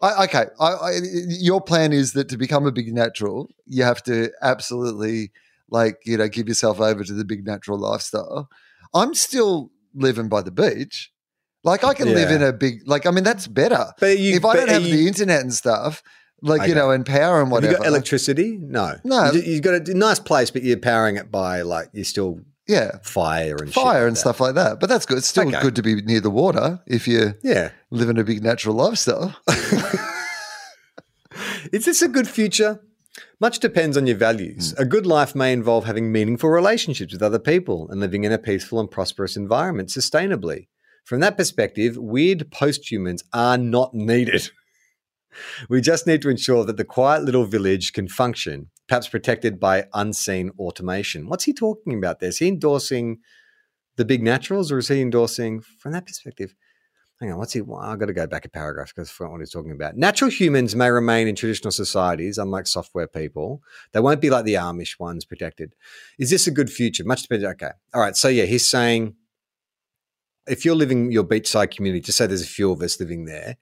I, 0.01 0.23
okay, 0.25 0.45
I, 0.59 0.65
I, 0.67 0.91
your 1.27 1.61
plan 1.61 1.91
is 1.93 2.13
that 2.13 2.29
to 2.29 2.37
become 2.37 2.65
a 2.65 2.71
big 2.71 2.93
natural, 2.93 3.49
you 3.65 3.83
have 3.83 4.01
to 4.03 4.31
absolutely, 4.41 5.31
like, 5.69 5.97
you 6.05 6.17
know, 6.17 6.27
give 6.27 6.47
yourself 6.47 6.79
over 6.79 7.03
to 7.03 7.13
the 7.13 7.25
big 7.25 7.45
natural 7.45 7.77
lifestyle. 7.77 8.49
I'm 8.93 9.13
still 9.13 9.71
living 9.93 10.29
by 10.29 10.41
the 10.41 10.51
beach. 10.51 11.11
Like, 11.63 11.83
I 11.83 11.93
can 11.93 12.07
live 12.13 12.29
in 12.31 12.41
a 12.43 12.51
big, 12.53 12.81
like, 12.85 13.05
I 13.05 13.11
mean, 13.11 13.23
that's 13.23 13.47
better. 13.47 13.93
But 13.99 14.19
you, 14.19 14.35
if 14.35 14.45
I 14.45 14.55
don't 14.55 14.69
have 14.69 14.83
you- 14.83 14.95
the 14.97 15.07
internet 15.07 15.41
and 15.41 15.53
stuff, 15.53 16.03
like, 16.45 16.67
you 16.67 16.75
know, 16.75 16.91
and 16.91 17.05
power 17.05 17.39
and 17.39 17.47
Have 17.47 17.51
whatever. 17.53 17.71
you 17.71 17.77
got 17.77 17.87
electricity? 17.87 18.57
No. 18.59 18.95
No. 19.05 19.31
You, 19.31 19.39
you've 19.41 19.61
got 19.61 19.87
a 19.87 19.93
nice 19.93 20.19
place, 20.19 20.51
but 20.51 20.61
you're 20.61 20.75
powering 20.77 21.15
it 21.15 21.31
by 21.31 21.61
like 21.61 21.87
you're 21.93 22.03
still 22.03 22.41
yeah. 22.67 22.97
fire 23.03 23.55
and 23.59 23.67
shit 23.73 23.83
Fire 23.83 24.07
and 24.07 24.17
stuff 24.17 24.39
like 24.39 24.55
that. 24.55 24.79
But 24.79 24.89
that's 24.89 25.05
good. 25.05 25.17
It's 25.19 25.27
still 25.27 25.47
Okay. 25.47 25.61
good 25.61 25.75
to 25.75 25.81
be 25.83 26.01
near 26.01 26.21
the 26.21 26.29
water 26.29 26.81
if 26.87 27.07
you're 27.07 27.35
Yeah. 27.43 27.71
living 27.91 28.17
a 28.17 28.23
big 28.23 28.43
natural 28.43 28.75
lifestyle. 28.75 29.35
Is 31.71 31.85
this 31.85 32.01
a 32.01 32.07
good 32.07 32.27
future? 32.27 32.81
Much 33.39 33.59
depends 33.59 33.97
on 33.97 34.07
your 34.07 34.17
values. 34.17 34.71
Hmm. 34.75 34.81
A 34.83 34.85
good 34.85 35.05
life 35.05 35.35
may 35.35 35.51
involve 35.53 35.85
having 35.85 36.11
meaningful 36.11 36.49
relationships 36.49 37.13
with 37.13 37.21
other 37.23 37.39
people 37.39 37.87
and 37.89 37.99
living 37.99 38.23
in 38.23 38.31
a 38.31 38.37
peaceful 38.37 38.79
and 38.79 38.89
prosperous 38.89 39.35
environment 39.35 39.89
sustainably. 39.89 40.67
From 41.05 41.19
that 41.19 41.37
perspective, 41.37 41.97
weird 41.97 42.49
posthumans 42.51 43.23
are 43.33 43.57
not 43.57 43.93
needed. 43.93 44.49
We 45.67 45.81
just 45.81 46.05
need 46.05 46.21
to 46.21 46.29
ensure 46.29 46.63
that 46.63 46.77
the 46.77 46.83
quiet 46.85 47.23
little 47.23 47.47
village 47.47 47.91
can 47.91 48.07
function, 48.07 48.69
perhaps 48.87 49.07
protected 49.07 49.59
by 49.59 49.85
unseen 49.93 50.51
automation. 50.59 51.27
What's 51.27 51.45
he 51.45 51.53
talking 51.53 51.97
about 51.97 52.19
there? 52.19 52.29
Is 52.29 52.39
he 52.39 52.47
endorsing 52.47 53.19
the 53.95 54.05
big 54.05 54.23
naturals 54.23 54.71
or 54.71 54.79
is 54.79 54.87
he 54.87 55.01
endorsing, 55.01 55.61
from 55.61 55.91
that 55.93 56.05
perspective, 56.05 56.55
hang 57.19 57.31
on, 57.31 57.37
what's 57.37 57.53
he? 57.53 57.61
I've 57.61 57.99
got 57.99 58.07
to 58.07 58.13
go 58.13 58.27
back 58.27 58.45
a 58.45 58.49
paragraph 58.49 58.93
because 58.93 59.09
I 59.09 59.13
forgot 59.13 59.31
what 59.31 59.39
he's 59.41 59.51
talking 59.51 59.71
about. 59.71 59.95
Natural 59.95 60.29
humans 60.29 60.75
may 60.75 60.89
remain 60.89 61.27
in 61.27 61.35
traditional 61.35 61.71
societies, 61.71 62.37
unlike 62.37 62.67
software 62.67 63.07
people. 63.07 63.61
They 63.93 63.99
won't 63.99 64.19
be 64.19 64.29
like 64.29 64.45
the 64.45 64.55
Amish 64.55 64.99
ones 64.99 65.23
protected. 65.23 65.73
Is 66.19 66.29
this 66.29 66.47
a 66.47 66.51
good 66.51 66.71
future? 66.71 67.03
Much 67.05 67.21
depends. 67.21 67.45
Okay. 67.45 67.71
All 67.93 68.01
right. 68.01 68.17
So, 68.17 68.27
yeah, 68.27 68.45
he's 68.45 68.67
saying 68.69 69.15
if 70.47 70.65
you're 70.65 70.75
living 70.75 71.11
your 71.11 71.23
beachside 71.23 71.71
community, 71.71 72.01
just 72.01 72.17
say 72.17 72.27
there's 72.27 72.41
a 72.41 72.47
few 72.47 72.71
of 72.71 72.81
us 72.81 72.99
living 72.99 73.25
there, 73.25 73.57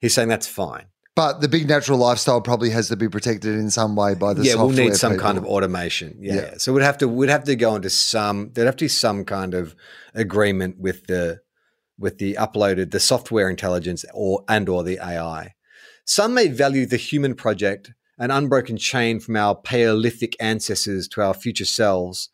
he's 0.00 0.14
saying 0.14 0.28
that's 0.28 0.46
fine. 0.46 0.86
But 1.18 1.40
the 1.40 1.48
big 1.48 1.68
natural 1.68 1.98
lifestyle 1.98 2.40
probably 2.40 2.70
has 2.70 2.86
to 2.90 2.96
be 2.96 3.08
protected 3.08 3.56
in 3.56 3.70
some 3.70 3.96
way 3.96 4.14
by 4.14 4.34
the 4.34 4.44
yeah, 4.44 4.54
we'll 4.54 4.70
need 4.70 4.94
some 4.94 5.18
kind 5.18 5.36
of 5.36 5.44
automation. 5.44 6.16
Yeah. 6.20 6.34
Yeah. 6.34 6.40
yeah. 6.40 6.54
So 6.58 6.72
we'd 6.72 6.84
have 6.84 6.96
to 6.98 7.08
we'd 7.08 7.28
have 7.28 7.42
to 7.44 7.56
go 7.56 7.74
into 7.74 7.90
some 7.90 8.52
there'd 8.52 8.66
have 8.66 8.76
to 8.76 8.84
be 8.84 8.88
some 8.88 9.24
kind 9.24 9.52
of 9.52 9.74
agreement 10.14 10.78
with 10.78 11.08
the 11.08 11.40
with 11.98 12.18
the 12.18 12.34
uploaded 12.34 12.92
the 12.92 13.00
software 13.00 13.50
intelligence 13.50 14.04
or 14.14 14.44
and 14.48 14.68
or 14.68 14.84
the 14.84 15.00
AI. 15.02 15.54
Some 16.04 16.34
may 16.34 16.46
value 16.46 16.86
the 16.86 16.96
human 16.96 17.34
project, 17.34 17.92
an 18.16 18.30
unbroken 18.30 18.76
chain 18.76 19.18
from 19.18 19.34
our 19.34 19.56
Paleolithic 19.56 20.36
ancestors 20.38 21.08
to 21.08 21.20
our 21.20 21.34
future 21.34 21.64
selves, 21.64 22.30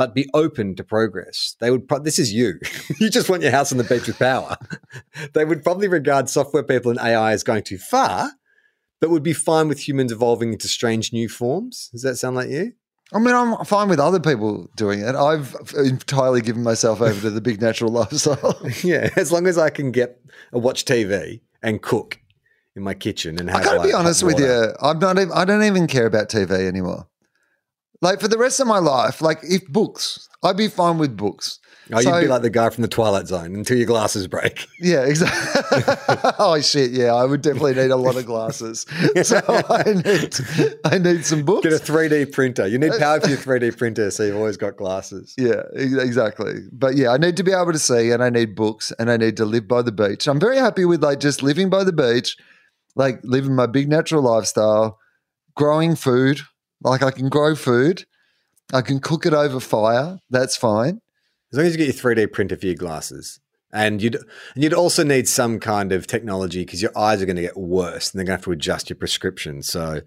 but 0.00 0.14
be 0.14 0.30
open 0.32 0.74
to 0.74 0.82
progress. 0.82 1.56
They 1.60 1.70
would. 1.70 1.86
Pro- 1.86 1.98
this 1.98 2.18
is 2.18 2.32
you. 2.32 2.58
you 2.98 3.10
just 3.10 3.28
want 3.28 3.42
your 3.42 3.50
house 3.50 3.70
on 3.70 3.76
the 3.76 3.84
beach 3.84 4.06
with 4.06 4.18
power. 4.18 4.56
they 5.34 5.44
would 5.44 5.62
probably 5.62 5.88
regard 5.88 6.30
software 6.30 6.62
people 6.62 6.90
and 6.90 6.98
AI 6.98 7.32
as 7.32 7.44
going 7.44 7.64
too 7.64 7.76
far, 7.76 8.30
but 8.98 9.10
would 9.10 9.22
be 9.22 9.34
fine 9.34 9.68
with 9.68 9.86
humans 9.86 10.10
evolving 10.10 10.54
into 10.54 10.68
strange 10.68 11.12
new 11.12 11.28
forms. 11.28 11.90
Does 11.92 12.00
that 12.00 12.16
sound 12.16 12.34
like 12.34 12.48
you? 12.48 12.72
I 13.12 13.18
mean, 13.18 13.34
I'm 13.34 13.62
fine 13.66 13.90
with 13.90 14.00
other 14.00 14.20
people 14.20 14.70
doing 14.74 15.00
it. 15.00 15.14
I've 15.14 15.54
entirely 15.76 16.40
given 16.40 16.62
myself 16.62 17.02
over 17.02 17.20
to 17.20 17.28
the 17.28 17.42
big 17.42 17.60
natural 17.60 17.92
lifestyle. 17.92 18.58
Yeah, 18.82 19.10
as 19.16 19.30
long 19.30 19.46
as 19.46 19.58
I 19.58 19.68
can 19.68 19.92
get 19.92 20.18
a 20.54 20.58
watch 20.58 20.86
TV 20.86 21.42
and 21.62 21.82
cook 21.82 22.18
in 22.74 22.82
my 22.82 22.94
kitchen 22.94 23.38
and 23.38 23.50
have. 23.50 23.60
I 23.60 23.64
gotta 23.64 23.78
like, 23.80 23.88
be 23.88 23.92
honest 23.92 24.22
with 24.22 24.38
you. 24.38 24.72
I'm 24.80 24.98
not. 24.98 25.18
Even, 25.18 25.32
I 25.32 25.44
don't 25.44 25.64
even 25.64 25.86
care 25.86 26.06
about 26.06 26.30
TV 26.30 26.52
anymore. 26.52 27.06
Like 28.02 28.20
for 28.20 28.28
the 28.28 28.38
rest 28.38 28.60
of 28.60 28.66
my 28.66 28.78
life, 28.78 29.20
like 29.20 29.38
if 29.42 29.66
books, 29.68 30.28
I'd 30.42 30.56
be 30.56 30.68
fine 30.68 30.98
with 30.98 31.16
books. 31.16 31.58
Oh, 31.92 31.98
you'd 31.98 32.20
be 32.20 32.28
like 32.28 32.42
the 32.42 32.50
guy 32.50 32.70
from 32.70 32.82
the 32.82 32.88
Twilight 32.88 33.26
Zone 33.26 33.54
until 33.54 33.76
your 33.76 33.86
glasses 33.86 34.26
break. 34.28 34.66
Yeah, 34.80 35.04
exactly. 35.04 35.82
oh 36.38 36.58
shit, 36.62 36.92
yeah, 36.92 37.14
I 37.14 37.24
would 37.24 37.42
definitely 37.42 37.74
need 37.74 37.90
a 37.90 37.96
lot 37.96 38.16
of 38.16 38.24
glasses. 38.24 38.86
So 39.22 39.40
I 39.68 39.92
need, 39.92 40.34
I 40.84 40.98
need 40.98 41.24
some 41.26 41.44
books. 41.44 41.64
Get 41.64 41.72
a 41.74 41.92
3D 41.92 42.32
printer. 42.32 42.66
You 42.66 42.78
need 42.78 42.92
power 42.98 43.20
for 43.20 43.28
your 43.28 43.38
3D 43.38 43.76
printer, 43.76 44.10
so 44.10 44.22
you've 44.22 44.36
always 44.36 44.56
got 44.56 44.76
glasses. 44.76 45.34
Yeah, 45.36 45.62
exactly. 45.74 46.54
But 46.72 46.96
yeah, 46.96 47.10
I 47.10 47.18
need 47.18 47.36
to 47.36 47.42
be 47.42 47.52
able 47.52 47.72
to 47.72 47.78
see 47.78 48.10
and 48.10 48.22
I 48.22 48.30
need 48.30 48.54
books 48.54 48.92
and 48.98 49.10
I 49.10 49.16
need 49.16 49.36
to 49.36 49.44
live 49.44 49.68
by 49.68 49.82
the 49.82 49.92
beach. 49.92 50.26
I'm 50.26 50.40
very 50.40 50.56
happy 50.56 50.84
with 50.84 51.02
like 51.02 51.20
just 51.20 51.42
living 51.42 51.68
by 51.68 51.84
the 51.84 51.92
beach, 51.92 52.36
like 52.96 53.20
living 53.22 53.54
my 53.54 53.66
big 53.66 53.88
natural 53.88 54.22
lifestyle, 54.22 54.98
growing 55.54 55.94
food. 55.96 56.40
Like 56.82 57.02
I 57.02 57.10
can 57.10 57.28
grow 57.28 57.54
food. 57.54 58.04
I 58.72 58.82
can 58.82 59.00
cook 59.00 59.26
it 59.26 59.32
over 59.34 59.60
fire. 59.60 60.20
That's 60.30 60.56
fine. 60.56 61.00
As 61.52 61.58
long 61.58 61.66
as 61.66 61.72
you 61.76 61.78
get 61.84 61.94
your 62.02 62.14
3D 62.14 62.32
printer 62.32 62.56
for 62.56 62.66
your 62.66 62.74
glasses. 62.76 63.40
And 63.72 64.02
you'd 64.02 64.14
and 64.16 64.62
you'd 64.64 64.74
also 64.74 65.04
need 65.04 65.28
some 65.28 65.60
kind 65.60 65.92
of 65.92 66.06
technology 66.06 66.64
because 66.64 66.82
your 66.82 66.96
eyes 66.98 67.22
are 67.22 67.26
going 67.26 67.36
to 67.36 67.42
get 67.42 67.56
worse 67.56 68.10
and 68.10 68.18
they're 68.18 68.24
going 68.26 68.36
to 68.36 68.40
have 68.40 68.44
to 68.44 68.52
adjust 68.52 68.90
your 68.90 68.96
prescription. 68.96 69.62
So 69.62 70.00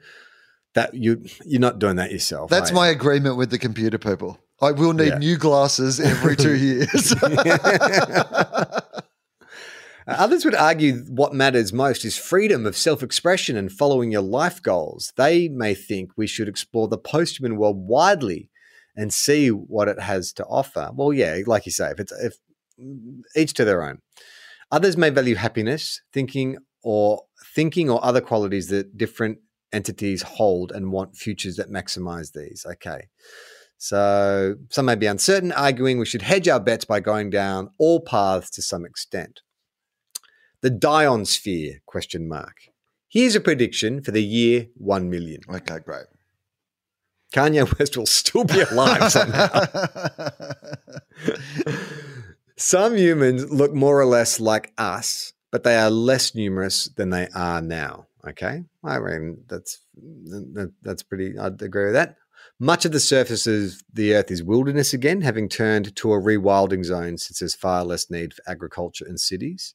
that 0.73 0.93
you 0.93 1.23
you're 1.45 1.61
not 1.61 1.79
doing 1.79 1.95
that 1.97 2.11
yourself. 2.11 2.49
That's 2.49 2.71
are 2.71 2.73
you? 2.73 2.79
my 2.79 2.87
agreement 2.89 3.37
with 3.37 3.51
the 3.51 3.59
computer 3.59 3.97
people. 3.97 4.39
I 4.61 4.71
will 4.71 4.93
need 4.93 5.07
Yeah. 5.09 5.17
new 5.17 5.37
glasses 5.37 5.99
every 5.99 6.35
two 6.35 6.55
years. 6.57 7.13
Uh, 10.07 10.15
others 10.17 10.45
would 10.45 10.55
argue 10.55 11.03
what 11.07 11.33
matters 11.33 11.73
most 11.73 12.05
is 12.05 12.17
freedom 12.17 12.65
of 12.65 12.77
self 12.77 13.03
expression 13.03 13.55
and 13.55 13.71
following 13.71 14.11
your 14.11 14.21
life 14.21 14.61
goals. 14.61 15.13
They 15.15 15.47
may 15.47 15.73
think 15.73 16.11
we 16.15 16.27
should 16.27 16.47
explore 16.47 16.87
the 16.87 16.97
post 16.97 17.39
human 17.39 17.57
world 17.57 17.77
widely 17.77 18.49
and 18.95 19.13
see 19.13 19.49
what 19.49 19.87
it 19.87 19.99
has 19.99 20.33
to 20.33 20.45
offer. 20.45 20.91
Well, 20.93 21.13
yeah, 21.13 21.39
like 21.45 21.65
you 21.65 21.71
say, 21.71 21.91
if 21.91 21.99
it's 21.99 22.11
if 22.11 22.37
mm, 22.79 23.21
each 23.35 23.53
to 23.55 23.65
their 23.65 23.83
own. 23.83 23.99
Others 24.71 24.97
may 24.97 25.09
value 25.09 25.35
happiness, 25.35 26.01
thinking 26.11 26.57
or 26.83 27.23
thinking 27.55 27.89
or 27.89 28.03
other 28.03 28.21
qualities 28.21 28.69
that 28.69 28.97
different 28.97 29.37
entities 29.71 30.21
hold 30.21 30.71
and 30.71 30.91
want 30.91 31.15
futures 31.15 31.55
that 31.57 31.69
maximize 31.69 32.33
these. 32.33 32.65
Okay. 32.67 33.07
So 33.77 34.55
some 34.69 34.85
may 34.85 34.95
be 34.95 35.07
uncertain, 35.07 35.51
arguing 35.51 35.99
we 35.99 36.05
should 36.05 36.21
hedge 36.21 36.47
our 36.47 36.59
bets 36.59 36.85
by 36.85 37.01
going 37.01 37.29
down 37.29 37.69
all 37.77 37.99
paths 37.99 38.49
to 38.51 38.61
some 38.61 38.85
extent. 38.85 39.41
The 40.63 40.71
Dionsphere? 40.71 41.81
Question 41.85 42.27
mark. 42.27 42.69
Here's 43.09 43.35
a 43.35 43.41
prediction 43.41 44.01
for 44.01 44.09
the 44.09 44.23
year 44.23 44.69
one 44.75 45.09
million. 45.09 45.41
Okay, 45.47 45.77
great. 45.85 46.05
Kanye 47.33 47.77
West 47.77 47.97
will 47.97 48.05
still 48.05 48.45
be 48.45 48.61
alive 48.61 49.11
somehow. 49.11 49.65
Some 52.57 52.95
humans 52.95 53.51
look 53.51 53.73
more 53.73 53.99
or 53.99 54.05
less 54.05 54.39
like 54.39 54.71
us, 54.77 55.33
but 55.51 55.63
they 55.63 55.75
are 55.75 55.89
less 55.89 56.33
numerous 56.33 56.85
than 56.95 57.09
they 57.09 57.27
are 57.35 57.61
now. 57.61 58.07
Okay, 58.25 58.63
I 58.83 58.99
mean 58.99 59.43
that's 59.47 59.81
that, 59.95 60.71
that's 60.81 61.03
pretty. 61.03 61.37
I'd 61.37 61.61
agree 61.61 61.85
with 61.85 61.93
that. 61.93 62.15
Much 62.59 62.85
of 62.85 62.93
the 62.93 62.99
surface 62.99 63.47
of 63.47 63.81
the 63.91 64.13
Earth 64.15 64.31
is 64.31 64.43
wilderness 64.43 64.93
again, 64.93 65.21
having 65.21 65.49
turned 65.49 65.93
to 65.97 66.13
a 66.13 66.21
rewilding 66.21 66.85
zone 66.85 67.17
since 67.17 67.39
there's 67.39 67.55
far 67.55 67.83
less 67.83 68.09
need 68.09 68.33
for 68.33 68.43
agriculture 68.47 69.05
and 69.05 69.19
cities. 69.19 69.73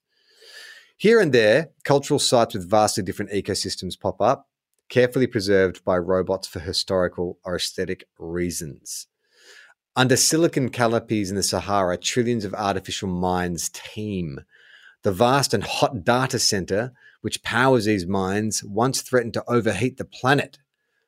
Here 0.99 1.21
and 1.21 1.33
there, 1.33 1.71
cultural 1.85 2.19
sites 2.19 2.55
with 2.55 2.69
vastly 2.69 3.05
different 3.05 3.31
ecosystems 3.31 3.97
pop 3.97 4.21
up, 4.21 4.49
carefully 4.89 5.29
preserved 5.29 5.85
by 5.85 5.97
robots 5.97 6.49
for 6.49 6.59
historical 6.59 7.39
or 7.45 7.55
aesthetic 7.55 8.09
reasons. 8.19 9.07
Under 9.95 10.17
silicon 10.17 10.71
canopies 10.71 11.31
in 11.31 11.37
the 11.37 11.45
Sahara, 11.45 11.97
trillions 11.99 12.45
of 12.45 12.53
artificial 12.53 13.09
minds 13.09 13.71
teem. 13.73 14.41
The 15.05 15.13
vast 15.13 15.55
and 15.55 15.63
hot 15.63 16.03
data 16.03 16.41
center, 16.41 16.93
which 17.21 17.45
powers 17.45 17.85
these 17.85 18.05
minds, 18.05 18.65
once 18.65 19.01
threatened 19.01 19.35
to 19.35 19.45
overheat 19.49 19.99
the 19.99 20.05
planet. 20.05 20.59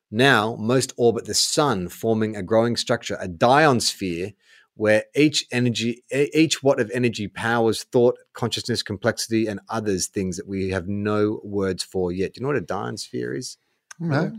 Now, 0.09 0.55
most 0.55 0.93
orbit 0.97 1.25
the 1.25 1.35
sun, 1.35 1.89
forming 1.89 2.37
a 2.37 2.45
growing 2.45 2.77
structure, 2.77 3.19
a 3.21 3.27
dionsphere, 3.27 4.35
where 4.81 5.05
each 5.15 5.47
energy, 5.53 6.03
each 6.11 6.63
watt 6.63 6.81
of 6.81 6.91
energy 6.95 7.29
powers 7.29 7.85
thought, 7.85 8.17
consciousness, 8.33 8.83
complexity, 8.83 9.47
and 9.47 9.61
others 9.69 10.07
things 10.07 10.39
that 10.39 10.49
we 10.49 10.71
have 10.71 10.89
no 10.89 11.39
words 11.45 11.83
for 11.83 12.11
yet. 12.11 12.33
Do 12.33 12.39
you 12.39 12.43
know 12.43 12.55
what 12.55 12.57
a 12.57 12.65
dionsphere 12.65 13.37
is? 13.37 13.59
No. 13.99 14.33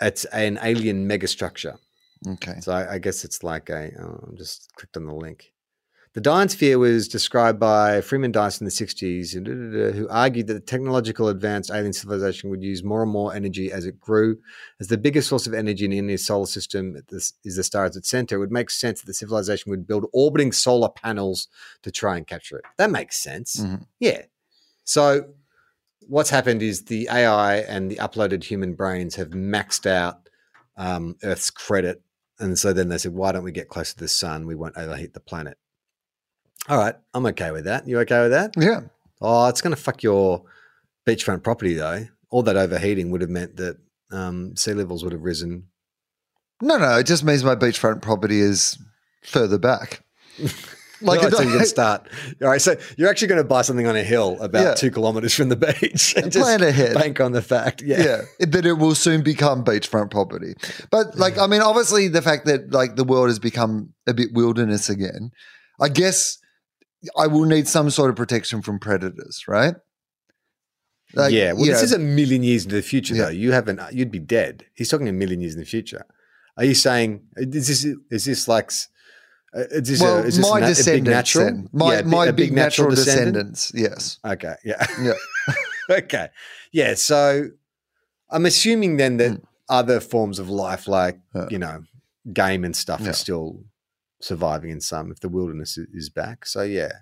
It's 0.00 0.24
an 0.24 0.58
alien 0.60 1.08
megastructure. 1.08 1.78
Okay. 2.26 2.56
So 2.58 2.72
I, 2.72 2.94
I 2.94 2.98
guess 2.98 3.24
it's 3.24 3.44
like 3.44 3.70
a. 3.70 3.92
Oh, 4.00 4.24
I'm 4.26 4.36
just 4.36 4.74
clicked 4.74 4.96
on 4.96 5.06
the 5.06 5.14
link. 5.14 5.52
The 6.16 6.22
Dyson 6.22 6.48
sphere 6.48 6.78
was 6.78 7.08
described 7.08 7.60
by 7.60 8.00
Freeman 8.00 8.32
Dyson 8.32 8.64
in 8.64 8.70
the 8.70 8.70
60s, 8.86 9.94
who 9.94 10.08
argued 10.08 10.46
that 10.46 10.54
the 10.54 10.60
technological 10.60 11.28
advanced 11.28 11.70
alien 11.70 11.92
civilization 11.92 12.48
would 12.48 12.62
use 12.62 12.82
more 12.82 13.02
and 13.02 13.12
more 13.12 13.34
energy 13.34 13.70
as 13.70 13.84
it 13.84 14.00
grew. 14.00 14.38
As 14.80 14.88
the 14.88 14.96
biggest 14.96 15.28
source 15.28 15.46
of 15.46 15.52
energy 15.52 15.84
in 15.84 15.92
any 15.92 16.16
solar 16.16 16.46
system 16.46 16.96
is 17.12 17.34
the 17.44 17.62
star 17.62 17.84
at 17.84 17.96
its 17.96 18.08
center, 18.08 18.36
it 18.36 18.38
would 18.38 18.50
make 18.50 18.70
sense 18.70 19.02
that 19.02 19.06
the 19.06 19.12
civilization 19.12 19.68
would 19.68 19.86
build 19.86 20.06
orbiting 20.14 20.52
solar 20.52 20.88
panels 20.88 21.48
to 21.82 21.90
try 21.90 22.16
and 22.16 22.26
capture 22.26 22.56
it. 22.56 22.64
That 22.78 22.90
makes 22.90 23.18
sense. 23.18 23.56
Mhm. 23.56 23.84
Yeah. 24.00 24.22
So 24.84 25.34
what's 26.08 26.30
happened 26.30 26.62
is 26.62 26.86
the 26.86 27.10
AI 27.12 27.56
and 27.56 27.90
the 27.90 27.96
uploaded 27.96 28.42
human 28.42 28.72
brains 28.72 29.16
have 29.16 29.32
maxed 29.32 29.84
out 29.84 30.30
um, 30.78 31.16
Earth's 31.22 31.50
credit. 31.50 32.00
And 32.38 32.58
so 32.58 32.72
then 32.72 32.88
they 32.88 32.96
said, 32.96 33.12
why 33.12 33.32
don't 33.32 33.44
we 33.44 33.52
get 33.52 33.68
closer 33.68 33.92
to 33.92 34.00
the 34.00 34.08
sun? 34.08 34.46
We 34.46 34.54
won't 34.54 34.78
overheat 34.78 35.12
the 35.12 35.20
planet. 35.20 35.58
All 36.68 36.78
right, 36.78 36.94
I'm 37.14 37.26
okay 37.26 37.50
with 37.50 37.64
that. 37.64 37.86
You 37.86 37.98
okay 38.00 38.22
with 38.22 38.32
that? 38.32 38.54
Yeah. 38.56 38.80
Oh, 39.20 39.46
it's 39.48 39.60
going 39.60 39.74
to 39.74 39.80
fuck 39.80 40.02
your 40.02 40.42
beachfront 41.06 41.42
property, 41.42 41.74
though. 41.74 42.06
All 42.30 42.42
that 42.42 42.56
overheating 42.56 43.10
would 43.10 43.20
have 43.20 43.30
meant 43.30 43.56
that 43.56 43.78
um, 44.10 44.56
sea 44.56 44.72
levels 44.74 45.04
would 45.04 45.12
have 45.12 45.22
risen. 45.22 45.68
No, 46.60 46.76
no. 46.76 46.98
It 46.98 47.06
just 47.06 47.22
means 47.24 47.44
my 47.44 47.54
beachfront 47.54 48.02
property 48.02 48.40
is 48.40 48.78
further 49.22 49.58
back. 49.58 50.02
Like, 51.02 51.22
it 51.22 51.30
so 51.34 51.42
you 51.42 51.58
can 51.58 51.66
start. 51.66 52.08
All 52.40 52.48
right, 52.48 52.58
so 52.58 52.74
you're 52.96 53.10
actually 53.10 53.28
going 53.28 53.42
to 53.42 53.46
buy 53.46 53.60
something 53.60 53.86
on 53.86 53.96
a 53.96 54.02
hill 54.02 54.38
about 54.40 54.62
Yeah. 54.64 54.72
two 54.72 54.90
kilometers 54.90 55.34
from 55.34 55.50
the 55.50 55.56
beach 55.80 56.14
and 56.16 56.32
just 56.32 56.42
Plan 56.42 56.62
ahead. 56.62 56.94
bank 56.94 57.20
on 57.20 57.32
the 57.32 57.42
fact. 57.42 57.82
Yeah. 57.84 58.22
yeah, 58.40 58.46
that 58.46 58.64
it 58.64 58.72
will 58.78 58.94
soon 58.94 59.22
become 59.22 59.62
beachfront 59.62 60.10
property. 60.10 60.54
But 60.90 61.18
like, 61.18 61.36
I 61.36 61.48
mean, 61.48 61.60
obviously, 61.60 62.08
the 62.08 62.22
fact 62.22 62.46
that 62.46 62.72
like 62.72 62.96
the 62.96 63.04
world 63.04 63.28
has 63.28 63.38
become 63.38 63.92
a 64.06 64.14
bit 64.14 64.30
wilderness 64.32 64.88
again, 64.88 65.32
I 65.78 65.90
guess 65.90 66.38
I 67.16 67.26
will 67.26 67.44
need 67.44 67.68
some 67.68 67.90
sort 67.90 68.10
of 68.10 68.16
protection 68.16 68.62
from 68.62 68.78
predators, 68.78 69.44
right? 69.48 69.74
Like, 71.14 71.32
yeah. 71.32 71.52
Well, 71.52 71.64
this 71.64 71.78
know, 71.78 71.84
is 71.84 71.92
a 71.92 71.98
million 71.98 72.42
years 72.42 72.64
into 72.64 72.76
the 72.76 72.82
future, 72.82 73.14
Yeah. 73.14 73.24
though. 73.24 73.28
You 73.30 73.52
haven't. 73.52 73.80
You'd 73.92 74.10
be 74.10 74.18
dead. 74.18 74.66
He's 74.74 74.88
talking 74.88 75.08
a 75.08 75.12
million 75.12 75.40
years 75.40 75.54
in 75.54 75.60
the 75.60 75.66
future. 75.66 76.04
Are 76.56 76.64
you 76.64 76.74
saying 76.74 77.22
is 77.36 77.66
this 77.68 77.84
is 78.10 78.24
this 78.24 78.48
like? 78.48 78.70
uh, 79.54 79.60
Is 79.70 79.88
this, 79.88 80.00
well, 80.00 80.18
a, 80.18 80.22
is 80.26 80.36
this 80.36 80.50
my 80.50 80.60
na- 80.60 80.66
a 80.68 80.84
big 80.84 81.04
natural? 81.04 81.64
my 81.72 81.94
Yeah, 81.96 82.02
my 82.02 82.26
a 82.26 82.32
big, 82.32 82.52
natural, 82.52 82.90
descendant? 82.90 83.54
descendants, 83.54 83.72
yes, 83.74 84.18
Okay. 84.24 84.54
Yeah. 84.64 84.86
yeah, 85.00 85.12
okay. 85.90 86.28
Yeah. 86.72 86.94
So 86.94 87.48
I'm 88.30 88.44
assuming 88.46 88.96
then 88.96 89.16
that 89.18 89.32
Mm. 89.32 89.42
other 89.68 90.00
forms 90.00 90.38
of 90.38 90.48
life, 90.50 90.88
like, 90.88 91.18
Yeah. 91.34 91.46
you 91.50 91.58
know, 91.58 91.84
game 92.32 92.64
and 92.64 92.74
stuff, 92.74 93.00
Yeah. 93.00 93.10
are 93.10 93.14
still 93.14 93.64
surviving 94.20 94.70
in 94.70 94.80
some 94.80 95.10
if 95.10 95.20
the 95.20 95.28
wilderness 95.28 95.78
is 95.78 96.08
back. 96.10 96.46
So, 96.46 96.62
yeah. 96.62 96.92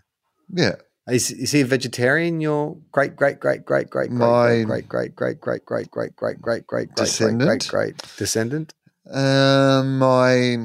yeah. 0.53 0.77
Is, 1.07 1.31
is 1.31 1.53
he 1.53 1.61
a 1.61 1.67
vegetarian? 1.67 2.41
Your 2.41 2.79
great, 2.91 3.15
great, 3.15 3.39
great, 3.39 3.65
great, 3.67 3.91
great, 3.91 4.09
great, 4.11 4.65
great, 4.65 4.89
great, 4.89 4.89
great, 4.89 5.15
great, 5.15 5.41
great, 5.41 5.41
great, 5.41 5.91
great, 5.91 5.91
great, 5.91 6.41
great, 6.41 6.41
great, 6.41 6.67
great, 6.67 6.95
Descendant? 6.95 7.49
great, 7.49 7.69
great 7.69 7.97
great 7.99 8.17
descendant. 8.17 8.73
Um, 9.11 9.99
my 9.99 10.57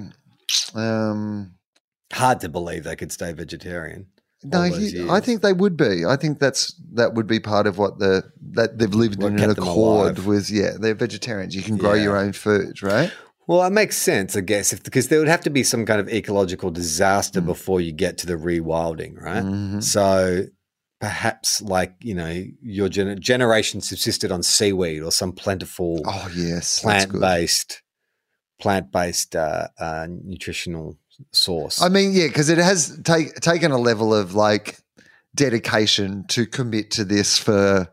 um, 0.73 1.55
Hard 2.13 2.39
to 2.41 2.49
believe 2.49 2.85
they 2.85 2.95
could 2.95 3.11
stay 3.11 3.33
vegetarian. 3.33 4.07
no, 4.43 4.63
he, 4.63 5.07
I 5.09 5.19
think 5.19 5.41
they 5.41 5.53
would 5.53 5.75
be. 5.77 6.05
I 6.07 6.15
think 6.15 6.39
that's 6.39 6.73
that 6.93 7.13
would 7.13 7.27
be 7.27 7.39
part 7.39 7.67
of 7.67 7.77
what 7.77 7.99
the 7.99 8.23
that 8.53 8.79
they've 8.79 8.93
lived 8.93 9.21
What 9.21 9.33
in 9.33 9.39
an 9.41 9.51
accord 9.51 10.19
with. 10.19 10.49
Yeah, 10.49 10.71
they're 10.79 10.95
vegetarians. 10.95 11.53
You 11.55 11.61
can 11.61 11.77
grow 11.77 11.93
Yeah. 11.93 12.03
your 12.03 12.17
own 12.17 12.31
food, 12.33 12.81
right? 12.81 13.11
Well, 13.49 13.65
it 13.65 13.71
makes 13.71 13.97
sense, 13.97 14.35
I 14.35 14.41
guess, 14.41 14.71
if 14.73 14.83
because 14.83 15.07
there 15.07 15.17
would 15.17 15.27
have 15.27 15.41
to 15.41 15.49
be 15.49 15.63
some 15.63 15.83
kind 15.83 15.99
of 15.99 16.07
ecological 16.07 16.69
Mm. 16.69 16.75
disaster 16.75 17.41
before 17.41 17.81
you 17.81 17.91
get 17.91 18.19
to 18.19 18.27
the 18.27 18.35
rewilding, 18.35 19.19
right? 19.19 19.43
Mhm. 19.43 19.83
So 19.83 20.45
perhaps, 21.01 21.59
like 21.59 21.95
you 22.03 22.13
know, 22.13 22.45
your 22.61 22.89
gener- 22.89 23.19
generation 23.19 23.81
subsisted 23.81 24.31
on 24.31 24.43
seaweed 24.43 25.01
or 25.01 25.11
some 25.11 25.31
plentiful 25.31 25.99
Oh 26.05 26.29
yes, 26.35 26.81
plant 26.81 27.11
based 27.19 27.81
plant 28.61 28.91
based 28.91 29.35
uh, 29.35 29.69
uh, 29.79 30.05
nutritional 30.07 30.99
source. 31.31 31.81
I 31.81 31.89
mean, 31.89 32.13
yeah, 32.13 32.27
because 32.27 32.49
it 32.49 32.59
has 32.59 32.99
take, 33.03 33.33
taken 33.41 33.71
a 33.71 33.79
level 33.79 34.13
of 34.13 34.35
like 34.35 34.77
dedication 35.33 36.23
to 36.27 36.45
commit 36.45 36.91
to 36.91 37.03
this 37.03 37.39
for 37.39 37.87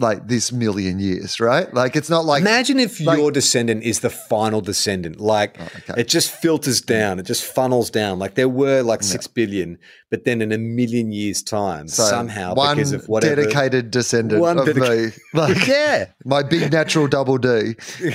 like 0.00 0.28
this 0.28 0.52
million 0.52 1.00
years, 1.00 1.40
right? 1.40 1.72
Like 1.74 1.96
it's 1.96 2.08
not 2.08 2.24
like 2.24 2.40
Imagine 2.40 2.78
if 2.78 3.00
like- 3.00 3.18
your 3.18 3.32
descendant 3.32 3.82
is 3.82 3.98
the 4.00 4.10
final 4.10 4.60
descendant. 4.60 5.20
Like 5.20 5.56
Oh, 5.60 5.64
okay. 5.90 6.00
it 6.02 6.08
just 6.08 6.30
filters 6.30 6.80
down, 6.80 7.18
it 7.18 7.24
just 7.26 7.44
funnels 7.44 7.90
down. 7.90 8.18
Like 8.20 8.34
there 8.36 8.48
were 8.48 8.82
like 8.82 9.02
six 9.02 9.26
billion, 9.26 9.76
but 10.10 10.24
then 10.24 10.40
in 10.40 10.52
a 10.52 10.58
million 10.58 11.10
years' 11.10 11.42
time, 11.42 11.88
so 11.88 12.04
somehow 12.04 12.54
one 12.54 12.76
because 12.76 12.92
of 12.92 13.08
whatever. 13.08 13.42
dedicated 13.42 13.90
descendant 13.90 14.40
One 14.40 14.58
of 14.58 14.66
dedica- 14.68 15.16
me, 15.16 15.22
like 15.40 15.66
yeah. 15.66 16.06
my 16.24 16.42
big 16.44 16.70
natural 16.70 17.08
double 17.08 17.38
D. 17.38 17.74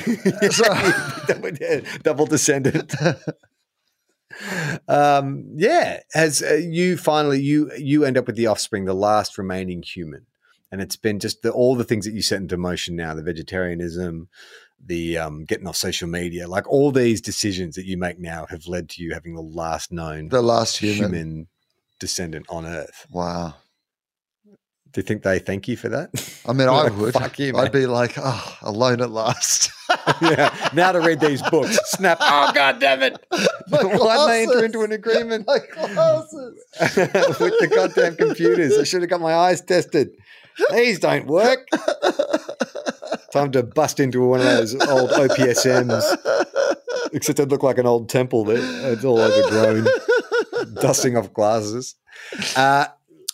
double, 1.27 1.49
yeah, 1.59 1.81
double 2.03 2.25
descendant. 2.25 2.93
um, 4.87 5.45
yeah, 5.55 5.99
as 6.15 6.41
uh, 6.41 6.53
you 6.55 6.97
finally 6.97 7.41
you 7.41 7.71
you 7.77 8.03
end 8.05 8.17
up 8.17 8.25
with 8.27 8.35
the 8.35 8.47
offspring, 8.47 8.85
the 8.85 8.93
last 8.95 9.37
remaining 9.37 9.83
human, 9.83 10.25
and 10.73 10.81
it's 10.81 10.95
been 10.95 11.19
just 11.19 11.43
the, 11.43 11.51
all 11.51 11.75
the 11.75 11.83
things 11.83 12.03
that 12.05 12.15
you 12.15 12.23
set 12.23 12.39
into 12.41 12.57
motion 12.57 12.95
now, 12.95 13.13
the 13.13 13.21
vegetarianism, 13.21 14.27
the 14.83 15.19
um, 15.19 15.45
getting 15.45 15.67
off 15.67 15.75
social 15.77 16.07
media, 16.09 16.47
like 16.47 16.67
all 16.67 16.91
these 16.91 17.21
decisions 17.21 17.75
that 17.75 17.85
you 17.85 17.95
make 17.95 18.17
now 18.19 18.47
have 18.49 18.65
led 18.65 18.89
to 18.89 19.03
you 19.03 19.13
having 19.13 19.35
the 19.35 19.41
last 19.41 19.91
known 19.91 20.29
The 20.29 20.41
last 20.41 20.77
human, 20.77 21.13
human. 21.13 21.47
descendant 21.99 22.47
on 22.49 22.65
Earth. 22.65 23.05
Wow. 23.11 23.53
Do 24.45 24.99
you 24.99 25.03
think 25.03 25.21
they 25.21 25.37
thank 25.39 25.67
you 25.67 25.77
for 25.77 25.89
that? 25.89 26.09
I 26.47 26.53
mean, 26.53 26.67
I 26.69 26.71
Like, 26.83 26.97
would. 26.97 27.13
Fuck 27.13 27.37
you, 27.37 27.55
I'd 27.55 27.71
be 27.71 27.85
like, 27.85 28.13
oh, 28.17 28.57
alone 28.63 28.99
at 29.01 29.11
last. 29.11 29.69
yeah. 30.23 30.69
Now 30.73 30.91
to 30.91 31.01
read 31.01 31.19
these 31.19 31.41
books. 31.43 31.77
Snap. 31.91 32.17
Oh 32.21 32.51
god 32.53 32.79
damn 32.79 33.03
it. 33.03 33.23
My 33.69 33.83
Why'd 33.83 34.29
they 34.29 34.43
enter 34.43 34.65
into 34.65 34.81
an 34.81 34.91
agreement? 34.91 35.45
My 35.47 35.59
glasses. 35.59 36.63
with 37.39 37.53
the 37.59 37.71
goddamn 37.73 38.15
computers. 38.15 38.75
I 38.77 38.83
should 38.85 39.01
have 39.01 39.09
got 39.09 39.21
my 39.21 39.33
eyes 39.35 39.61
tested. 39.61 40.09
These 40.71 40.99
don't 40.99 41.27
work. 41.27 41.67
Time 43.31 43.51
to 43.51 43.63
bust 43.63 43.99
into 43.99 44.21
one 44.27 44.39
of 44.39 44.45
those 44.45 44.73
old 44.87 45.09
OPSMs. 45.11 46.03
Except 47.13 47.39
it 47.39 47.49
looked 47.49 47.63
like 47.63 47.77
an 47.77 47.85
old 47.85 48.09
temple 48.09 48.45
there. 48.45 48.91
It's 48.91 49.03
all 49.03 49.19
overgrown, 49.19 49.87
dusting 50.75 51.17
off 51.17 51.33
glasses. 51.33 51.95
Uh, 52.55 52.85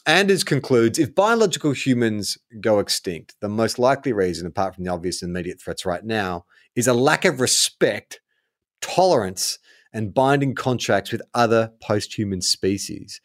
Anders 0.05 0.43
concludes 0.43 0.97
if 0.97 1.13
biological 1.13 1.71
humans 1.71 2.37
go 2.61 2.79
extinct, 2.79 3.35
the 3.41 3.49
most 3.49 3.77
likely 3.77 4.11
reason, 4.11 4.47
apart 4.47 4.75
from 4.75 4.83
the 4.83 4.91
obvious 4.91 5.21
immediate 5.21 5.61
threats 5.61 5.85
right 5.85 6.03
now, 6.03 6.45
is 6.75 6.87
a 6.87 6.93
lack 6.93 7.25
of 7.25 7.39
respect, 7.39 8.21
tolerance, 8.81 9.59
and 9.93 10.13
binding 10.13 10.55
contracts 10.55 11.11
with 11.11 11.21
other 11.33 11.73
post 11.81 12.17
human 12.17 12.41
species. 12.41 13.21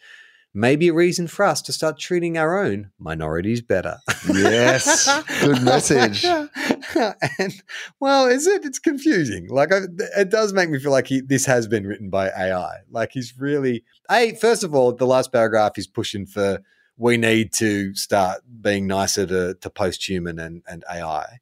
Maybe 0.55 0.89
a 0.89 0.95
reason 0.95 1.27
for 1.27 1.45
us 1.45 1.61
to 1.63 1.73
start 1.73 1.99
treating 1.99 2.39
our 2.39 2.65
own 2.65 2.91
minorities 2.99 3.61
better. 3.61 3.99
Yes, 4.33 5.11
good 5.41 5.63
message. 5.63 6.25
and 7.39 7.63
well, 8.01 8.27
is 8.27 8.47
it? 8.47 8.65
It's 8.65 8.79
confusing. 8.79 9.49
Like 9.49 9.73
I, 9.73 9.81
it 10.17 10.31
does 10.31 10.53
make 10.53 10.71
me 10.71 10.79
feel 10.79 10.93
like 10.93 11.09
he, 11.09 11.21
this 11.21 11.45
has 11.47 11.67
been 11.67 11.87
written 11.87 12.09
by 12.09 12.29
AI. 12.29 12.77
Like 12.91 13.11
he's 13.13 13.35
really. 13.39 13.85
A 14.11 14.35
first 14.37 14.63
of 14.63 14.75
all, 14.75 14.93
the 14.93 15.07
last 15.07 15.33
paragraph 15.33 15.73
is 15.77 15.87
pushing 15.87 16.25
for 16.25 16.61
we 16.97 17.17
need 17.17 17.53
to 17.53 17.95
start 17.95 18.43
being 18.61 18.87
nicer 18.87 19.27
to, 19.27 19.55
to 19.55 19.71
post-human 19.71 20.39
and, 20.39 20.63
and 20.69 20.85
AI. 20.89 21.41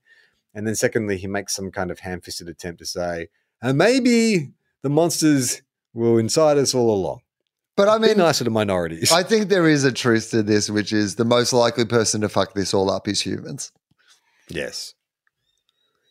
And 0.54 0.66
then 0.66 0.74
secondly, 0.74 1.18
he 1.18 1.26
makes 1.26 1.54
some 1.54 1.70
kind 1.70 1.90
of 1.90 2.00
ham-fisted 2.00 2.48
attempt 2.48 2.78
to 2.78 2.86
say, 2.86 3.28
and 3.60 3.76
maybe 3.76 4.52
the 4.82 4.88
monsters 4.88 5.62
were 5.92 6.18
inside 6.18 6.56
us 6.56 6.74
all 6.74 6.90
along. 6.90 7.20
But 7.76 7.88
I 7.88 7.98
Be 7.98 8.08
mean, 8.08 8.18
nicer 8.18 8.44
to 8.44 8.50
minorities. 8.50 9.10
I 9.12 9.22
think 9.22 9.48
there 9.48 9.66
is 9.66 9.84
a 9.84 9.92
truth 9.92 10.30
to 10.30 10.42
this, 10.42 10.68
which 10.68 10.92
is 10.92 11.14
the 11.16 11.24
most 11.24 11.52
likely 11.52 11.84
person 11.86 12.20
to 12.20 12.28
fuck 12.28 12.52
this 12.54 12.74
all 12.74 12.90
up 12.90 13.08
is 13.08 13.20
humans. 13.20 13.72
yes. 14.48 14.94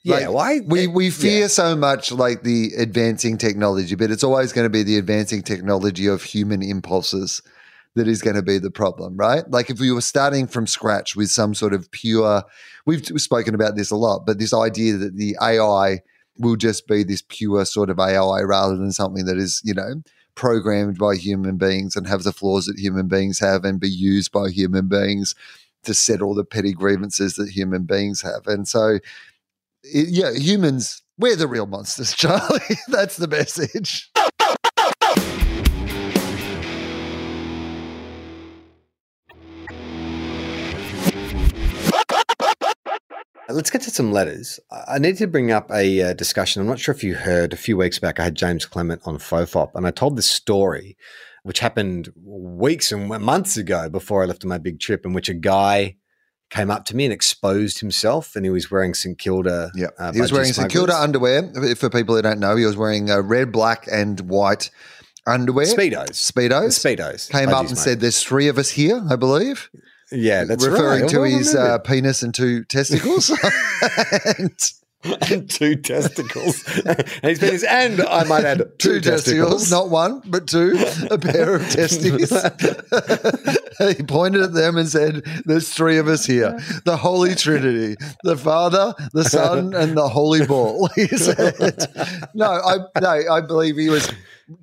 Like, 0.04 0.22
Yeah, 0.22 0.30
why 0.30 0.60
We 0.66 0.86
eh, 0.86 0.88
we 0.88 1.06
yeah. 1.06 1.12
fear 1.12 1.50
so 1.50 1.76
much 1.76 2.12
like 2.12 2.42
the 2.42 2.72
advancing 2.76 3.38
technology, 3.38 3.94
but 3.94 4.10
it's 4.10 4.24
always 4.24 4.52
going 4.52 4.66
to 4.66 4.70
be 4.70 4.82
the 4.82 4.98
advancing 4.98 5.44
technology 5.44 6.08
of 6.08 6.24
human 6.24 6.64
impulses 6.64 7.44
that 7.94 8.08
is 8.08 8.24
going 8.24 8.36
to 8.38 8.42
be 8.42 8.58
the 8.58 8.72
problem, 8.72 9.16
right? 9.16 9.44
Like 9.52 9.70
if 9.70 9.80
we 9.80 9.92
were 9.92 10.02
starting 10.02 10.48
from 10.48 10.66
scratch 10.66 11.16
with 11.16 11.30
some 11.30 11.54
sort 11.54 11.74
of 11.76 11.92
pure, 11.92 12.42
we've 12.88 13.06
spoken 13.22 13.54
about 13.54 13.76
this 13.76 13.92
a 13.92 13.96
lot, 13.96 14.26
but 14.26 14.40
this 14.40 14.54
idea 14.56 14.98
that 14.98 15.18
the 15.18 15.38
AI 15.40 16.00
will 16.40 16.56
just 16.56 16.88
be 16.88 17.04
this 17.04 17.22
pure 17.28 17.64
sort 17.66 17.92
of 17.92 18.00
AI 18.00 18.42
rather 18.42 18.76
than 18.78 18.92
something 18.92 19.26
that 19.26 19.38
is, 19.38 19.62
you 19.64 19.76
know, 19.76 20.02
programmed 20.36 20.98
by 20.98 21.16
human 21.16 21.58
beings 21.58 21.96
and 21.96 22.08
have 22.08 22.24
the 22.24 22.34
flaws 22.34 22.66
that 22.66 22.80
human 22.80 23.08
beings 23.08 23.40
have 23.40 23.64
and 23.66 23.80
be 23.80 23.90
used 23.90 24.32
by 24.32 24.50
human 24.50 24.88
beings 24.88 25.36
to 25.84 25.94
settle 25.94 26.34
the 26.34 26.44
petty 26.44 26.74
grievances 26.74 27.36
that 27.36 27.50
human 27.50 27.84
beings 27.84 28.22
have. 28.22 28.46
And 28.46 28.68
so, 28.68 29.00
yeah, 29.84 30.32
humans, 30.34 31.02
we're 31.18 31.36
the 31.36 31.48
real 31.48 31.68
monsters, 31.68 32.14
Charlie. 32.16 32.60
That's 32.88 33.18
the 33.18 33.28
message. 33.28 34.11
Let's 43.54 43.70
get 43.70 43.82
to 43.84 43.92
some 43.92 44.12
letters. 44.12 44.60
I 44.88 45.00
need 45.00 45.18
to 45.18 45.28
bring 45.28 45.52
up 45.52 45.72
a 45.72 46.02
uh, 46.02 46.14
discussion. 46.14 46.62
I'm 46.62 46.68
not 46.68 46.80
sure 46.80 46.94
if 46.94 47.04
you 47.04 47.16
heard 47.16 47.54
a 47.54 47.58
few 47.58 47.78
weeks 47.78 48.00
back. 48.00 48.20
I 48.20 48.24
had 48.24 48.36
James 48.36 48.66
Clement 48.66 49.02
on 49.06 49.18
Fofop, 49.18 49.72
and 49.76 49.86
I 49.86 49.92
told 49.92 50.18
this 50.18 50.28
story, 50.28 50.98
which 51.44 51.60
happened 51.60 52.12
weeks 52.24 52.92
and 52.92 53.08
months 53.08 53.58
ago 53.58 53.90
before 53.90 54.24
I 54.24 54.26
left 54.26 54.44
on 54.44 54.50
my 54.50 54.58
big 54.58 54.80
trip, 54.80 55.06
in 55.06 55.14
which 55.14 55.30
a 55.30 55.34
guy 55.34 55.98
came 56.50 56.70
up 56.70 56.86
to 56.86 56.96
me 56.96 57.06
and 57.06 57.14
exposed 57.14 57.80
himself, 57.80 58.36
and 58.36 58.46
he 58.46 58.52
was 58.52 58.70
wearing 58.70 58.94
St 58.94 59.18
Kilda. 59.18 59.72
Yeah. 59.74 59.88
uh, 59.98 60.12
he 60.12 60.22
was 60.22 60.32
wearing 60.32 60.54
St 60.54 60.72
Kilda 60.72 60.96
underwear. 60.96 61.52
For 61.76 61.90
people 61.90 62.16
who 62.16 62.22
don't 62.22 62.40
know, 62.40 62.56
he 62.56 62.66
was 62.66 62.78
wearing 62.78 63.10
uh, 63.10 63.22
red, 63.22 63.52
black, 63.52 63.88
and 63.92 64.20
white 64.22 64.70
underwear. 65.26 65.66
speedos. 65.66 66.12
Speedos. 66.12 66.78
Speedos. 66.78 67.30
Came 67.30 67.50
Budgie 67.50 67.54
up 67.54 67.68
and 67.68 67.78
said, 67.78 68.00
There's 68.02 68.22
three 68.22 68.48
of 68.48 68.58
us 68.58 68.70
here, 68.70 69.04
I 69.10 69.16
believe. 69.16 69.70
"Yeah, 70.12 70.44
that's 70.46 70.66
referring 70.66 71.04
right. 71.04 71.10
to 71.12 71.24
his 71.24 71.56
uh, 71.56 71.80
penis 71.80 72.24
and 72.24 72.34
two 72.34 72.64
testicles. 72.66 73.30
and 74.38 74.52
and 75.32 75.50
two 75.50 75.76
testicles. 75.76 76.64
and 76.86 77.06
he's 77.24 77.40
penis, 77.40 77.64
and 77.64 78.02
I 78.02 78.24
might 78.26 78.46
add 78.46 78.58
two, 78.78 79.00
two 79.00 79.02
testicles, 79.02 79.72
not 79.72 79.90
one, 79.90 80.22
but 80.26 80.48
two, 80.48 80.76
a 81.10 81.18
pair 81.18 81.56
of 81.56 81.62
testes. 81.70 82.30
he 83.98 84.04
pointed 84.04 84.42
at 84.42 84.54
them 84.54 84.78
and 84.78 84.88
said, 84.88 85.24
There's 85.46 85.70
three 85.70 85.98
of 85.98 86.08
us 86.08 86.26
here. 86.26 86.58
The 86.86 86.98
Holy 86.98 87.34
Trinity, 87.34 87.96
the 88.24 88.38
Father, 88.38 88.94
the 89.14 89.24
Son, 89.24 89.74
and 89.74 89.98
the 89.98 90.08
Holy 90.08 90.46
Ball. 90.46 90.90
He 90.96 91.08
said. 91.08 91.88
No, 92.34 92.46
I 92.46 92.78
no, 93.00 93.22
I 93.32 93.42
believe 93.42 93.78
he 93.78 93.90
was 93.90 94.12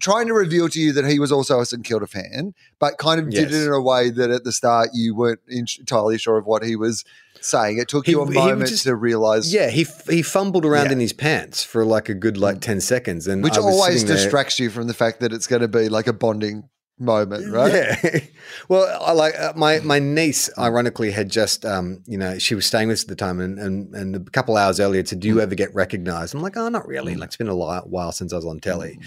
trying 0.00 0.26
to 0.26 0.34
reveal 0.34 0.68
to 0.68 0.80
you 0.80 0.92
that 0.92 1.06
he 1.06 1.18
was 1.18 1.32
also 1.32 1.60
a 1.60 1.66
St 1.66 1.84
Kilda 1.84 2.06
fan, 2.06 2.54
but 2.78 2.98
kind 2.98 3.20
of 3.20 3.30
did 3.30 3.52
it 3.52 3.66
in 3.66 3.72
a 3.72 3.80
way 3.80 4.10
that 4.10 4.30
at 4.30 4.44
the 4.44 4.52
start 4.52 4.90
you 4.92 5.14
weren't 5.14 5.40
entirely 5.48 6.18
sure 6.18 6.36
of 6.36 6.46
what 6.46 6.62
he 6.62 6.76
was 6.76 7.04
saying. 7.40 7.78
It 7.78 7.88
took 7.88 8.06
He- 8.06 8.12
you 8.12 8.22
a 8.22 8.30
moment 8.30 8.68
just- 8.70 8.84
to 8.84 8.94
realize 8.94 9.52
Yeah, 9.52 9.68
he 9.70 9.86
he 10.08 10.22
fumbled 10.22 10.64
around 10.64 10.86
Yeah. 10.86 10.92
in 10.92 11.00
his 11.00 11.12
pants 11.12 11.62
for 11.64 11.84
like 11.84 12.08
a 12.08 12.14
good 12.14 12.36
like 12.36 12.60
ten 12.60 12.80
seconds, 12.80 13.26
and 13.26 13.42
which 13.42 13.56
I 13.56 13.60
was 13.60 13.74
always 13.74 13.92
sitting 14.00 14.08
there- 14.08 14.16
distracts 14.16 14.58
you 14.58 14.70
from 14.70 14.86
the 14.86 14.94
fact 14.94 15.20
that 15.20 15.32
it's 15.32 15.46
going 15.46 15.62
to 15.62 15.68
be 15.68 15.88
like 15.88 16.06
a 16.06 16.12
bonding 16.12 16.64
moment, 17.00 17.48
right? 17.52 17.72
Yeah. 17.72 18.20
well, 18.68 19.00
I 19.00 19.12
like 19.12 19.38
uh, 19.38 19.52
my 19.54 19.78
my 19.80 19.98
niece. 20.00 20.50
Ironically, 20.58 21.10
had 21.12 21.30
just 21.30 21.64
um 21.64 22.02
you 22.06 22.18
know 22.18 22.38
she 22.38 22.54
was 22.56 22.66
staying 22.66 22.88
with 22.88 22.94
us 22.98 23.02
at 23.04 23.08
the 23.08 23.14
time, 23.16 23.38
and 23.40 23.58
and, 23.58 23.94
and 23.94 24.16
a 24.16 24.20
couple 24.30 24.56
hours 24.56 24.80
earlier, 24.80 25.02
to 25.04 25.16
Mm. 25.16 25.20
do 25.20 25.28
you 25.28 25.40
ever 25.40 25.54
get 25.54 25.72
recognised? 25.74 26.34
I'm 26.34 26.42
like, 26.42 26.56
oh, 26.56 26.68
not 26.68 26.88
really. 26.88 27.14
Like 27.14 27.28
it's 27.28 27.36
been 27.36 27.48
a 27.48 27.54
while 27.56 28.12
since 28.12 28.32
I 28.32 28.36
was 28.36 28.44
on 28.46 28.58
telly, 28.60 28.98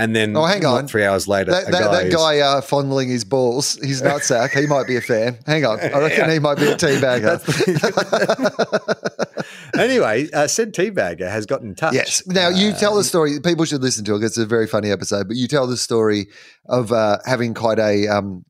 and 0.00 0.16
then 0.16 0.36
Oh, 0.36 0.44
hang 0.44 0.64
on. 0.64 0.86
three 0.88 1.04
hours 1.04 1.28
later, 1.28 1.50
That, 1.52 1.66
that, 1.70 1.90
that 1.92 2.06
is- 2.06 2.14
guy 2.14 2.38
uh, 2.40 2.60
fondling 2.60 3.08
his 3.08 3.24
balls, 3.24 3.74
his 3.82 4.02
nutsack, 4.02 4.50
he 4.58 4.66
might 4.66 4.86
be 4.86 4.96
a 4.96 5.00
fan. 5.00 5.38
Hang 5.46 5.64
on. 5.64 5.78
I 5.80 5.98
reckon 5.98 6.30
he 6.30 6.38
might 6.38 6.58
be 6.58 6.66
a 6.66 6.76
teabagger. 6.76 7.38
anyway, 9.78 10.30
uh, 10.32 10.46
said 10.46 10.72
teabagger 10.74 11.30
has 11.30 11.46
got 11.46 11.62
in 11.62 11.74
touch. 11.74 11.94
yes. 11.94 12.26
Now, 12.26 12.48
you 12.48 12.72
tell 12.72 12.94
Uh, 12.94 12.98
the 12.98 13.04
story. 13.04 13.40
People 13.40 13.64
should 13.64 13.82
listen 13.82 14.04
to 14.06 14.16
it 14.16 14.22
it's 14.24 14.38
a 14.38 14.46
very 14.46 14.66
funny 14.66 14.90
episode, 14.90 15.28
but 15.28 15.36
you 15.36 15.48
tell 15.48 15.66
the 15.66 15.76
story 15.76 16.28
of 16.66 16.92
uh, 16.92 17.18
having 17.24 17.54
quite 17.54 17.78
a, 17.78 18.08
um, 18.08 18.44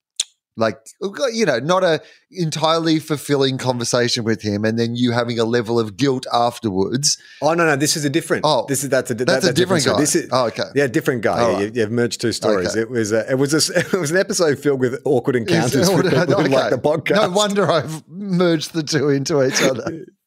like, 0.61 0.79
oh, 1.03 1.13
you 1.33 1.45
know, 1.45 1.59
not 1.59 1.83
a 1.83 2.01
entirely 2.31 3.01
fulfilling 3.01 3.59
conversation 3.59 4.25
with 4.25 4.43
him, 4.43 4.65
and 4.65 4.79
then 4.79 4.95
you 4.95 5.13
having 5.13 5.39
a 5.39 5.45
level 5.45 5.81
of 5.81 5.97
guilt 5.97 6.27
afterwards. 6.33 7.19
Oh 7.43 7.55
no, 7.55 7.67
no, 7.67 7.77
this 7.77 7.97
is 7.97 8.05
a 8.05 8.11
different. 8.11 8.45
Oh, 8.45 8.67
this 8.69 8.85
is 8.85 8.91
that's 8.91 9.11
a 9.11 9.15
That's 9.15 9.47
a 9.47 9.53
different 9.53 9.83
story. 9.83 9.97
guy. 9.97 10.01
This 10.01 10.15
is, 10.15 10.29
oh, 10.31 10.47
okay. 10.47 10.65
Yeah, 10.75 10.87
different 10.87 11.23
guy. 11.23 11.41
Yeah, 11.41 11.53
right. 11.55 11.75
you, 11.75 11.81
you've 11.83 11.91
merged 11.91 12.21
two 12.21 12.33
stories. 12.33 12.71
Okay. 12.71 12.81
It 12.81 12.91
was 12.91 13.13
a, 13.13 13.31
it 13.31 13.37
was 13.37 13.55
a, 13.55 13.79
it 13.79 13.93
was 13.93 14.11
an 14.11 14.17
episode 14.17 14.59
filled 14.59 14.81
with 14.81 15.01
awkward 15.05 15.37
encounters 15.37 15.91
with 15.91 16.11
people 16.11 16.43
who 16.43 16.49
like 16.49 16.71
the 16.71 16.79
podcast. 16.79 17.29
No 17.29 17.31
wonder 17.31 17.71
I've 17.71 18.07
merged 18.09 18.73
the 18.75 18.83
two 18.83 19.09
into 19.09 19.45
each 19.45 19.63
other. 19.63 20.07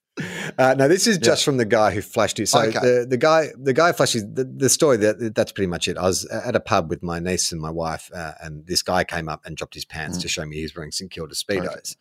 Uh, 0.60 0.76
no, 0.78 0.88
this 0.88 1.08
is 1.08 1.18
just 1.18 1.44
from 1.44 1.58
the 1.58 1.66
guy 1.66 1.90
who 1.92 2.02
flashed 2.02 2.40
it. 2.40 2.48
So 2.48 2.60
Okay. 2.62 2.80
the, 2.80 3.08
the 3.10 3.18
guy 3.18 3.48
the 3.58 3.74
guy 3.74 3.92
flashes 3.94 4.24
the, 4.34 4.44
the 4.44 4.70
story. 4.70 4.98
That 4.98 5.34
that's 5.36 5.52
pretty 5.52 5.68
much 5.68 5.88
it. 5.88 5.98
I 5.98 6.04
was 6.04 6.26
at 6.26 6.56
a 6.56 6.60
pub 6.60 6.90
with 6.90 7.02
my 7.02 7.20
niece 7.20 7.52
and 7.52 7.60
my 7.60 7.72
wife, 7.72 8.12
uh, 8.14 8.34
and 8.42 8.66
this 8.68 8.84
guy 8.84 9.04
came 9.04 9.28
up 9.28 9.44
and 9.46 9.58
dropped 9.58 9.74
his 9.74 9.86
pants 9.86 10.18
Mm. 10.20 10.22
to 10.22 10.28
show 10.28 10.46
me 10.46 10.58
he 10.58 10.62
was 10.64 10.76
wearing 10.76 10.92
St 10.92 11.10
Kilda 11.10 11.34
speedos. 11.34 11.96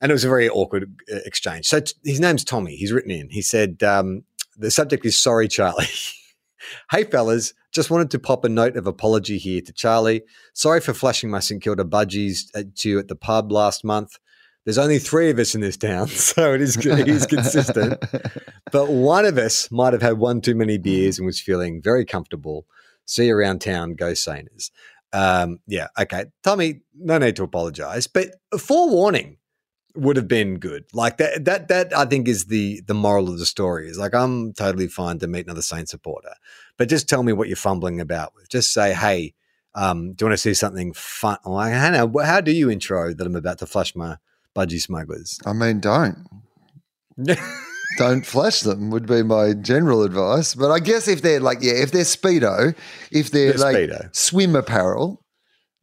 And 0.00 0.10
it 0.10 0.14
was 0.14 0.24
a 0.24 0.28
very 0.28 0.48
awkward 0.48 1.00
uh, 1.12 1.18
exchange. 1.24 1.66
So 1.66 1.80
t- 1.80 1.92
his 2.04 2.18
name's 2.20 2.44
Tommy. 2.44 2.74
He's 2.76 2.92
written 2.92 3.10
in. 3.12 3.30
He 3.30 3.42
said 3.42 3.82
um, 3.84 4.24
the 4.56 4.70
subject 4.70 5.04
is 5.06 5.16
sorry, 5.16 5.46
Charlie. 5.48 5.86
hey 6.90 7.04
fellas, 7.04 7.54
just 7.72 7.90
wanted 7.90 8.10
to 8.12 8.18
pop 8.18 8.44
a 8.44 8.48
note 8.48 8.76
of 8.76 8.86
apology 8.88 9.38
here 9.38 9.60
to 9.60 9.72
Charlie. 9.72 10.22
Sorry 10.54 10.80
for 10.80 10.92
flashing 10.94 11.30
my 11.30 11.38
St 11.40 11.62
Kilda 11.62 11.84
budgies 11.84 12.48
at 12.54 12.74
to 12.76 12.88
you 12.88 12.98
at 12.98 13.06
the 13.08 13.16
pub 13.16 13.52
last 13.52 13.84
month. 13.84 14.18
There's 14.68 14.76
only 14.76 14.98
three 14.98 15.30
of 15.30 15.38
us 15.38 15.54
in 15.54 15.62
this 15.62 15.78
town, 15.78 16.08
so 16.08 16.52
it 16.52 16.60
is 16.60 16.76
it 16.76 17.08
is 17.08 17.24
consistent. 17.24 18.04
But 18.70 18.90
one 18.90 19.24
of 19.24 19.38
us 19.38 19.70
might 19.70 19.94
have 19.94 20.02
had 20.02 20.18
one 20.18 20.42
too 20.42 20.54
many 20.54 20.76
beers 20.76 21.18
and 21.18 21.24
was 21.24 21.40
feeling 21.40 21.80
very 21.80 22.04
comfortable. 22.04 22.66
See 23.06 23.28
you 23.28 23.34
around 23.34 23.62
town, 23.62 23.94
go 23.94 24.12
Sainters. 24.12 24.70
Um, 25.10 25.60
yeah, 25.66 25.86
okay. 25.98 26.26
Tommy, 26.44 26.82
no 26.94 27.16
need 27.16 27.36
to 27.36 27.44
apologize, 27.44 28.08
but 28.08 28.28
forewarning 28.58 29.38
would 29.96 30.16
have 30.16 30.28
been 30.28 30.58
good. 30.58 30.84
Like 30.92 31.16
that 31.16 31.46
that 31.46 31.68
that 31.68 31.96
I 31.96 32.04
think 32.04 32.28
is 32.28 32.44
the 32.44 32.82
the 32.86 32.92
moral 32.92 33.30
of 33.30 33.38
the 33.38 33.46
story 33.46 33.88
is 33.88 33.96
like 33.96 34.14
I'm 34.14 34.52
totally 34.52 34.88
fine 34.88 35.18
to 35.20 35.28
meet 35.28 35.46
another 35.46 35.62
Saint 35.62 35.88
supporter. 35.88 36.34
But 36.76 36.90
just 36.90 37.08
tell 37.08 37.22
me 37.22 37.32
what 37.32 37.48
you're 37.48 37.56
fumbling 37.56 38.02
about 38.02 38.34
with. 38.34 38.50
Just 38.50 38.74
say, 38.74 38.92
hey, 38.92 39.32
um, 39.74 40.12
do 40.12 40.26
you 40.26 40.28
want 40.28 40.34
to 40.34 40.42
see 40.42 40.52
something 40.52 40.92
fun? 40.92 41.38
Like, 41.46 41.72
Hannah, 41.72 42.06
how 42.22 42.42
do 42.42 42.52
you 42.52 42.70
intro 42.70 43.14
that 43.14 43.26
I'm 43.26 43.34
about 43.34 43.60
to 43.60 43.66
flush 43.66 43.96
my 43.96 44.18
budgie 44.58 44.80
smugglers? 44.80 45.38
I 45.46 45.52
mean, 45.52 45.80
don't. 45.80 46.16
Don't 47.98 48.24
flash 48.24 48.60
them 48.60 48.90
would 48.90 49.06
be 49.06 49.22
my 49.22 49.54
general 49.54 50.02
advice. 50.04 50.54
But 50.54 50.70
I 50.70 50.78
guess 50.78 51.08
if 51.08 51.22
they're 51.22 51.40
like, 51.40 51.58
yeah, 51.62 51.72
if 51.72 51.90
they're 51.90 52.04
Speedo, 52.04 52.76
if 53.10 53.30
they're, 53.30 53.54
They're 53.54 53.58
like 53.72 53.76
Speedo. 53.76 54.14
swim 54.14 54.54
apparel, 54.54 55.24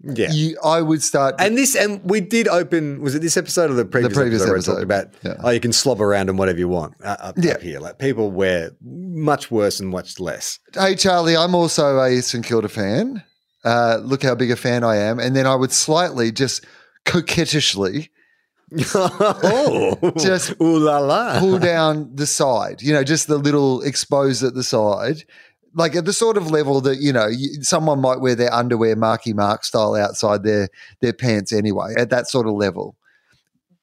yeah. 0.01 0.31
you, 0.31 0.57
I 0.63 0.81
would 0.81 1.01
start. 1.03 1.35
And 1.39 1.57
this, 1.57 1.75
and 1.75 1.99
we 2.09 2.21
did 2.21 2.47
open. 2.47 3.01
Was 3.01 3.15
it 3.15 3.21
this 3.21 3.35
episode 3.35 3.69
or 3.71 3.73
the 3.73 3.83
previous, 3.85 4.13
previous 4.13 4.43
episode, 4.43 4.53
episode, 4.55 4.87
where 4.87 4.97
I 4.97 5.03
talked 5.03 5.13
about? 5.23 5.35
yeah. 5.39 5.45
Oh, 5.45 5.49
you 5.49 5.59
can 5.59 5.73
slob 5.73 5.99
around 5.99 6.29
and 6.29 6.37
whatever 6.37 6.59
you 6.59 6.69
want 6.69 6.93
uh, 7.03 7.17
up, 7.19 7.35
Yeah. 7.37 7.53
up 7.53 7.61
here. 7.61 7.79
Like 7.81 7.97
people 7.99 8.31
wear 8.31 8.71
much 8.81 9.51
worse 9.51 9.79
and 9.81 9.89
much 9.89 10.17
less. 10.19 10.59
hey, 10.73 10.95
Charlie, 10.95 11.35
I'm 11.35 11.55
also 11.55 11.99
a 11.99 12.21
St 12.21 12.45
Kilda 12.45 12.69
fan. 12.69 13.23
Uh, 13.65 13.97
look 14.01 14.23
how 14.23 14.35
big 14.35 14.51
a 14.51 14.55
fan 14.55 14.83
I 14.85 14.97
am. 14.97 15.19
And 15.19 15.35
then 15.35 15.47
I 15.47 15.55
would 15.55 15.71
slightly 15.73 16.31
just 16.31 16.65
coquettishly 17.03 18.09
oh, 18.95 20.11
Just 20.17 20.53
ooh 20.61 20.77
la 20.79 20.99
la. 20.99 21.39
pull 21.39 21.59
down 21.59 22.09
the 22.15 22.25
side, 22.25 22.81
you 22.81 22.93
know, 22.93 23.03
just 23.03 23.27
the 23.27 23.37
little 23.37 23.81
exposed 23.81 24.43
at 24.43 24.53
the 24.53 24.63
side, 24.63 25.23
like 25.73 25.95
at 25.95 26.05
the 26.05 26.13
sort 26.13 26.37
of 26.37 26.51
level 26.51 26.81
that 26.81 26.97
you 26.99 27.11
know 27.13 27.29
someone 27.61 27.99
might 28.01 28.19
wear 28.21 28.35
their 28.35 28.53
underwear 28.53 28.95
Marky 28.95 29.33
Mark 29.33 29.63
style 29.63 29.95
outside 29.95 30.43
their 30.43 30.69
their 31.01 31.13
pants 31.13 31.53
anyway. 31.53 31.93
At 31.97 32.09
that 32.09 32.27
sort 32.27 32.47
of 32.47 32.53
level. 32.53 32.95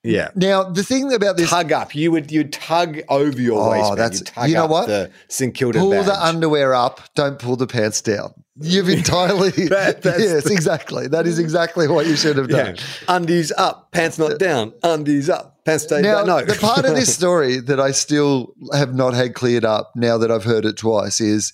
Yeah. 0.05 0.31
Now 0.35 0.65
the 0.65 0.83
thing 0.83 1.13
about 1.13 1.37
this 1.37 1.49
Tug 1.51 1.71
up. 1.71 1.95
You 1.95 2.11
would 2.11 2.33
you 2.33 2.43
tug 2.45 3.01
over 3.09 3.41
your 3.41 3.61
Oh, 3.61 3.71
waistband. 3.71 3.99
that's- 3.99 4.23
tug 4.23 4.49
you 4.49 4.55
know 4.57 4.67
what? 4.67 4.89
The 4.89 5.11
St 5.29 5.55
Kilda 5.55 5.79
pull 5.79 5.91
badge. 5.93 6.07
the 6.07 6.25
underwear 6.27 6.75
up, 6.75 7.01
don't 7.15 7.39
pull 7.39 7.55
the 7.57 7.69
pants 7.69 8.01
down. 8.01 8.35
You've 8.61 8.89
entirely 8.91 9.51
That- 9.69 10.03
that's 10.03 10.21
yes, 10.23 10.45
the- 10.45 10.53
exactly. 10.53 11.09
That 11.09 11.27
is 11.27 11.39
exactly 11.39 11.89
what 11.89 12.07
you 12.07 12.17
should 12.17 12.37
have 12.37 12.51
Yeah. 12.51 12.63
done. 12.73 12.77
Undies 13.09 13.51
up, 13.57 13.91
pants 13.93 14.19
not 14.19 14.39
down. 14.39 14.73
Undies 14.83 15.31
up, 15.31 15.65
pants 15.65 15.85
stay 15.85 16.03
Now, 16.03 16.19
down. 16.19 16.27
No. 16.27 16.45
the 16.45 16.55
part 16.61 16.85
of 16.85 16.95
this 16.95 17.15
story 17.21 17.59
that 17.61 17.81
I 17.81 17.93
still 17.93 18.55
have 18.75 18.95
not 18.95 19.15
had 19.15 19.35
cleared 19.35 19.65
up 19.65 19.93
now 19.97 20.19
that 20.19 20.31
I've 20.31 20.45
heard 20.45 20.65
it 20.67 20.77
twice 20.77 21.21
is 21.21 21.53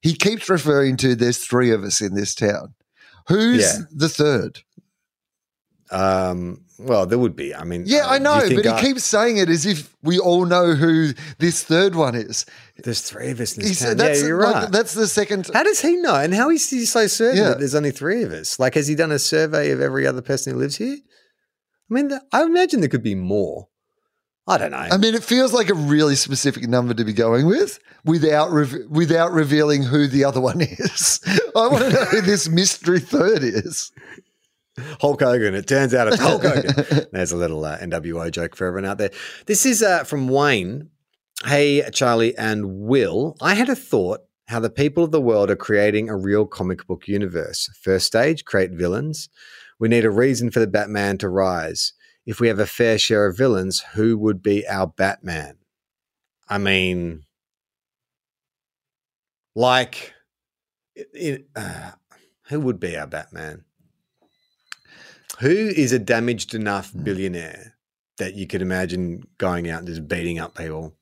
he 0.00 0.14
keeps 0.14 0.48
referring 0.48 0.96
to 0.98 1.14
there's 1.14 1.38
three 1.38 1.70
of 1.70 1.84
us 1.84 2.00
in 2.00 2.14
this 2.14 2.34
town. 2.34 2.74
Who's 3.28 3.60
Yeah. 3.62 3.78
the 3.94 4.08
third? 4.08 4.60
um, 5.92 6.62
well, 6.84 7.06
there 7.06 7.18
would 7.18 7.36
be. 7.36 7.54
I 7.54 7.64
mean, 7.64 7.84
Yeah, 7.86 8.06
uh, 8.06 8.14
I 8.14 8.18
know, 8.18 8.40
but 8.40 8.64
he 8.64 8.68
I- 8.68 8.80
keeps 8.80 9.04
saying 9.04 9.36
it 9.38 9.48
as 9.48 9.66
if 9.66 9.94
we 10.02 10.18
all 10.18 10.44
know 10.46 10.74
who 10.74 11.12
this 11.38 11.62
third 11.62 11.94
one 11.94 12.14
is. 12.14 12.46
There's 12.82 13.00
three 13.02 13.30
of 13.30 13.40
us 13.40 13.56
in 13.56 13.62
this 13.62 13.78
town. 13.80 13.88
Yeah, 13.88 13.94
that's 13.94 14.22
you're 14.22 14.42
like, 14.42 14.54
right. 14.54 14.72
that's 14.72 14.94
the 14.94 15.06
second. 15.06 15.50
How 15.52 15.62
does 15.62 15.80
he 15.80 15.96
know? 15.96 16.14
And 16.16 16.34
how 16.34 16.50
is 16.50 16.68
he 16.70 16.84
so 16.86 17.06
certain 17.06 17.36
Yeah. 17.38 17.48
that 17.50 17.58
there's 17.58 17.74
only 17.74 17.90
three 17.90 18.22
of 18.22 18.32
us? 18.32 18.58
Like, 18.58 18.74
has 18.74 18.88
he 18.88 18.94
done 18.94 19.12
a 19.12 19.18
survey 19.18 19.70
of 19.70 19.80
every 19.80 20.06
other 20.06 20.22
person 20.22 20.52
who 20.54 20.58
lives 20.58 20.76
here? 20.76 20.96
I 21.90 21.94
mean, 21.94 22.10
I 22.32 22.42
imagine 22.42 22.80
there 22.80 22.88
could 22.88 23.02
be 23.02 23.14
more. 23.14 23.68
I 24.46 24.58
don't 24.58 24.70
know. 24.72 24.78
I 24.78 24.96
mean, 24.96 25.14
it 25.14 25.22
feels 25.22 25.52
like 25.52 25.68
a 25.68 25.74
really 25.74 26.16
specific 26.16 26.66
number 26.68 26.94
to 26.94 27.04
be 27.04 27.12
going 27.12 27.46
with 27.46 27.78
without 28.04 28.50
rev- 28.50 28.86
without 28.88 29.30
revealing 29.32 29.82
who 29.84 30.06
the 30.08 30.24
other 30.24 30.40
one 30.40 30.60
is. 30.60 31.20
I 31.54 31.68
want 31.68 31.84
to 31.84 31.90
know 31.92 32.04
who 32.06 32.20
this 32.22 32.48
mystery 32.48 32.98
third 33.00 33.42
is. 33.44 33.92
Hulk 35.00 35.20
Hogan. 35.20 35.54
It 35.54 35.66
turns 35.66 35.94
out 35.94 36.08
it's 36.08 36.20
Hulk 36.20 36.42
Hogan. 36.42 37.06
There's 37.12 37.32
a 37.32 37.36
little 37.36 37.64
uh, 37.64 37.78
NWO 37.78 38.30
joke 38.30 38.56
for 38.56 38.66
everyone 38.66 38.88
out 38.88 38.98
there. 38.98 39.10
This 39.46 39.66
is 39.66 39.82
uh, 39.82 40.04
from 40.04 40.28
Wayne. 40.28 40.90
Hey, 41.44 41.88
Charlie 41.92 42.36
and 42.36 42.80
Will. 42.80 43.36
I 43.40 43.54
had 43.54 43.68
a 43.68 43.74
thought 43.74 44.20
how 44.48 44.60
the 44.60 44.68
people 44.68 45.04
of 45.04 45.12
the 45.12 45.20
world 45.20 45.48
are 45.48 45.56
creating 45.56 46.08
a 46.08 46.16
real 46.16 46.44
comic 46.44 46.86
book 46.86 47.06
universe. 47.06 47.70
First 47.80 48.06
stage, 48.06 48.44
create 48.44 48.72
villains. 48.72 49.28
We 49.78 49.88
need 49.88 50.04
a 50.04 50.10
reason 50.10 50.50
for 50.50 50.58
the 50.58 50.66
Batman 50.66 51.18
to 51.18 51.28
rise. 51.28 51.92
If 52.26 52.40
we 52.40 52.48
have 52.48 52.58
a 52.58 52.66
fair 52.66 52.98
share 52.98 53.26
of 53.26 53.36
villains, 53.36 53.82
who 53.94 54.18
would 54.18 54.42
be 54.42 54.66
our 54.66 54.88
Batman? 54.88 55.58
I 56.48 56.58
mean, 56.58 57.22
like, 59.54 60.14
it, 60.96 61.08
it, 61.14 61.48
uh, 61.54 61.92
who 62.48 62.60
would 62.60 62.80
be 62.80 62.96
our 62.96 63.06
Batman? 63.06 63.64
Who 65.40 65.48
is 65.48 65.92
a 65.92 65.98
damaged 65.98 66.54
enough 66.54 66.92
hmm. 66.92 67.02
billionaire 67.02 67.76
that 68.18 68.34
you 68.34 68.46
could 68.46 68.62
imagine 68.62 69.22
going 69.38 69.70
out 69.70 69.78
and 69.80 69.88
just 69.88 70.06
beating 70.06 70.38
up 70.38 70.54
people? 70.54 70.94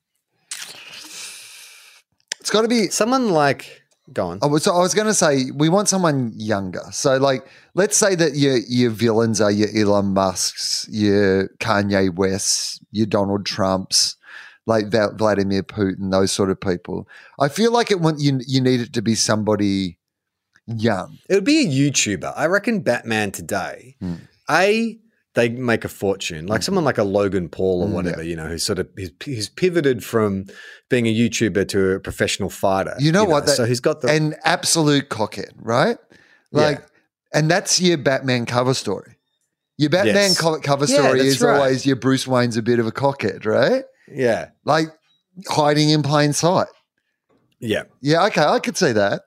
It's 2.40 2.50
got 2.50 2.62
to 2.62 2.68
be. 2.68 2.86
Someone 2.88 3.30
like, 3.30 3.82
go 4.12 4.28
on. 4.28 4.38
I 4.40 4.46
was, 4.46 4.62
so 4.62 4.74
I 4.74 4.78
was 4.78 4.94
going 4.94 5.08
to 5.08 5.14
say 5.14 5.50
we 5.54 5.68
want 5.68 5.88
someone 5.88 6.32
younger. 6.36 6.84
So, 6.92 7.16
like, 7.16 7.46
let's 7.74 7.96
say 7.96 8.14
that 8.14 8.36
your 8.36 8.58
your 8.68 8.90
villains 8.90 9.40
are 9.40 9.50
your 9.50 9.68
Elon 9.76 10.14
Musk's, 10.14 10.86
your 10.88 11.48
Kanye 11.58 12.14
West's, 12.14 12.80
your 12.92 13.06
Donald 13.06 13.44
Trump's, 13.44 14.16
like 14.66 14.86
Vladimir 14.88 15.64
Putin, 15.64 16.12
those 16.12 16.30
sort 16.30 16.50
of 16.50 16.60
people. 16.60 17.08
I 17.40 17.48
feel 17.48 17.72
like 17.72 17.90
it 17.90 18.00
want 18.00 18.20
you 18.20 18.40
you 18.46 18.60
need 18.60 18.80
it 18.80 18.92
to 18.92 19.02
be 19.02 19.16
somebody 19.16 19.97
young. 20.76 21.18
It 21.28 21.34
would 21.34 21.44
be 21.44 21.60
a 21.62 21.66
YouTuber. 21.66 22.32
I 22.36 22.46
reckon 22.46 22.80
Batman 22.80 23.30
today, 23.32 23.96
Hmm. 24.00 24.14
A, 24.50 24.98
they 25.34 25.48
make 25.50 25.84
a 25.84 25.88
fortune. 25.88 26.46
Like 26.46 26.62
someone 26.62 26.84
like 26.84 26.98
a 26.98 27.04
Logan 27.04 27.48
Paul 27.48 27.82
or 27.82 27.86
Mm, 27.88 27.92
whatever, 27.92 28.22
you 28.22 28.34
know, 28.34 28.46
who's 28.48 28.62
sort 28.64 28.78
of 28.78 28.88
he's, 28.96 29.10
he's 29.24 29.48
pivoted 29.48 30.02
from 30.04 30.46
being 30.88 31.06
a 31.06 31.14
YouTuber 31.14 31.68
to 31.68 31.90
a 31.92 32.00
professional 32.00 32.50
fighter. 32.50 32.94
You 32.98 33.12
know 33.12 33.24
what? 33.24 33.46
That- 33.46 33.56
so 33.56 33.64
he's 33.64 33.80
got 33.80 34.00
the 34.00 34.08
An 34.08 34.34
absolute 34.44 35.10
cockhead, 35.10 35.52
right? 35.60 35.98
Like, 36.50 36.82
and 37.32 37.50
that's 37.50 37.80
your 37.80 37.98
Batman 37.98 38.46
cover 38.46 38.72
story. 38.74 39.16
Your 39.76 39.90
Batman 39.90 40.14
Yes. 40.14 40.38
cover 40.40 40.86
story 40.86 41.18
that's 41.18 41.36
is 41.36 41.40
right. 41.42 41.56
always 41.56 41.86
your 41.86 41.96
Bruce 41.96 42.26
Wayne's 42.26 42.56
a 42.56 42.62
bit 42.62 42.78
of 42.80 42.86
a 42.86 42.92
cockhead, 42.92 43.44
right? 43.46 43.84
yeah, 44.10 44.48
Like 44.64 44.88
hiding 45.48 45.90
in 45.90 46.02
plain 46.02 46.32
sight. 46.32 46.66
yeah. 47.60 47.82
Yeah, 48.00 48.24
okay, 48.26 48.42
I 48.42 48.58
could 48.60 48.76
see 48.76 48.92
that. 48.92 49.22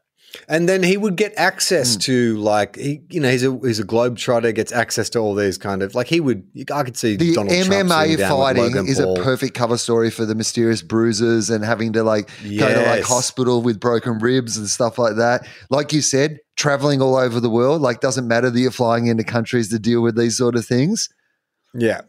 And 0.47 0.67
then 0.69 0.81
he 0.83 0.95
would 0.97 1.15
get 1.17 1.33
access 1.37 1.95
Hmm. 1.95 1.99
to 2.01 2.37
like 2.37 2.75
he, 2.77 3.01
you 3.09 3.19
know, 3.19 3.29
he's 3.29 3.43
a 3.43 3.57
he's 3.63 3.79
a 3.79 3.83
globe 3.83 4.17
trotter, 4.17 4.51
gets 4.51 4.71
access 4.71 5.09
to 5.11 5.19
all 5.19 5.35
these 5.35 5.57
kind 5.57 5.83
of 5.83 5.93
like 5.95 6.07
he 6.07 6.19
would. 6.19 6.43
I 6.73 6.83
could 6.83 6.95
see 6.95 7.15
The 7.17 7.33
Donald 7.33 7.51
MMA 7.53 8.17
fighting 8.29 8.87
is 8.87 8.99
a 8.99 9.13
perfect 9.15 9.53
cover 9.55 9.77
story 9.77 10.09
for 10.09 10.25
the 10.25 10.35
mysterious 10.35 10.81
bruises 10.81 11.49
and 11.49 11.63
having 11.65 11.93
to 11.93 12.03
like 12.03 12.29
go 12.43 12.73
to 12.73 12.81
like 12.85 13.03
hospital 13.03 13.61
with 13.61 13.79
broken 13.79 14.19
ribs 14.19 14.57
and 14.57 14.67
stuff 14.69 14.97
like 14.97 15.15
that. 15.17 15.45
Like 15.69 15.91
you 15.91 16.01
said, 16.01 16.39
traveling 16.55 17.01
all 17.01 17.15
over 17.17 17.39
the 17.39 17.49
world, 17.49 17.81
like 17.81 17.99
doesn't 17.99 18.27
matter 18.27 18.49
that 18.49 18.59
you're 18.59 18.71
flying 18.71 19.07
into 19.07 19.23
countries 19.23 19.69
to 19.69 19.79
deal 19.79 20.01
with 20.01 20.17
these 20.17 20.37
sort 20.37 20.55
of 20.55 20.65
things. 20.65 21.09
Yeah, 21.73 22.01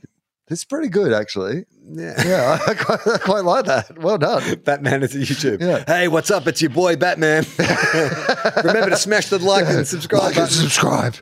It's 0.49 0.65
pretty 0.65 0.89
good, 0.89 1.13
actually. 1.13 1.65
yeah. 1.93 2.23
Yeah, 2.27 2.59
I 2.67 2.75
quite, 2.75 3.01
I 3.07 3.19
quite 3.19 3.45
like 3.45 3.65
that. 3.67 3.99
Well 3.99 4.19
done. 4.19 4.59
Batman 4.65 5.03
is 5.03 5.15
a 5.15 5.19
YouTube. 5.19 5.61
Yeah. 5.61 5.85
Hey, 5.87 6.09
what's 6.09 6.31
up? 6.31 6.47
It's 6.47 6.61
your 6.61 6.71
boy 6.71 6.97
Batman. 6.97 7.45
Remember 8.65 8.91
to 8.91 8.97
smash 8.97 9.29
the 9.29 9.39
like 9.41 9.67
and 9.67 9.87
subscribe 9.87 10.23
Like 10.23 10.37
and 10.37 10.49
subscribe. 10.51 11.15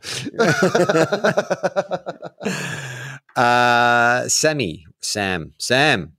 Uh, 3.37 4.29
Sammy, 4.29 4.85
Sam, 5.01 5.53
Sam 5.59 6.15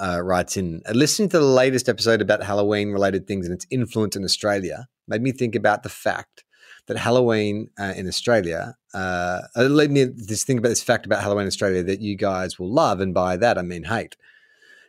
uh, 0.00 0.20
writes 0.20 0.56
in 0.56 0.82
uh, 0.88 0.92
listening 0.92 1.28
to 1.30 1.38
the 1.38 1.44
latest 1.44 1.88
episode 1.88 2.20
about 2.20 2.42
Halloween 2.42 2.90
related 2.90 3.26
things 3.28 3.46
and 3.46 3.54
its 3.54 3.64
influence 3.70 4.16
in 4.16 4.24
Australia 4.24 4.88
made 5.06 5.22
me 5.22 5.30
think 5.32 5.54
about 5.54 5.84
the 5.84 5.88
fact 5.88 6.44
that 6.86 6.96
Halloween 6.96 7.70
uh, 7.78 7.94
in 7.96 8.08
Australia, 8.08 8.74
uh, 8.94 9.40
uh, 9.54 9.68
me 9.68 10.04
this 10.04 10.44
think 10.44 10.58
about 10.58 10.70
this 10.70 10.82
fact 10.82 11.06
about 11.06 11.22
Halloween 11.22 11.46
Australia 11.46 11.82
that 11.82 12.00
you 12.00 12.16
guys 12.16 12.58
will 12.58 12.72
love, 12.72 13.00
and 13.00 13.12
by 13.12 13.36
that 13.36 13.58
I 13.58 13.62
mean 13.62 13.84
hate. 13.84 14.16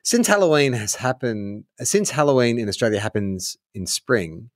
Since 0.04 0.28
Halloween 0.28 0.74
has 0.74 0.95
happened, 0.95 1.66
since 1.80 2.12
Halloween 2.12 2.58
in 2.58 2.70
Australia 2.70 3.00
happens 3.00 3.58
in 3.74 3.86
spring, 3.86 4.50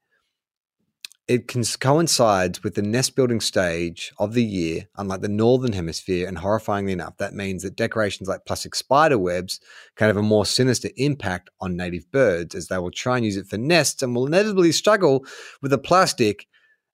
it 1.27 1.47
coincides 1.79 2.63
with 2.63 2.75
the 2.75 2.81
nest 2.81 3.15
building 3.15 3.39
stage 3.39 4.11
of 4.17 4.33
the 4.33 4.43
year, 4.43 4.87
unlike 4.97 5.21
the 5.21 5.29
northern 5.29 5.71
hemisphere. 5.71 6.27
And 6.27 6.37
horrifyingly 6.37 6.91
enough, 6.91 7.17
that 7.17 7.33
means 7.33 7.63
that 7.63 7.77
decorations 7.77 8.27
like 8.27 8.45
plastic 8.45 8.75
spider 8.75 9.17
webs 9.17 9.59
can 9.95 10.07
have 10.07 10.17
a 10.17 10.21
more 10.21 10.45
sinister 10.45 10.89
impact 10.97 11.49
on 11.61 11.77
native 11.77 12.11
birds, 12.11 12.55
as 12.55 12.67
they 12.67 12.77
will 12.77 12.91
try 12.91 13.17
and 13.17 13.25
use 13.25 13.37
it 13.37 13.47
for 13.47 13.57
nests 13.57 14.01
and 14.01 14.13
will 14.15 14.27
inevitably 14.27 14.71
struggle 14.71 15.25
with 15.61 15.71
the 15.71 15.77
plastic 15.77 16.45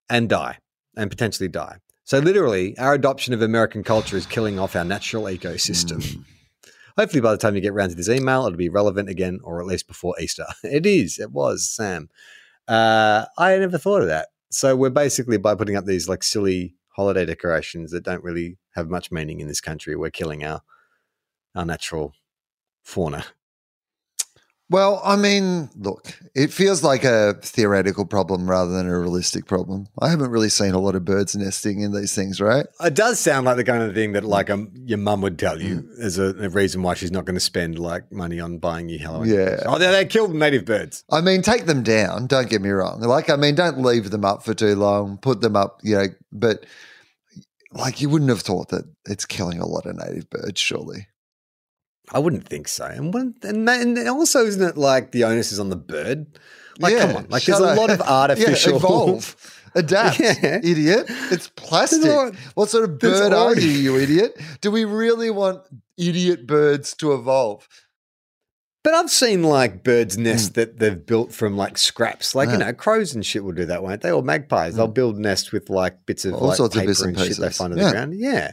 and 0.08 0.28
die, 0.28 0.58
and 0.96 1.10
potentially 1.10 1.48
die. 1.48 1.78
So, 2.10 2.18
literally, 2.18 2.76
our 2.76 2.92
adoption 2.92 3.34
of 3.34 3.40
American 3.40 3.84
culture 3.84 4.16
is 4.16 4.26
killing 4.26 4.58
off 4.58 4.74
our 4.74 4.84
natural 4.84 5.26
ecosystem. 5.26 6.24
Hopefully, 6.98 7.20
by 7.20 7.30
the 7.30 7.38
time 7.38 7.54
you 7.54 7.60
get 7.60 7.70
around 7.70 7.90
to 7.90 7.94
this 7.94 8.08
email, 8.08 8.44
it'll 8.46 8.56
be 8.56 8.68
relevant 8.68 9.08
again, 9.08 9.38
or 9.44 9.60
at 9.60 9.68
least 9.68 9.86
before 9.86 10.16
Easter. 10.18 10.46
It 10.64 10.86
is. 10.86 11.20
It 11.20 11.30
was, 11.30 11.70
Sam. 11.70 12.08
Uh, 12.66 13.26
I 13.38 13.56
never 13.58 13.78
thought 13.78 14.02
of 14.02 14.08
that. 14.08 14.30
So 14.50 14.74
we're 14.74 14.90
basically 14.90 15.38
by 15.38 15.54
putting 15.54 15.76
up 15.76 15.84
these 15.84 16.08
like 16.08 16.24
silly 16.24 16.74
holiday 16.96 17.24
decorations 17.24 17.92
that 17.92 18.02
don't 18.02 18.24
really 18.24 18.58
have 18.74 18.90
much 18.90 19.12
meaning 19.12 19.38
in 19.38 19.46
this 19.46 19.60
country, 19.60 19.94
we're 19.94 20.10
killing 20.10 20.42
our 20.42 20.62
our 21.54 21.64
natural 21.64 22.14
fauna. 22.82 23.24
Well, 24.70 25.02
I 25.04 25.16
mean, 25.16 25.68
look, 25.74 26.16
it 26.36 26.52
feels 26.52 26.84
like 26.84 27.02
a 27.02 27.34
theoretical 27.42 28.06
problem 28.06 28.48
rather 28.48 28.70
than 28.70 28.86
a 28.86 28.96
realistic 28.96 29.46
problem. 29.46 29.88
I 30.00 30.10
haven't 30.10 30.30
really 30.30 30.48
seen 30.48 30.74
a 30.74 30.78
lot 30.78 30.94
of 30.94 31.04
birds 31.04 31.34
nesting 31.34 31.80
in 31.80 31.92
these 31.92 32.14
things, 32.14 32.40
right? 32.40 32.66
It 32.80 32.94
does 32.94 33.18
sound 33.18 33.46
like 33.46 33.56
the 33.56 33.64
kind 33.64 33.82
of 33.82 33.94
thing 33.94 34.12
that 34.12 34.22
like 34.22 34.48
um, 34.48 34.70
your 34.84 34.98
mum 34.98 35.22
would 35.22 35.40
tell 35.40 35.60
you 35.60 35.90
as 36.00 36.18
a, 36.18 36.36
a 36.38 36.48
reason 36.48 36.84
why 36.84 36.94
she's 36.94 37.10
not 37.10 37.24
going 37.24 37.34
to 37.34 37.40
spend 37.40 37.80
like 37.80 38.12
money 38.12 38.38
on 38.38 38.58
buying 38.58 38.88
you 38.88 39.00
Halloween. 39.00 39.34
Yeah. 39.34 39.64
Oh, 39.66 39.76
they, 39.76 39.90
they 39.90 40.06
killed 40.06 40.32
native 40.32 40.66
birds. 40.66 41.02
I 41.10 41.20
mean, 41.20 41.42
take 41.42 41.66
them 41.66 41.82
down. 41.82 42.28
Don't 42.28 42.48
get 42.48 42.62
me 42.62 42.70
wrong. 42.70 43.00
Like, 43.00 43.28
I 43.28 43.34
mean, 43.34 43.56
don't 43.56 43.82
leave 43.82 44.12
them 44.12 44.24
up 44.24 44.44
for 44.44 44.54
too 44.54 44.76
long. 44.76 45.18
Put 45.18 45.40
them 45.40 45.56
up, 45.56 45.80
you 45.82 45.96
know. 45.96 46.06
But 46.30 46.64
like, 47.72 48.00
you 48.00 48.08
wouldn't 48.08 48.30
have 48.30 48.42
thought 48.42 48.68
that 48.68 48.84
it's 49.06 49.26
killing 49.26 49.58
a 49.58 49.66
lot 49.66 49.86
of 49.86 49.96
native 49.96 50.30
birds, 50.30 50.60
surely. 50.60 51.08
I 52.12 52.18
wouldn't 52.18 52.46
think 52.48 52.68
so. 52.68 52.84
And, 52.86 53.12
when, 53.14 53.34
and, 53.42 53.64
ma- 53.64 53.72
and 53.72 53.98
also, 54.08 54.44
isn't 54.44 54.62
it 54.62 54.76
like 54.76 55.12
the 55.12 55.24
onus 55.24 55.52
is 55.52 55.60
on 55.60 55.70
the 55.70 55.76
bird? 55.76 56.26
Like, 56.78 56.94
Yeah, 56.94 57.06
come 57.06 57.16
on. 57.16 57.26
Like, 57.28 57.44
there's 57.44 57.58
a 57.58 57.74
lot 57.74 57.90
of 57.90 58.00
artificial. 58.00 58.72
yeah, 58.72 58.76
evolve, 58.78 59.62
adapt, 59.74 60.18
Yeah. 60.18 60.60
idiot. 60.62 61.06
It's 61.30 61.48
plastic. 61.56 62.34
What 62.54 62.68
sort 62.70 62.84
of 62.84 62.98
bird 62.98 63.32
are 63.32 63.54
you, 63.58 63.68
you 63.70 63.96
idiot? 63.98 64.40
Do 64.60 64.70
we 64.70 64.84
really 64.84 65.30
want 65.30 65.62
idiot 65.96 66.46
birds 66.46 66.94
to 66.96 67.12
evolve? 67.12 67.68
But 68.82 68.94
I've 68.94 69.10
seen 69.10 69.42
like 69.42 69.84
birds' 69.84 70.16
nests 70.16 70.48
that 70.50 70.78
they've 70.78 71.04
built 71.04 71.32
from 71.34 71.54
like 71.54 71.76
scraps, 71.76 72.34
like 72.34 72.48
you 72.48 72.54
Hmm. 72.54 72.60
Know, 72.60 72.72
crows 72.72 73.14
and 73.14 73.24
shit 73.26 73.44
will 73.44 73.52
do 73.52 73.66
that, 73.66 73.82
won't 73.82 74.00
they? 74.00 74.10
Or 74.10 74.22
magpies, 74.22 74.74
they'll 74.74 74.86
build 74.88 75.18
nests 75.18 75.52
with 75.52 75.68
like 75.68 76.06
bits 76.06 76.24
of 76.24 76.32
All 76.32 76.48
like 76.48 76.56
sorts 76.56 76.76
of 76.76 76.86
bits 76.86 77.02
and 77.02 77.14
and, 77.14 77.26
shit 77.26 77.36
they 77.36 77.50
find 77.50 77.74
on 77.74 77.78
Yeah. 77.78 77.84
the 77.86 77.90
ground. 77.92 78.14
Yeah, 78.18 78.52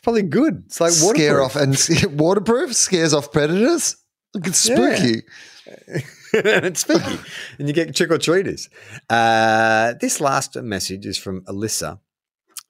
it's 0.00 0.04
probably 0.04 0.22
good. 0.22 0.62
It's 0.64 0.80
like 0.80 0.92
Scare 0.92 1.40
waterproof. 1.40 1.56
off 1.56 2.08
and 2.08 2.18
waterproof 2.18 2.74
scares 2.74 3.12
off 3.12 3.32
predators. 3.32 3.96
Look, 4.32 4.46
it's 4.46 4.58
spooky. 4.58 5.24
it's 6.32 6.80
spooky, 6.80 7.18
and 7.58 7.68
you 7.68 7.74
get 7.74 7.94
trick 7.94 8.10
or 8.10 8.16
treaters. 8.16 8.70
Uh, 9.10 9.92
this 10.00 10.18
last 10.18 10.56
message 10.56 11.04
is 11.04 11.18
from 11.18 11.42
Alyssa. 11.42 11.98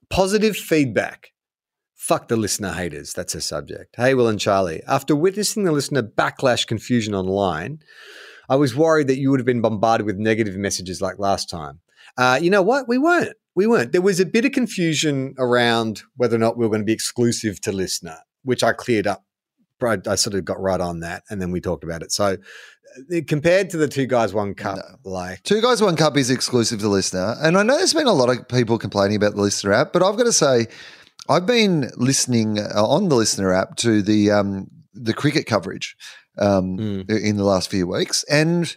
Positive 0.09 0.57
feedback. 0.57 1.29
Fuck 1.95 2.27
the 2.27 2.35
LiSTNR 2.35 2.75
haters. 2.75 3.13
That's 3.13 3.31
her 3.31 3.39
subject. 3.39 3.95
Hey, 3.95 4.13
Will 4.13 4.27
and 4.27 4.39
Charlie. 4.39 4.81
After 4.85 5.15
witnessing 5.15 5.63
the 5.63 5.71
LiSTNR 5.71 6.13
backlash 6.13 6.67
confusion 6.67 7.15
online, 7.15 7.79
I 8.49 8.55
was 8.55 8.75
worried 8.75 9.07
that 9.07 9.19
you 9.19 9.31
would 9.31 9.39
have 9.39 9.45
been 9.45 9.61
bombarded 9.61 10.05
with 10.05 10.17
negative 10.17 10.57
messages 10.57 11.01
like 11.01 11.17
last 11.17 11.49
time. 11.49 11.79
Uh, 12.17 12.37
you 12.41 12.49
know 12.49 12.63
what? 12.63 12.89
We 12.89 12.97
weren't. 12.97 13.37
We 13.55 13.67
weren't. 13.67 13.91
There 13.91 14.01
was 14.01 14.19
a 14.19 14.25
bit 14.25 14.45
of 14.45 14.51
confusion 14.53 15.35
around 15.37 16.03
whether 16.15 16.35
or 16.35 16.39
not 16.39 16.57
we 16.57 16.65
were 16.65 16.69
going 16.69 16.81
to 16.81 16.85
be 16.85 16.93
exclusive 16.93 17.59
to 17.61 17.71
LiSTNR, 17.71 18.19
which 18.43 18.63
I 18.63 18.71
cleared 18.73 19.07
up. 19.07 19.23
I, 19.83 19.97
I 20.07 20.15
sort 20.15 20.35
of 20.35 20.45
got 20.45 20.61
right 20.61 20.79
on 20.79 20.99
that, 21.01 21.23
and 21.29 21.41
then 21.41 21.51
we 21.51 21.59
talked 21.59 21.83
about 21.83 22.03
it. 22.03 22.11
So, 22.11 22.37
uh, 23.11 23.21
compared 23.27 23.69
to 23.71 23.77
the 23.77 23.87
two 23.87 24.05
guys, 24.05 24.33
one 24.33 24.53
cup, 24.53 24.79
like 25.03 25.41
Two 25.43 25.59
Guys 25.61 25.81
One 25.81 25.95
Cup 25.95 26.15
is 26.17 26.29
exclusive 26.29 26.79
to 26.81 26.85
LiSTNR. 26.85 27.37
And 27.43 27.57
I 27.57 27.63
know 27.63 27.77
there's 27.77 27.93
been 27.93 28.05
a 28.07 28.13
lot 28.13 28.29
of 28.29 28.47
people 28.47 28.77
complaining 28.77 29.15
about 29.17 29.35
the 29.35 29.41
LiSTNR 29.41 29.73
app, 29.73 29.93
but 29.93 30.03
I've 30.03 30.17
got 30.17 30.25
to 30.25 30.33
say, 30.33 30.67
I've 31.29 31.45
been 31.47 31.89
listening 31.97 32.59
uh, 32.59 32.85
on 32.85 33.09
the 33.09 33.15
LiSTNR 33.15 33.57
app 33.59 33.75
to 33.77 34.01
the 34.01 34.29
um, 34.31 34.67
the 34.93 35.13
cricket 35.13 35.45
coverage 35.47 35.95
um, 36.37 36.77
Mm. 36.77 37.09
in 37.09 37.37
the 37.37 37.43
last 37.43 37.69
few 37.71 37.87
weeks, 37.87 38.23
and 38.29 38.75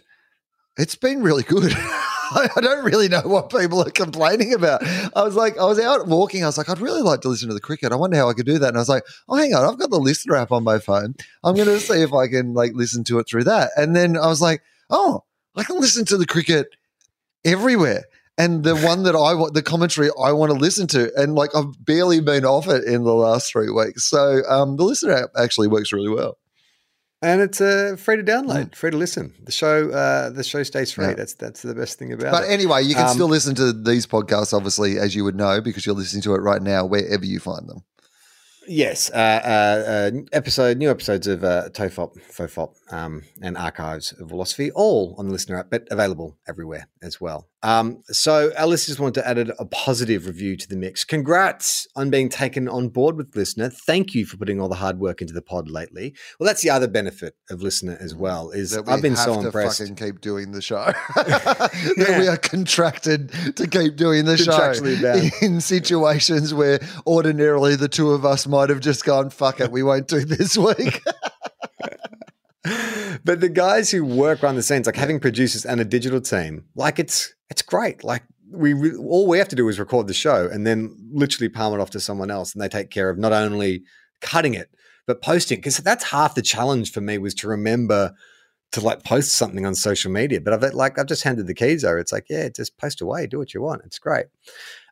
it's 0.77 0.95
been 0.95 1.21
really 1.21 1.43
good. 1.43 1.71
I 2.55 2.61
don't 2.61 2.85
really 2.85 3.07
know 3.07 3.21
what 3.21 3.49
people 3.49 3.81
are 3.81 3.91
complaining 3.91 4.53
about. 4.53 4.83
I 5.15 5.23
was 5.23 5.35
like, 5.35 5.57
I 5.57 5.65
was 5.65 5.79
out 5.79 6.07
walking. 6.07 6.43
I 6.43 6.47
was 6.47 6.57
like, 6.57 6.69
I'd 6.69 6.79
really 6.79 7.01
like 7.01 7.21
to 7.21 7.29
listen 7.29 7.47
to 7.49 7.53
the 7.53 7.59
cricket. 7.59 7.91
I 7.91 7.95
wonder 7.95 8.17
how 8.17 8.29
I 8.29 8.33
could 8.33 8.45
do 8.45 8.59
that. 8.59 8.69
And 8.69 8.77
I 8.77 8.81
was 8.81 8.89
like, 8.89 9.03
oh, 9.29 9.35
hang 9.35 9.53
on, 9.53 9.65
I've 9.65 9.79
got 9.79 9.89
the 9.89 9.99
LiSTNR 9.99 10.41
app 10.41 10.51
on 10.51 10.63
my 10.63 10.79
phone. 10.79 11.15
I'm 11.43 11.55
going 11.55 11.67
to 11.67 11.79
see 11.79 12.01
if 12.01 12.13
I 12.13 12.27
can 12.27 12.53
like 12.53 12.73
listen 12.73 13.03
to 13.05 13.19
it 13.19 13.27
through 13.29 13.45
that. 13.45 13.71
And 13.75 13.95
then 13.95 14.17
I 14.17 14.27
was 14.27 14.41
like, 14.41 14.61
oh, 14.89 15.23
I 15.55 15.63
can 15.63 15.79
listen 15.79 16.05
to 16.05 16.17
the 16.17 16.25
cricket 16.25 16.75
everywhere. 17.43 18.03
And 18.37 18.63
the 18.63 18.75
one 18.75 19.03
that 19.03 19.15
I 19.15 19.33
want, 19.33 19.53
the 19.53 19.63
commentary 19.63 20.09
I 20.21 20.33
want 20.33 20.51
to 20.51 20.57
listen 20.57 20.87
to, 20.87 21.11
and 21.15 21.35
like 21.35 21.55
I've 21.55 21.85
barely 21.85 22.19
been 22.19 22.43
off 22.43 22.67
it 22.67 22.83
in 22.83 23.03
the 23.03 23.13
last 23.13 23.51
three 23.51 23.69
weeks. 23.69 24.03
So 24.05 24.41
um, 24.49 24.75
the 24.75 24.83
LiSTNR 24.83 25.23
app 25.23 25.29
actually 25.37 25.69
works 25.69 25.93
really 25.93 26.09
well. 26.09 26.37
And 27.21 27.41
it's 27.41 27.61
uh, 27.61 27.95
free 27.97 28.17
to 28.17 28.23
download, 28.23 28.75
free 28.75 28.91
to 28.91 28.97
listen. 28.97 29.33
The 29.43 29.51
show, 29.51 29.89
uh, 29.89 30.29
the 30.29 30.43
show 30.43 30.61
stays 30.63 30.91
free. 30.91 31.07
Yeah. 31.07 31.13
That's 31.15 31.33
that's 31.33 31.61
the 31.61 31.73
best 31.73 31.97
thing 31.97 32.11
about 32.13 32.31
But 32.31 32.43
it. 32.43 32.51
anyway, 32.51 32.83
you 32.83 32.93
can 32.93 33.07
Um, 33.07 33.13
still 33.13 33.29
listen 33.29 33.55
to 33.55 33.71
these 33.73 34.05
podcasts, 34.05 34.53
obviously, 34.53 34.99
as 34.99 35.15
you 35.15 35.23
would 35.23 35.35
know, 35.35 35.61
because 35.61 35.85
you're 35.85 35.95
listening 35.95 36.21
to 36.23 36.35
it 36.35 36.39
right 36.39 36.61
now, 36.61 36.85
wherever 36.85 37.25
you 37.25 37.39
find 37.39 37.67
them. 37.67 37.83
Yes, 38.67 39.11
uh, 39.11 39.15
uh, 39.15 39.89
uh, 40.17 40.21
episode, 40.33 40.77
new 40.77 40.89
episodes 40.89 41.27
of 41.27 41.43
uh, 41.43 41.69
TOFOP, 41.69 42.17
FOFOP, 42.31 42.73
um, 42.91 43.21
and 43.41 43.57
Archives 43.57 44.11
of 44.19 44.29
Philosophy, 44.29 44.71
all 44.71 45.15
on 45.19 45.27
the 45.29 45.35
LiSTNR 45.35 45.59
app, 45.59 45.69
but 45.69 45.87
available 45.91 46.37
everywhere 46.47 46.87
as 47.01 47.21
well. 47.21 47.47
Um, 47.65 48.03
so, 48.05 48.51
Alice 48.55 48.85
just 48.85 48.99
wanted 48.99 49.15
to 49.15 49.27
add 49.27 49.39
a 49.39 49.65
positive 49.65 50.27
review 50.27 50.55
to 50.55 50.69
the 50.69 50.75
mix. 50.75 51.03
Congrats 51.03 51.87
on 51.95 52.11
being 52.11 52.29
taken 52.29 52.69
on 52.69 52.89
board 52.89 53.17
with 53.17 53.31
LiSTNR. 53.31 53.73
Thank 53.73 54.13
you 54.13 54.27
for 54.27 54.37
putting 54.37 54.61
all 54.61 54.69
the 54.69 54.75
hard 54.75 54.99
work 54.99 55.19
into 55.19 55.33
the 55.33 55.41
pod 55.41 55.67
lately. 55.67 56.13
Well, 56.39 56.45
that's 56.45 56.61
the 56.61 56.69
other 56.69 56.87
benefit 56.87 57.33
of 57.49 57.61
LiSTNR 57.61 57.99
as 57.99 58.13
well. 58.13 58.51
Is 58.51 58.69
That 58.69 58.85
we 58.85 58.93
I've 58.93 59.01
been 59.01 59.15
have 59.15 59.25
so 59.25 59.41
to 59.41 59.47
impressed. 59.47 59.79
fucking 59.79 59.95
keep 59.95 60.21
doing 60.21 60.51
the 60.51 60.61
show. 60.61 60.75
that 61.15 62.17
we 62.19 62.27
are 62.27 62.37
contracted 62.37 63.31
to 63.55 63.67
keep 63.67 63.95
doing 63.95 64.25
the 64.25 64.37
show 64.37 64.55
bound. 65.01 65.31
in 65.41 65.59
situations 65.59 66.53
where 66.53 66.79
ordinarily 67.07 67.75
the 67.75 67.89
two 67.89 68.11
of 68.11 68.25
us 68.25 68.45
might 68.45 68.69
have 68.69 68.79
just 68.79 69.03
gone, 69.05 69.31
fuck 69.31 69.59
it, 69.59 69.71
we 69.71 69.81
won't 69.81 70.07
do 70.07 70.23
this 70.23 70.55
week. 70.55 71.01
But 73.23 73.41
the 73.41 73.49
guys 73.49 73.91
who 73.91 74.03
work 74.03 74.43
around 74.43 74.55
the 74.55 74.63
scenes, 74.63 74.85
like 74.85 74.95
having 74.95 75.19
producers 75.19 75.65
and 75.65 75.79
a 75.79 75.85
digital 75.85 76.21
team, 76.21 76.65
like 76.75 76.99
it's 76.99 77.33
it's 77.49 77.61
great. 77.61 78.03
Like 78.03 78.23
we 78.51 78.73
re- 78.73 78.97
all 78.97 79.27
we 79.27 79.37
have 79.37 79.47
to 79.49 79.55
do 79.55 79.67
is 79.69 79.79
record 79.79 80.07
the 80.07 80.13
show 80.13 80.47
and 80.51 80.65
then 80.65 80.95
literally 81.11 81.49
palm 81.49 81.73
it 81.73 81.79
off 81.79 81.91
to 81.91 81.99
someone 81.99 82.31
else, 82.31 82.53
and 82.53 82.61
they 82.61 82.69
take 82.69 82.89
care 82.89 83.09
of 83.09 83.17
not 83.17 83.33
only 83.33 83.83
cutting 84.21 84.53
it 84.53 84.69
but 85.07 85.21
posting. 85.21 85.59
Because 85.59 85.77
that's 85.77 86.05
half 86.05 86.35
the 86.35 86.41
challenge 86.41 86.91
for 86.91 87.01
me 87.01 87.17
was 87.17 87.33
to 87.35 87.47
remember 87.47 88.13
to 88.71 88.81
like 88.81 89.03
post 89.03 89.33
something 89.35 89.65
on 89.65 89.73
social 89.75 90.11
media. 90.11 90.41
But 90.41 90.53
I've 90.53 90.73
like 90.73 90.99
I've 90.99 91.07
just 91.07 91.23
handed 91.23 91.47
the 91.47 91.53
keys 91.53 91.83
over. 91.83 91.97
It's 91.97 92.11
like 92.11 92.25
yeah, 92.29 92.49
just 92.49 92.77
post 92.77 93.01
away, 93.01 93.27
do 93.27 93.37
what 93.37 93.53
you 93.53 93.61
want. 93.61 93.81
It's 93.85 93.99
great. 93.99 94.25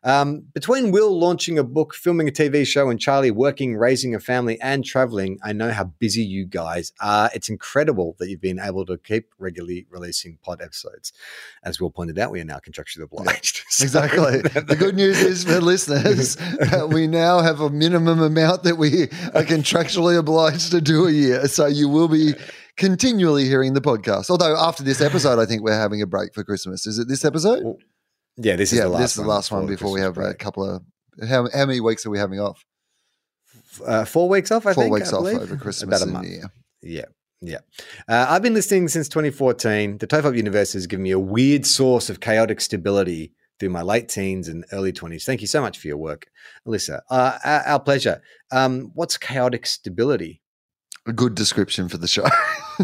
Um, 0.04 0.42
between 0.52 0.90
Will 0.90 1.18
launching 1.18 1.58
a 1.58 1.64
book, 1.64 1.94
filming 1.94 2.28
a 2.28 2.30
TV 2.30 2.66
show, 2.66 2.90
and 2.90 3.00
Charlie 3.00 3.30
working, 3.30 3.74
raising 3.74 4.14
a 4.14 4.20
family, 4.20 4.60
and 4.60 4.84
traveling, 4.84 5.38
I 5.42 5.54
know 5.54 5.70
how 5.70 5.84
busy 5.84 6.22
you 6.22 6.44
guys 6.44 6.92
are. 7.00 7.30
It's 7.34 7.48
incredible 7.48 8.14
that 8.18 8.28
you've 8.28 8.42
been 8.42 8.58
able 8.60 8.84
to 8.86 8.98
keep 8.98 9.30
regularly 9.38 9.86
releasing 9.88 10.36
pod 10.42 10.60
episodes. 10.60 11.14
As 11.62 11.80
Will 11.80 11.90
pointed 11.90 12.18
out, 12.18 12.30
we 12.30 12.40
are 12.42 12.44
now 12.44 12.58
contractually 12.58 13.04
obliged. 13.04 13.62
So- 13.74 13.82
exactly. 13.84 14.40
the 14.60 14.76
good 14.76 14.94
news 14.94 15.20
is 15.20 15.44
for 15.44 15.60
listeners 15.60 16.36
that 16.36 16.90
we 16.92 17.08
now 17.08 17.40
have 17.40 17.60
a 17.60 17.70
minimum 17.70 18.20
amount 18.20 18.62
that 18.62 18.76
we 18.76 19.04
are 19.34 19.42
contractually 19.42 20.16
obliged 20.16 20.70
to 20.70 20.80
do 20.80 21.08
a 21.08 21.10
year. 21.10 21.48
So 21.48 21.66
you 21.66 21.88
will 21.88 22.06
be 22.06 22.34
continually 22.76 23.44
hearing 23.44 23.74
the 23.74 23.80
podcast. 23.80 24.30
Although 24.30 24.56
after 24.56 24.82
this 24.82 25.00
episode, 25.08 25.38
I 25.38 25.46
think 25.46 25.62
we're 25.62 25.78
having 25.78 26.02
a 26.02 26.06
break 26.06 26.34
for 26.34 26.44
Christmas. 26.44 26.86
Is 26.86 26.98
it 26.98 27.08
this 27.08 27.24
episode? 27.24 27.62
yeah, 28.36 28.56
this 28.56 28.72
is 28.72 28.78
yeah, 28.78 28.84
the 28.84 28.90
last 28.90 29.00
this 29.00 29.10
is 29.12 29.22
the 29.22 29.28
last 29.28 29.52
one 29.52 29.66
before 29.66 29.92
we 29.92 30.00
have 30.00 30.18
a 30.18 30.34
couple 30.34 30.68
of. 30.68 30.82
How, 31.28 31.48
how 31.54 31.66
many 31.66 31.80
weeks 31.80 32.04
are 32.04 32.10
we 32.10 32.18
having 32.18 32.40
off? 32.40 32.64
uh, 33.86 34.04
four 34.04 34.28
weeks 34.28 34.50
off. 34.50 34.66
I 34.66 34.74
Four 34.74 34.84
think 34.84 34.94
weeks 34.94 35.12
off 35.12 35.24
over 35.24 35.56
Christmas 35.56 36.02
About 36.02 36.08
a 36.08 36.10
month. 36.10 36.28
Year. 36.28 36.50
Yeah, 36.82 37.04
yeah. 37.40 37.58
Uh, 38.08 38.26
I've 38.28 38.42
been 38.42 38.54
listening 38.54 38.88
since 38.88 39.08
2014. 39.08 39.98
The 39.98 40.06
TOFOP 40.06 40.36
universe 40.36 40.72
has 40.74 40.86
given 40.86 41.02
me 41.02 41.10
a 41.10 41.18
weird 41.18 41.66
source 41.66 42.10
of 42.10 42.20
chaotic 42.20 42.60
stability 42.60 43.32
through 43.58 43.70
my 43.70 43.82
late 43.82 44.08
teens 44.08 44.48
and 44.48 44.64
early 44.72 44.92
20s. 44.92 45.24
Thank 45.24 45.40
you 45.40 45.46
so 45.46 45.60
much 45.60 45.78
for 45.78 45.86
your 45.88 45.96
work, 45.96 46.26
Alyssa. 46.66 47.00
Uh, 47.08 47.38
our, 47.44 47.60
our 47.60 47.80
pleasure. 47.80 48.20
Um, 48.50 48.90
what's 48.94 49.16
chaotic 49.16 49.66
stability? 49.66 50.42
A 51.06 51.12
good 51.12 51.34
description 51.34 51.88
for 51.90 51.98
the 51.98 52.08
show. 52.08 52.24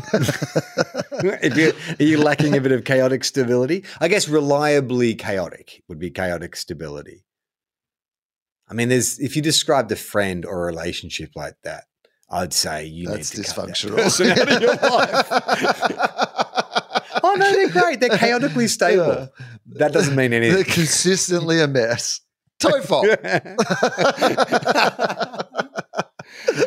if 1.43 1.57
you, 1.57 1.73
are 1.99 2.03
you 2.09 2.23
lacking 2.23 2.55
a 2.55 2.61
bit 2.61 2.73
of 2.73 2.85
chaotic 2.85 3.25
stability? 3.25 3.85
I 3.99 4.09
guess 4.09 4.29
reliably 4.29 5.15
chaotic 5.15 5.83
would 5.89 5.99
be 5.99 6.11
chaotic 6.11 6.55
stability. 6.55 7.25
I 8.69 8.75
mean, 8.75 8.91
there's 8.91 9.19
if 9.19 9.37
you 9.37 9.43
described 9.43 9.91
a 9.91 9.97
friend 9.97 10.45
or 10.45 10.63
a 10.63 10.67
relationship 10.67 11.31
like 11.35 11.57
that, 11.65 11.85
I'd 12.31 12.53
say 12.53 12.85
you 12.85 13.09
That's 13.09 13.37
need 13.37 13.45
to 13.45 13.53
cut 13.53 13.67
that 13.67 13.75
dysfunctional. 13.75 13.97
person 13.97 14.31
out 14.31 14.53
of 14.53 14.63
your 14.63 14.75
life. 14.75 15.29
oh 17.25 17.35
no, 17.39 17.53
they're 17.53 17.71
great. 17.71 18.01
They're 18.01 18.19
chaotically 18.19 18.69
stable. 18.69 19.07
Yeah. 19.07 19.27
That 19.79 19.93
doesn't 19.93 20.15
mean 20.15 20.35
anything. 20.35 20.57
They're 20.57 20.65
consistently 20.65 21.61
a 21.61 21.69
mess. 21.69 22.21
TOFOP. 22.61 23.57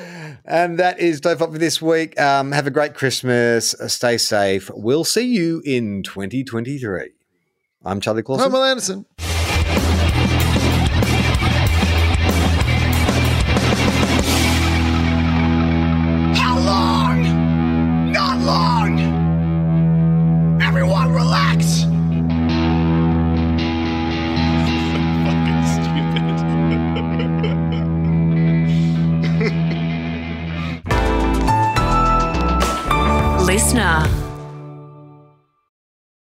and 0.46 0.80
that 0.80 1.00
is 1.00 1.22
TOFOP 1.22 1.52
for 1.52 1.58
this 1.58 1.82
week. 1.82 2.20
Um, 2.20 2.52
have 2.52 2.68
a 2.68 2.72
great 2.72 2.94
Christmas. 2.94 3.74
Uh, 3.74 3.88
Stay 3.88 4.18
safe. 4.18 4.70
We'll 4.74 5.04
see 5.06 5.26
you 5.26 5.62
in 5.66 6.04
2023. 6.04 7.12
I'm 7.86 8.00
Charlie 8.02 8.24
Clausen. 8.24 8.52
Homer 8.52 8.66
Anderson. 8.66 9.06